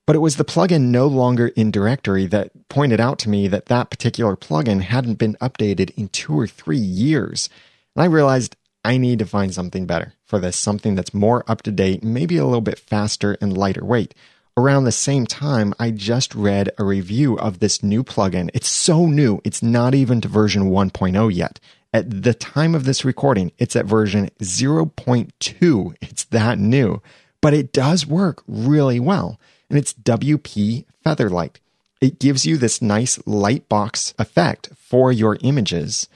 But 0.05 0.15
it 0.15 0.19
was 0.19 0.37
the 0.37 0.45
plugin 0.45 0.83
no 0.83 1.05
longer 1.05 1.49
in 1.49 1.69
directory 1.69 2.27
that 2.27 2.69
pointed 2.69 3.01
out 3.01 3.19
to 3.19 3.29
me 3.29 3.49
that 3.49 3.65
that 3.65 3.89
particular 3.89 4.37
plugin 4.37 4.81
hadn't 4.81 5.15
been 5.15 5.35
updated 5.41 5.91
in 5.97 6.07
two 6.07 6.39
or 6.39 6.47
three 6.47 6.77
years. 6.77 7.49
And 7.93 8.03
I 8.03 8.05
realized 8.05 8.55
I 8.85 8.97
need 8.97 9.19
to 9.19 9.25
find 9.25 9.53
something 9.53 9.85
better 9.85 10.13
for 10.23 10.39
this, 10.39 10.55
something 10.55 10.95
that's 10.95 11.13
more 11.13 11.43
up 11.45 11.61
to 11.63 11.71
date, 11.71 12.05
maybe 12.05 12.37
a 12.37 12.45
little 12.45 12.61
bit 12.61 12.79
faster 12.79 13.37
and 13.41 13.57
lighter 13.57 13.83
weight. 13.83 14.13
Around 14.55 14.85
the 14.85 14.93
same 14.93 15.25
time, 15.25 15.73
I 15.77 15.91
just 15.91 16.33
read 16.33 16.71
a 16.77 16.85
review 16.85 17.37
of 17.37 17.59
this 17.59 17.83
new 17.83 18.01
plugin. 18.01 18.49
It's 18.53 18.69
so 18.69 19.07
new, 19.07 19.41
it's 19.43 19.61
not 19.61 19.93
even 19.93 20.21
to 20.21 20.29
version 20.29 20.71
1.0 20.71 21.35
yet. 21.35 21.59
At 21.93 22.23
the 22.23 22.33
time 22.33 22.75
of 22.75 22.83
this 22.83 23.05
recording, 23.05 23.51
it's 23.57 23.75
at 23.75 23.85
version 23.85 24.29
0.2. 24.39 25.95
It's 26.01 26.23
that 26.25 26.59
new, 26.59 27.01
but 27.41 27.53
it 27.53 27.71
does 27.71 28.05
work 28.05 28.43
really 28.47 28.99
well. 28.99 29.39
And 29.69 29.79
it's 29.79 29.93
WP 29.93 30.85
Featherlight. 31.05 31.55
It 32.01 32.19
gives 32.19 32.45
you 32.45 32.57
this 32.57 32.81
nice 32.81 33.19
light 33.25 33.67
box 33.69 34.13
effect 34.19 34.69
for 34.77 35.11
your 35.11 35.37
images. 35.41 36.07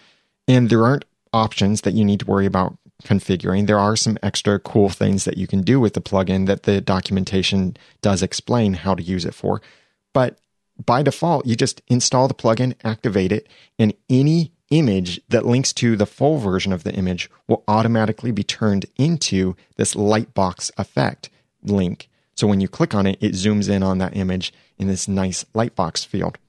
And 0.47 0.69
there 0.69 0.85
aren't 0.85 1.05
options 1.33 1.81
that 1.81 1.93
you 1.93 2.05
need 2.05 2.19
to 2.19 2.25
worry 2.25 2.45
about 2.45 2.77
configuring. 3.03 3.67
There 3.67 3.79
are 3.79 3.95
some 3.95 4.17
extra 4.21 4.59
cool 4.59 4.89
things 4.89 5.25
that 5.25 5.37
you 5.37 5.47
can 5.47 5.61
do 5.61 5.79
with 5.79 5.93
the 5.93 6.01
plugin 6.01 6.45
that 6.47 6.63
the 6.63 6.81
documentation 6.81 7.77
does 8.01 8.21
explain 8.21 8.73
how 8.73 8.95
to 8.95 9.03
use 9.03 9.25
it 9.25 9.33
for. 9.33 9.61
But 10.13 10.37
by 10.85 11.03
default, 11.03 11.45
you 11.45 11.55
just 11.55 11.81
install 11.87 12.27
the 12.27 12.33
plugin, 12.33 12.75
activate 12.83 13.31
it, 13.31 13.47
and 13.79 13.93
any 14.09 14.51
image 14.71 15.21
that 15.29 15.45
links 15.45 15.71
to 15.73 15.95
the 15.95 16.05
full 16.07 16.39
version 16.39 16.73
of 16.73 16.83
the 16.83 16.93
image 16.93 17.29
will 17.47 17.63
automatically 17.67 18.31
be 18.31 18.43
turned 18.43 18.87
into 18.97 19.55
this 19.75 19.93
lightbox 19.93 20.71
effect 20.77 21.29
link 21.61 22.09
So 22.35 22.47
when 22.47 22.61
you 22.61 22.67
click 22.67 22.95
on 22.95 23.05
it, 23.05 23.17
it 23.21 23.33
zooms 23.33 23.69
in 23.69 23.83
on 23.83 23.99
that 23.99 24.15
image 24.15 24.51
in 24.79 24.87
this 24.87 25.07
nice 25.07 25.43
lightbox 25.53 26.05
field. 26.05 26.39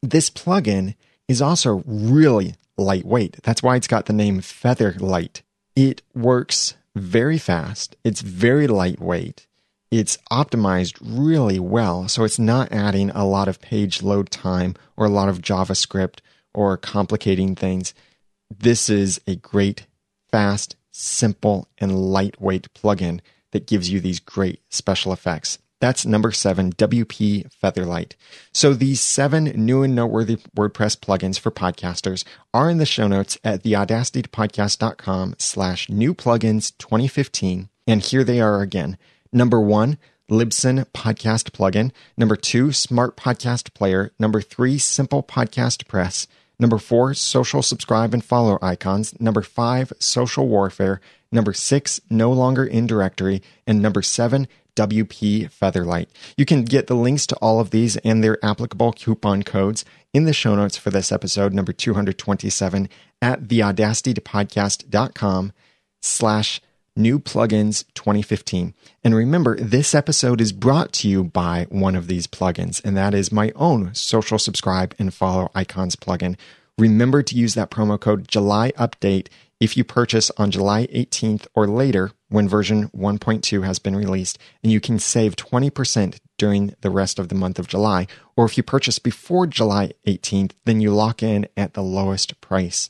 This 0.00 0.30
plugin 0.30 0.94
is 1.26 1.42
also 1.42 1.82
really 1.86 2.54
lightweight. 2.76 3.42
That's 3.42 3.62
why 3.62 3.74
it's 3.74 3.88
got 3.88 4.06
the 4.06 4.12
name 4.12 4.40
Featherlight. 4.40 5.42
It 5.74 6.02
works 6.14 6.74
very 6.94 7.38
fast. 7.38 7.96
It's 8.04 8.20
very 8.20 8.68
lightweight. 8.68 9.46
It's 9.90 10.18
optimized 10.30 10.98
really 11.00 11.58
well. 11.58 12.06
So 12.08 12.22
it's 12.24 12.38
not 12.38 12.70
adding 12.70 13.10
a 13.10 13.26
lot 13.26 13.48
of 13.48 13.60
page 13.60 14.02
load 14.02 14.30
time 14.30 14.74
or 14.96 15.06
a 15.06 15.10
lot 15.10 15.28
of 15.28 15.40
JavaScript 15.40 16.20
or 16.58 16.76
complicating 16.76 17.54
things. 17.54 17.94
This 18.50 18.90
is 18.90 19.20
a 19.28 19.36
great, 19.36 19.86
fast, 20.28 20.74
simple, 20.90 21.68
and 21.78 21.96
lightweight 21.96 22.74
plugin 22.74 23.20
that 23.52 23.68
gives 23.68 23.88
you 23.90 24.00
these 24.00 24.18
great 24.18 24.60
special 24.68 25.12
effects. 25.12 25.60
That's 25.80 26.04
number 26.04 26.32
seven, 26.32 26.72
WP 26.72 27.48
Featherlight. 27.62 28.14
So 28.52 28.74
these 28.74 29.00
seven 29.00 29.44
new 29.44 29.84
and 29.84 29.94
noteworthy 29.94 30.38
WordPress 30.56 30.98
plugins 30.98 31.38
for 31.38 31.52
podcasters 31.52 32.24
are 32.52 32.68
in 32.68 32.78
the 32.78 32.84
show 32.84 33.06
notes 33.06 33.38
at 33.44 33.62
theaudacitypodcast.com 33.62 35.36
slash 35.38 35.88
new 35.88 36.12
plugins 36.12 36.76
2015. 36.78 37.68
And 37.86 38.02
here 38.02 38.24
they 38.24 38.40
are 38.40 38.60
again. 38.60 38.98
Number 39.32 39.60
one, 39.60 39.96
Libsyn 40.28 40.84
podcast 40.86 41.52
plugin. 41.52 41.92
Number 42.16 42.34
two, 42.34 42.72
Smart 42.72 43.16
Podcast 43.16 43.72
Player. 43.72 44.10
Number 44.18 44.40
three, 44.40 44.76
Simple 44.78 45.22
Podcast 45.22 45.86
Press. 45.86 46.26
Number 46.60 46.78
four, 46.78 47.14
social 47.14 47.62
subscribe 47.62 48.12
and 48.12 48.24
follow 48.24 48.58
icons. 48.60 49.18
Number 49.20 49.42
five, 49.42 49.92
social 49.98 50.48
warfare. 50.48 51.00
Number 51.30 51.52
six, 51.52 52.00
no 52.10 52.32
longer 52.32 52.64
in 52.64 52.86
directory. 52.86 53.42
And 53.66 53.80
number 53.80 54.02
seven, 54.02 54.48
WP 54.74 55.50
Featherlight. 55.50 56.08
You 56.36 56.44
can 56.44 56.64
get 56.64 56.86
the 56.86 56.94
links 56.94 57.26
to 57.28 57.36
all 57.36 57.60
of 57.60 57.70
these 57.70 57.96
and 57.98 58.22
their 58.22 58.44
applicable 58.44 58.92
coupon 58.92 59.42
codes 59.42 59.84
in 60.12 60.24
the 60.24 60.32
show 60.32 60.54
notes 60.54 60.76
for 60.76 60.90
this 60.90 61.12
episode, 61.12 61.52
number 61.52 61.72
227, 61.72 62.88
at 63.20 63.42
theaudacitypodcast.com 63.42 65.52
slash 66.00 66.60
new 66.98 67.18
plugins 67.18 67.84
2015. 67.94 68.74
And 69.04 69.14
remember, 69.14 69.56
this 69.56 69.94
episode 69.94 70.40
is 70.40 70.52
brought 70.52 70.92
to 70.94 71.08
you 71.08 71.24
by 71.24 71.66
one 71.70 71.94
of 71.94 72.08
these 72.08 72.26
plugins, 72.26 72.84
and 72.84 72.96
that 72.96 73.14
is 73.14 73.32
my 73.32 73.52
own 73.54 73.94
social 73.94 74.38
subscribe 74.38 74.94
and 74.98 75.14
follow 75.14 75.50
icons 75.54 75.96
plugin. 75.96 76.36
Remember 76.76 77.22
to 77.22 77.34
use 77.34 77.54
that 77.54 77.70
promo 77.70 77.98
code 77.98 78.28
July 78.28 78.72
Update 78.72 79.28
if 79.60 79.76
you 79.76 79.84
purchase 79.84 80.30
on 80.36 80.50
July 80.50 80.86
18th 80.88 81.46
or 81.54 81.66
later 81.66 82.12
when 82.28 82.48
version 82.48 82.88
1.2 82.90 83.64
has 83.64 83.78
been 83.78 83.96
released, 83.96 84.38
and 84.62 84.70
you 84.70 84.80
can 84.80 84.98
save 84.98 85.36
20% 85.36 86.18
during 86.36 86.74
the 86.82 86.90
rest 86.90 87.18
of 87.18 87.28
the 87.28 87.34
month 87.34 87.58
of 87.58 87.66
July. 87.66 88.06
Or 88.36 88.44
if 88.44 88.56
you 88.56 88.62
purchase 88.62 88.98
before 88.98 89.46
July 89.46 89.92
18th, 90.06 90.52
then 90.64 90.80
you 90.80 90.92
lock 90.92 91.22
in 91.22 91.48
at 91.56 91.74
the 91.74 91.82
lowest 91.82 92.40
price 92.40 92.88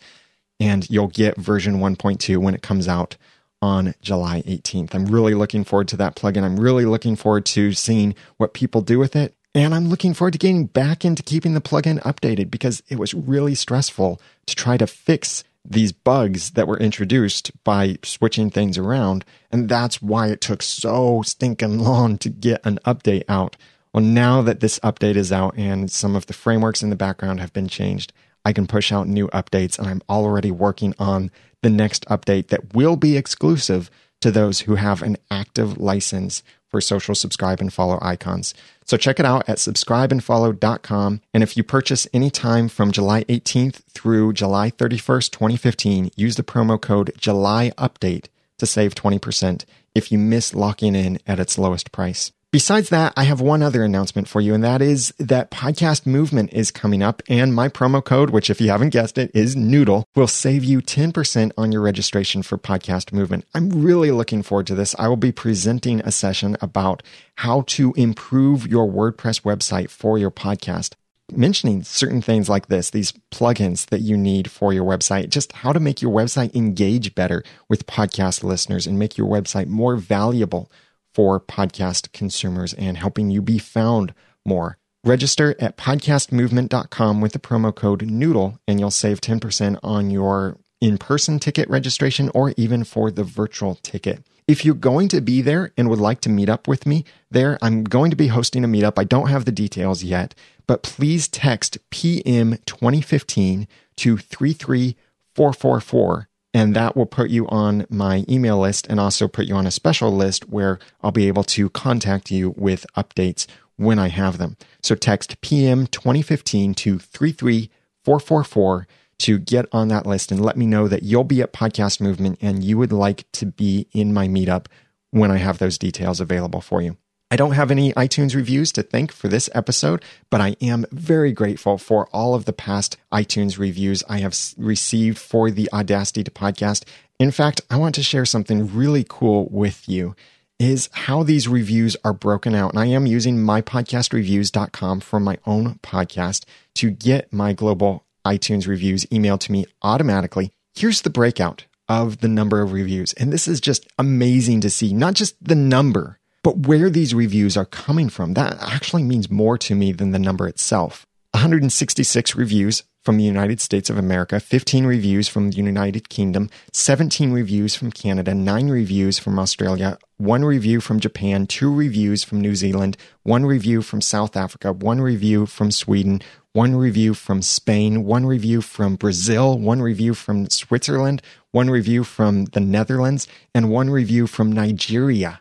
and 0.61 0.89
you'll 0.91 1.09
get 1.09 1.37
version 1.37 1.79
1.2 1.79 2.37
when 2.39 2.55
it 2.55 2.63
comes 2.63 2.89
out 2.89 3.17
on 3.61 3.95
July 4.01 4.43
18th. 4.47 4.95
I'm 4.95 5.07
really 5.07 5.35
looking 5.35 5.65
forward 5.65 5.89
to 5.89 5.97
that 5.97 6.17
plugin. 6.17 6.43
I'm 6.43 6.59
really 6.59 6.85
looking 6.85 7.17
forward 7.17 7.45
to 7.47 7.73
seeing 7.73 8.15
what 8.37 8.55
people 8.55 8.81
do 8.81 8.99
with 8.99 9.17
it. 9.17 9.35
And 9.55 9.75
I'm 9.75 9.89
looking 9.89 10.15
forward 10.15 10.33
to 10.33 10.39
getting 10.39 10.67
back 10.67 11.05
into 11.05 11.23
keeping 11.23 11.55
the 11.55 11.61
plugin 11.61 12.01
updated 12.03 12.51
because 12.51 12.83
it 12.89 12.99
was 12.99 13.15
really 13.15 13.55
stressful 13.55 14.21
to 14.47 14.55
try 14.55 14.77
to 14.77 14.87
fix 14.87 15.43
these 15.65 15.93
bugs 15.93 16.51
that 16.53 16.69
were 16.69 16.79
introduced 16.79 17.51
by 17.65 17.99
switching 18.03 18.51
things 18.51 18.79
around. 18.79 19.25
And 19.51 19.69
that's 19.69 20.01
why 20.01 20.29
it 20.29 20.41
took 20.41 20.63
so 20.63 21.23
stinking 21.23 21.79
long 21.79 22.19
to 22.19 22.29
get 22.29 22.65
an 22.65 22.79
update 22.85 23.25
out. 23.29 23.57
Well, 23.93 24.05
now 24.05 24.43
that 24.43 24.61
this 24.61 24.79
update 24.81 25.17
is 25.17 25.33
out 25.33 25.57
and 25.57 25.91
some 25.91 26.15
of 26.15 26.27
the 26.27 26.33
frameworks 26.33 26.83
in 26.83 26.91
the 26.91 26.97
background 26.97 27.41
have 27.41 27.53
been 27.53 27.69
changed, 27.69 28.13
I 28.49 28.55
can 28.55 28.67
push 28.67 28.91
out 28.91 29.07
new 29.07 29.29
updates. 29.29 29.79
And 29.79 29.87
I'm 29.87 30.01
already 30.09 30.51
working 30.51 30.95
on 30.99 31.31
the 31.61 31.69
next 31.69 32.07
update 32.07 32.49
that 32.49 32.73
will 32.73 32.97
be 32.97 33.15
exclusive 33.15 33.91
to 34.23 34.31
those 34.31 34.61
who 34.61 34.77
have 34.77 35.03
an 35.03 35.19
active 35.31 35.77
license 35.77 36.43
for 36.67 36.81
social 36.81 37.15
subscribe 37.15 37.61
and 37.61 37.71
follow 37.71 37.99
icons. 38.01 38.55
So 38.87 38.97
check 38.97 39.21
it 39.21 39.27
out 39.27 39.47
at 39.51 39.59
subscribeandfollow.com. 39.59 41.21
And 41.35 41.43
if 41.43 41.59
you 41.59 41.63
purchase 41.63 42.07
any 42.15 42.31
time 42.31 42.69
from 42.69 42.91
July 42.91 43.25
18th 43.25 43.83
through 43.91 44.33
July 44.33 44.71
31st, 44.71 45.31
2015, 45.31 46.11
use 46.17 46.37
the 46.37 46.43
promo 46.43 46.81
code 46.81 47.13
July 47.19 47.73
Update 47.77 48.29
to 48.57 48.65
save 48.65 48.95
20% 48.95 49.67
if 49.95 50.11
you 50.11 50.17
miss 50.17 50.55
locking 50.55 50.95
in 50.95 51.19
at 51.27 51.39
its 51.39 51.59
lowest 51.59 51.93
price. 51.93 52.33
Besides 52.51 52.89
that, 52.89 53.13
I 53.15 53.25
have 53.25 53.43
one 53.43 53.63
other 53.63 53.85
announcement 53.85 54.27
for 54.27 54.41
you, 54.41 54.55
and 54.55 54.65
that 54.65 54.81
is 54.81 55.13
that 55.19 55.51
Podcast 55.51 56.07
Movement 56.07 56.51
is 56.51 56.71
coming 56.71 57.03
up, 57.03 57.23
and 57.29 57.55
my 57.55 57.69
promo 57.69 58.03
code, 58.03 58.31
which 58.31 58.49
if 58.49 58.59
you 58.59 58.71
haven't 58.71 58.89
guessed 58.89 59.19
it, 59.19 59.31
is 59.35 59.55
Noodle, 59.55 60.07
will 60.17 60.27
save 60.27 60.65
you 60.65 60.81
10% 60.81 61.53
on 61.59 61.73
your 61.73 61.83
registration 61.83 62.43
for 62.43 62.57
Podcast 62.57 63.13
Movement. 63.13 63.45
I'm 63.53 63.69
really 63.69 64.11
looking 64.13 64.43
forward 64.43 64.67
to 64.69 64.75
this. 64.75 64.95
I 64.99 65.09
will 65.09 65.19
be 65.19 65.31
presenting 65.31 66.01
a 66.01 66.11
session 66.11 66.57
about 66.63 67.03
how 67.35 67.65
to 67.67 67.93
improve 67.99 68.67
your 68.67 68.91
WordPress 68.91 69.43
website 69.43 69.91
for 69.91 70.17
your 70.17 70.31
podcast 70.31 70.95
mentioning 71.31 71.83
certain 71.83 72.23
things 72.23 72.49
like 72.49 72.69
this, 72.69 72.89
these 72.89 73.13
plugins 73.31 73.85
that 73.91 74.01
you 74.01 74.17
need 74.17 74.51
for 74.51 74.73
your 74.73 74.85
website, 74.87 75.29
just 75.29 75.53
how 75.53 75.75
to 75.75 75.79
make 75.79 76.01
your 76.01 76.11
website 76.11 76.55
engage 76.55 77.15
better 77.15 77.43
with 77.69 77.87
podcast 77.87 78.43
listeners 78.43 78.87
and 78.87 78.99
make 78.99 79.19
your 79.19 79.29
website 79.29 79.67
more 79.67 79.97
valuable 79.97 80.71
for 81.19 81.41
podcast 81.41 82.13
consumers 82.13 82.73
and 82.75 82.97
helping 82.97 83.29
you 83.29 83.43
be 83.43 83.59
found 83.59 84.15
more. 84.45 84.79
Register 85.03 85.57
at 85.59 85.77
podcastmovement.com 85.77 87.21
with 87.21 87.33
the 87.33 87.41
promo 87.41 87.75
code 87.75 88.09
Noodle 88.09 88.61
and 88.69 88.79
you'll 88.79 88.93
save 88.93 89.21
10% 89.21 89.81
on 89.83 90.13
your 90.13 90.59
in 90.81 90.97
person 90.97 91.41
ticket 91.41 91.69
registration 91.69 92.31
or 92.37 92.55
even 92.57 92.85
for 92.85 93.11
the 93.11 93.25
virtual 93.25 93.75
ticket. 93.83 94.23
If 94.47 94.65
you're 94.65 94.77
going 94.77 95.09
to 95.09 95.21
be 95.21 95.43
there 95.43 95.73
and 95.77 95.91
would 95.91 95.99
like 95.99 96.21
to 96.21 96.29
meet 96.29 96.49
up 96.49 96.69
with 96.69 96.87
me 96.87 97.05
there, 97.33 97.59
I'm 97.61 97.83
going 97.83 98.13
to 98.13 98.17
be 98.17 98.29
hosting 98.29 98.63
a 98.63 98.69
meetup. 98.69 98.97
I 98.97 99.03
don't 99.03 99.27
have 99.27 99.45
the 99.45 99.51
details 99.51 100.05
yet, 100.05 100.37
but 100.69 100.85
please 100.85 101.27
text 101.27 101.79
PM 101.91 102.59
2015 102.65 103.67
to 103.97 104.19
33444 104.19 106.28
and 106.55 106.75
that 106.75 106.97
will 106.97 107.07
put 107.07 107.31
you 107.31 107.47
on 107.49 107.87
my 107.91 108.25
email 108.29 108.59
list 108.59 108.87
and 108.89 108.99
also 108.99 109.29
put 109.29 109.47
you 109.47 109.55
on 109.55 109.67
a 109.67 109.71
special 109.71 110.15
list 110.15 110.49
where 110.49 110.79
I'll 111.03 111.13
be 111.13 111.29
able 111.29 111.45
to 111.45 111.71
contact 111.71 112.31
you 112.31 112.55
with 112.57 112.87
updates 112.97 113.47
when 113.77 113.99
I 113.99 114.09
have 114.09 114.39
them. 114.39 114.57
So 114.83 114.95
text 114.95 115.41
PM 115.41 115.87
2015 115.87 116.75
to 116.75 116.99
33444 116.99 118.87
to 119.21 119.39
get 119.39 119.67
on 119.73 119.89
that 119.89 120.07
list 120.07 120.31
and 120.31 120.41
let 120.45 120.57
me 120.57 120.67
know 120.67 120.89
that 120.89 121.03
you'll 121.03 121.25
be 121.25 121.43
at 121.43 121.53
Podcast 121.53 122.01
Movement 122.01 122.39
and 122.41 122.63
you 122.63 122.79
would 122.79 122.93
like 122.93 123.25
to 123.33 123.47
be 123.47 123.89
in 123.93 124.15
my 124.15 124.29
meetup 124.29 124.67
when 125.11 125.31
I 125.31 125.39
have 125.39 125.59
those 125.59 125.79
details 125.79 126.21
available 126.21 126.61
for 126.61 126.81
you. 126.81 126.97
I 127.31 127.37
don't 127.37 127.53
have 127.53 127.71
any 127.71 127.93
iTunes 127.93 128.35
reviews 128.35 128.73
to 128.73 128.83
thank 128.83 129.13
for 129.13 129.29
this 129.29 129.51
episode, 129.55 130.03
but 130.31 130.41
I 130.41 130.57
am 130.63 130.87
very 130.91 131.31
grateful 131.33 131.77
for 131.77 132.09
all 132.11 132.35
of 132.35 132.47
the 132.47 132.55
past 132.55 132.97
iTunes 133.13 133.59
reviews 133.59 134.03
I 134.09 134.21
have 134.21 134.35
received 134.57 135.19
for 135.19 135.51
the 135.51 135.69
Audacity 135.71 136.25
to 136.25 136.31
podcast. 136.31 136.85
In 137.19 137.31
fact, 137.31 137.61
I 137.69 137.77
want 137.77 137.95
to 137.97 138.03
share 138.03 138.25
something 138.25 138.75
really 138.75 139.05
cool 139.07 139.47
with 139.51 139.87
you 139.87 140.17
is 140.59 140.89
how 140.93 141.23
these 141.23 141.47
reviews 141.47 141.97
are 142.03 142.15
broken 142.15 142.55
out. 142.55 142.73
And 142.73 142.81
I 142.81 142.87
am 142.87 143.05
using 143.05 143.37
mypodcastreviews.com 143.37 145.01
for 145.01 145.21
my 145.21 145.39
own 145.47 145.79
podcast 145.83 146.47
to 146.77 146.91
get 146.91 147.31
my 147.31 147.53
global 147.53 148.07
iTunes 148.27 148.67
reviews 148.67 149.05
emailed 149.07 149.41
to 149.41 149.53
me 149.53 149.67
automatically. 149.83 150.51
Here's 150.75 151.03
the 151.03 151.11
breakout 151.11 151.67
of 151.89 152.19
the 152.19 152.29
number 152.29 152.63
of 152.63 152.73
reviews. 152.73 153.13
And 153.15 153.33
this 153.33 153.47
is 153.47 153.61
just 153.61 153.87
amazing 153.99 154.63
to 154.63 154.71
see, 154.71 154.95
not 154.95 155.15
just 155.15 155.37
the 155.43 155.55
number, 155.55 156.19
but 156.49 156.67
where 156.67 156.89
these 156.89 157.13
reviews 157.13 157.59
are 157.59 157.67
coming 157.67 158.09
from, 158.09 158.33
that 158.33 158.57
actually 158.63 159.03
means 159.03 159.31
more 159.31 159.59
to 159.59 159.75
me 159.75 159.93
than 159.93 160.13
the 160.13 160.19
number 160.19 160.49
itself. 160.49 161.05
166 161.33 162.35
reviews 162.37 162.85
from 163.05 163.19
the 163.19 163.25
United 163.25 163.61
States 163.61 163.91
of 163.91 163.99
America, 163.99 164.41
15 164.41 164.87
reviews 164.87 165.29
from 165.29 165.51
the 165.51 165.59
United 165.59 166.09
Kingdom, 166.09 166.49
17 166.73 167.33
reviews 167.33 167.75
from 167.75 167.93
Canada, 167.93 168.35
9 168.35 168.71
reviews 168.71 169.19
from 169.19 169.39
Australia, 169.39 169.99
1 170.17 170.43
review 170.43 170.81
from 170.81 171.01
Japan, 171.01 171.47
2 171.47 171.71
reviews 171.71 172.25
from 172.25 172.41
New 172.41 172.55
Zealand, 172.55 172.97
1 173.25 173.45
review 173.45 173.83
from 173.83 174.01
South 174.01 174.35
Africa, 174.35 174.73
1 174.73 175.03
review 175.03 175.45
from 175.45 175.71
Sweden, 175.71 176.23
1 176.55 176.75
review 176.75 177.13
from 177.13 177.43
Spain, 177.43 178.05
1 178.05 178.25
review 178.25 178.63
from 178.63 178.97
Brazil, 178.97 179.59
1 179.59 179.83
review 179.83 180.15
from 180.15 180.49
Switzerland, 180.49 181.21
1 181.51 181.69
review 181.69 182.05
from 182.05 182.47
the 182.47 182.61
Netherlands, 182.61 183.29
and 183.55 183.71
1 183.71 183.91
review 183.91 184.27
from 184.27 184.51
Nigeria 184.51 185.41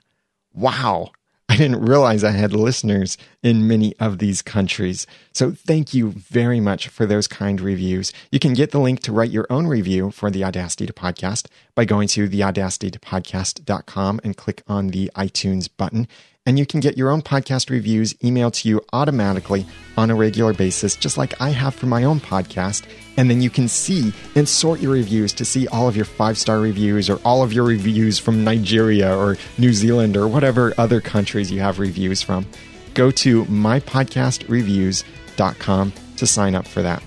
wow, 0.58 1.12
I 1.50 1.56
didn't 1.56 1.86
realize 1.86 2.24
I 2.24 2.32
had 2.32 2.52
listeners 2.52 3.18
in 3.42 3.68
many 3.68 3.96
of 4.00 4.18
these 4.18 4.42
countries. 4.42 5.08
So 5.32 5.52
thank 5.52 5.94
you 5.94 6.10
very 6.12 6.60
much 6.60 6.90
for 6.90 7.06
those 7.06 7.28
kind 7.28 7.62
reviews. 7.62 8.12
You 8.32 8.40
can 8.40 8.54
get 8.54 8.72
the 8.72 8.80
link 8.80 9.00
to 9.02 9.14
write 9.14 9.32
your 9.32 9.48
own 9.50 9.68
review 9.68 10.12
for 10.12 10.30
the 10.30 10.44
Audacity 10.44 10.86
to 10.88 10.94
Podcast 10.94 11.48
by 11.74 11.86
going 11.86 12.10
to 12.10 12.28
theaudacitytopodcast.com 12.28 14.20
and 14.24 14.36
click 14.36 14.64
on 14.68 14.88
the 14.88 15.10
iTunes 15.16 15.70
button. 15.76 16.08
And 16.48 16.58
you 16.58 16.66
can 16.66 16.80
get 16.80 16.98
your 16.98 17.12
own 17.12 17.22
podcast 17.22 17.70
reviews 17.70 18.16
emailed 18.16 18.54
to 18.54 18.68
you 18.70 18.82
automatically 18.94 19.66
on 19.98 20.10
a 20.10 20.16
regular 20.16 20.54
basis, 20.54 20.96
just 20.96 21.18
like 21.18 21.42
I 21.42 21.50
have 21.50 21.76
for 21.76 21.88
my 21.88 22.06
own 22.06 22.22
podcast. 22.22 22.86
And 23.18 23.30
then 23.30 23.42
you 23.42 23.50
can 23.50 23.68
see 23.68 24.14
and 24.34 24.48
sort 24.48 24.80
your 24.80 24.94
reviews 24.94 25.34
to 25.34 25.44
see 25.44 25.68
all 25.68 25.90
of 25.90 25.98
your 25.98 26.06
five 26.06 26.38
star 26.38 26.60
reviews 26.60 27.10
or 27.10 27.20
all 27.26 27.44
of 27.44 27.52
your 27.52 27.66
reviews 27.66 28.18
from 28.18 28.46
Nigeria 28.46 29.14
or 29.14 29.36
New 29.58 29.74
Zealand 29.74 30.16
or 30.16 30.30
whatever 30.30 30.74
other 30.78 31.02
countries 31.02 31.52
you 31.52 31.60
have 31.60 31.80
reviews 31.80 32.22
from. 32.22 32.46
Go 32.94 33.12
to 33.12 33.44
mypodcastreviews.com 33.46 35.94
to 36.16 36.26
sign 36.26 36.56
up 36.56 36.66
for 36.66 36.82
that. 36.82 37.04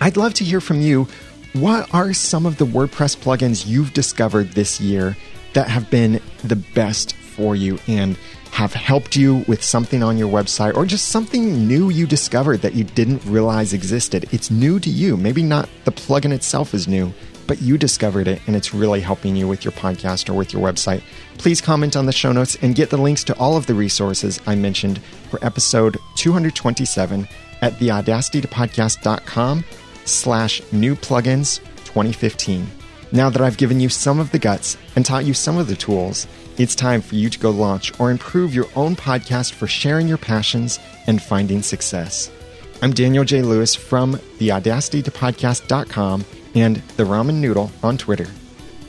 I'd 0.00 0.16
love 0.16 0.34
to 0.34 0.44
hear 0.44 0.60
from 0.60 0.80
you. 0.80 1.08
What 1.52 1.92
are 1.92 2.12
some 2.12 2.46
of 2.46 2.58
the 2.58 2.66
WordPress 2.66 3.16
plugins 3.16 3.66
you've 3.66 3.92
discovered 3.92 4.52
this 4.52 4.80
year 4.80 5.16
that 5.54 5.68
have 5.68 5.90
been 5.90 6.20
the 6.44 6.56
best 6.56 7.14
for 7.14 7.56
you 7.56 7.80
and 7.88 8.16
have 8.52 8.74
helped 8.74 9.16
you 9.16 9.44
with 9.48 9.62
something 9.64 10.02
on 10.02 10.18
your 10.18 10.30
website 10.30 10.76
or 10.76 10.84
just 10.84 11.08
something 11.08 11.66
new 11.66 11.88
you 11.88 12.06
discovered 12.06 12.60
that 12.60 12.74
you 12.74 12.84
didn't 12.84 13.24
realize 13.24 13.72
existed? 13.72 14.28
It's 14.30 14.50
new 14.50 14.78
to 14.80 14.90
you. 14.90 15.16
Maybe 15.16 15.42
not 15.42 15.70
the 15.84 15.90
plugin 15.90 16.34
itself 16.34 16.74
is 16.74 16.86
new, 16.86 17.14
but 17.46 17.62
you 17.62 17.78
discovered 17.78 18.28
it 18.28 18.42
and 18.46 18.54
it's 18.54 18.74
really 18.74 19.00
helping 19.00 19.36
you 19.36 19.48
with 19.48 19.64
your 19.64 19.72
podcast 19.72 20.28
or 20.28 20.34
with 20.34 20.52
your 20.52 20.62
website. 20.62 21.02
Please 21.38 21.62
comment 21.62 21.96
on 21.96 22.04
the 22.04 22.12
show 22.12 22.30
notes 22.30 22.58
and 22.60 22.74
get 22.74 22.90
the 22.90 22.98
links 22.98 23.24
to 23.24 23.38
all 23.38 23.56
of 23.56 23.66
the 23.66 23.74
resources 23.74 24.38
I 24.46 24.54
mentioned 24.54 25.02
for 25.30 25.42
episode 25.42 25.96
227 26.16 27.26
at 27.62 27.72
theaudacitytopodcast.com 27.72 29.64
slash 30.04 30.60
new 30.72 30.94
plugins 30.94 31.58
2015. 31.86 32.66
Now 33.12 33.30
that 33.30 33.40
I've 33.40 33.56
given 33.56 33.80
you 33.80 33.88
some 33.88 34.20
of 34.20 34.30
the 34.30 34.38
guts 34.38 34.76
and 34.94 35.06
taught 35.06 35.24
you 35.24 35.32
some 35.32 35.56
of 35.56 35.68
the 35.68 35.76
tools, 35.76 36.26
it's 36.58 36.74
time 36.74 37.00
for 37.00 37.14
you 37.14 37.30
to 37.30 37.38
go 37.38 37.50
launch 37.50 37.98
or 37.98 38.10
improve 38.10 38.54
your 38.54 38.66
own 38.76 38.96
podcast 38.96 39.52
for 39.52 39.66
sharing 39.66 40.08
your 40.08 40.18
passions 40.18 40.78
and 41.06 41.22
finding 41.22 41.62
success. 41.62 42.30
I'm 42.82 42.92
Daniel 42.92 43.24
J. 43.24 43.42
Lewis 43.42 43.74
from 43.74 44.14
theaudacitytopodcast.com 44.14 46.24
and 46.54 46.76
the 46.76 47.04
Ramen 47.04 47.36
Noodle 47.36 47.70
on 47.82 47.96
Twitter. 47.96 48.26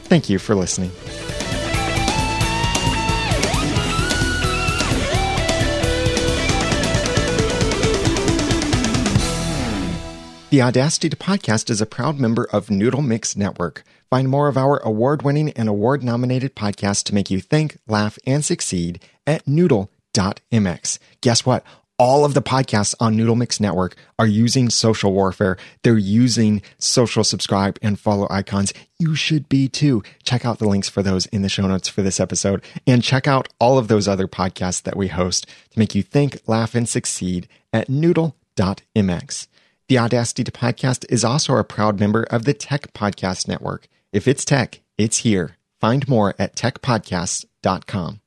Thank 0.05 0.29
you 0.29 0.39
for 0.39 0.55
listening. 0.55 0.91
The 10.49 10.61
Audacity 10.61 11.09
to 11.09 11.15
Podcast 11.15 11.71
is 11.71 11.81
a 11.81 11.87
proud 11.87 12.19
member 12.19 12.47
of 12.51 12.69
Noodle 12.69 13.01
Mix 13.01 13.35
Network. 13.35 13.83
Find 14.13 14.29
more 14.29 14.47
of 14.47 14.57
our 14.57 14.77
award 14.83 15.23
winning 15.23 15.49
and 15.53 15.67
award 15.67 16.03
nominated 16.03 16.55
podcasts 16.55 17.03
to 17.05 17.15
make 17.15 17.31
you 17.31 17.41
think, 17.41 17.79
laugh, 17.87 18.19
and 18.27 18.45
succeed 18.45 18.99
at 19.25 19.47
noodle.mx. 19.47 20.99
Guess 21.21 21.45
what? 21.47 21.65
All 21.97 22.23
of 22.23 22.35
the 22.35 22.41
podcasts 22.43 22.93
on 22.99 23.17
Noodle 23.17 23.35
Mix 23.35 23.59
Network 23.59 23.95
are 24.19 24.27
using 24.27 24.69
social 24.69 25.13
warfare. 25.13 25.57
They're 25.81 25.97
using 25.97 26.61
social 26.77 27.23
subscribe 27.23 27.79
and 27.81 27.99
follow 27.99 28.27
icons. 28.29 28.71
You 28.99 29.15
should 29.15 29.49
be 29.49 29.67
too. 29.67 30.03
Check 30.21 30.45
out 30.45 30.59
the 30.59 30.69
links 30.69 30.89
for 30.89 31.01
those 31.01 31.25
in 31.25 31.41
the 31.41 31.49
show 31.49 31.65
notes 31.65 31.87
for 31.87 32.03
this 32.03 32.19
episode 32.19 32.63
and 32.85 33.01
check 33.01 33.27
out 33.27 33.47
all 33.59 33.79
of 33.79 33.87
those 33.87 34.07
other 34.07 34.27
podcasts 34.27 34.83
that 34.83 34.95
we 34.95 35.07
host 35.07 35.47
to 35.71 35.79
make 35.79 35.95
you 35.95 36.03
think, 36.03 36.39
laugh, 36.45 36.75
and 36.75 36.87
succeed 36.87 37.47
at 37.73 37.89
noodle.mx. 37.89 39.47
The 39.87 39.97
Audacity 39.97 40.43
to 40.43 40.51
Podcast 40.51 41.03
is 41.09 41.25
also 41.25 41.55
a 41.55 41.63
proud 41.63 41.99
member 41.99 42.21
of 42.29 42.45
the 42.45 42.53
Tech 42.53 42.93
Podcast 42.93 43.47
Network. 43.47 43.87
If 44.13 44.27
it's 44.27 44.45
tech, 44.45 44.79
it's 44.95 45.17
here. 45.17 45.57
Find 45.81 46.07
more 46.07 46.35
at 46.37 46.55
techpodcasts.com. 46.55 48.22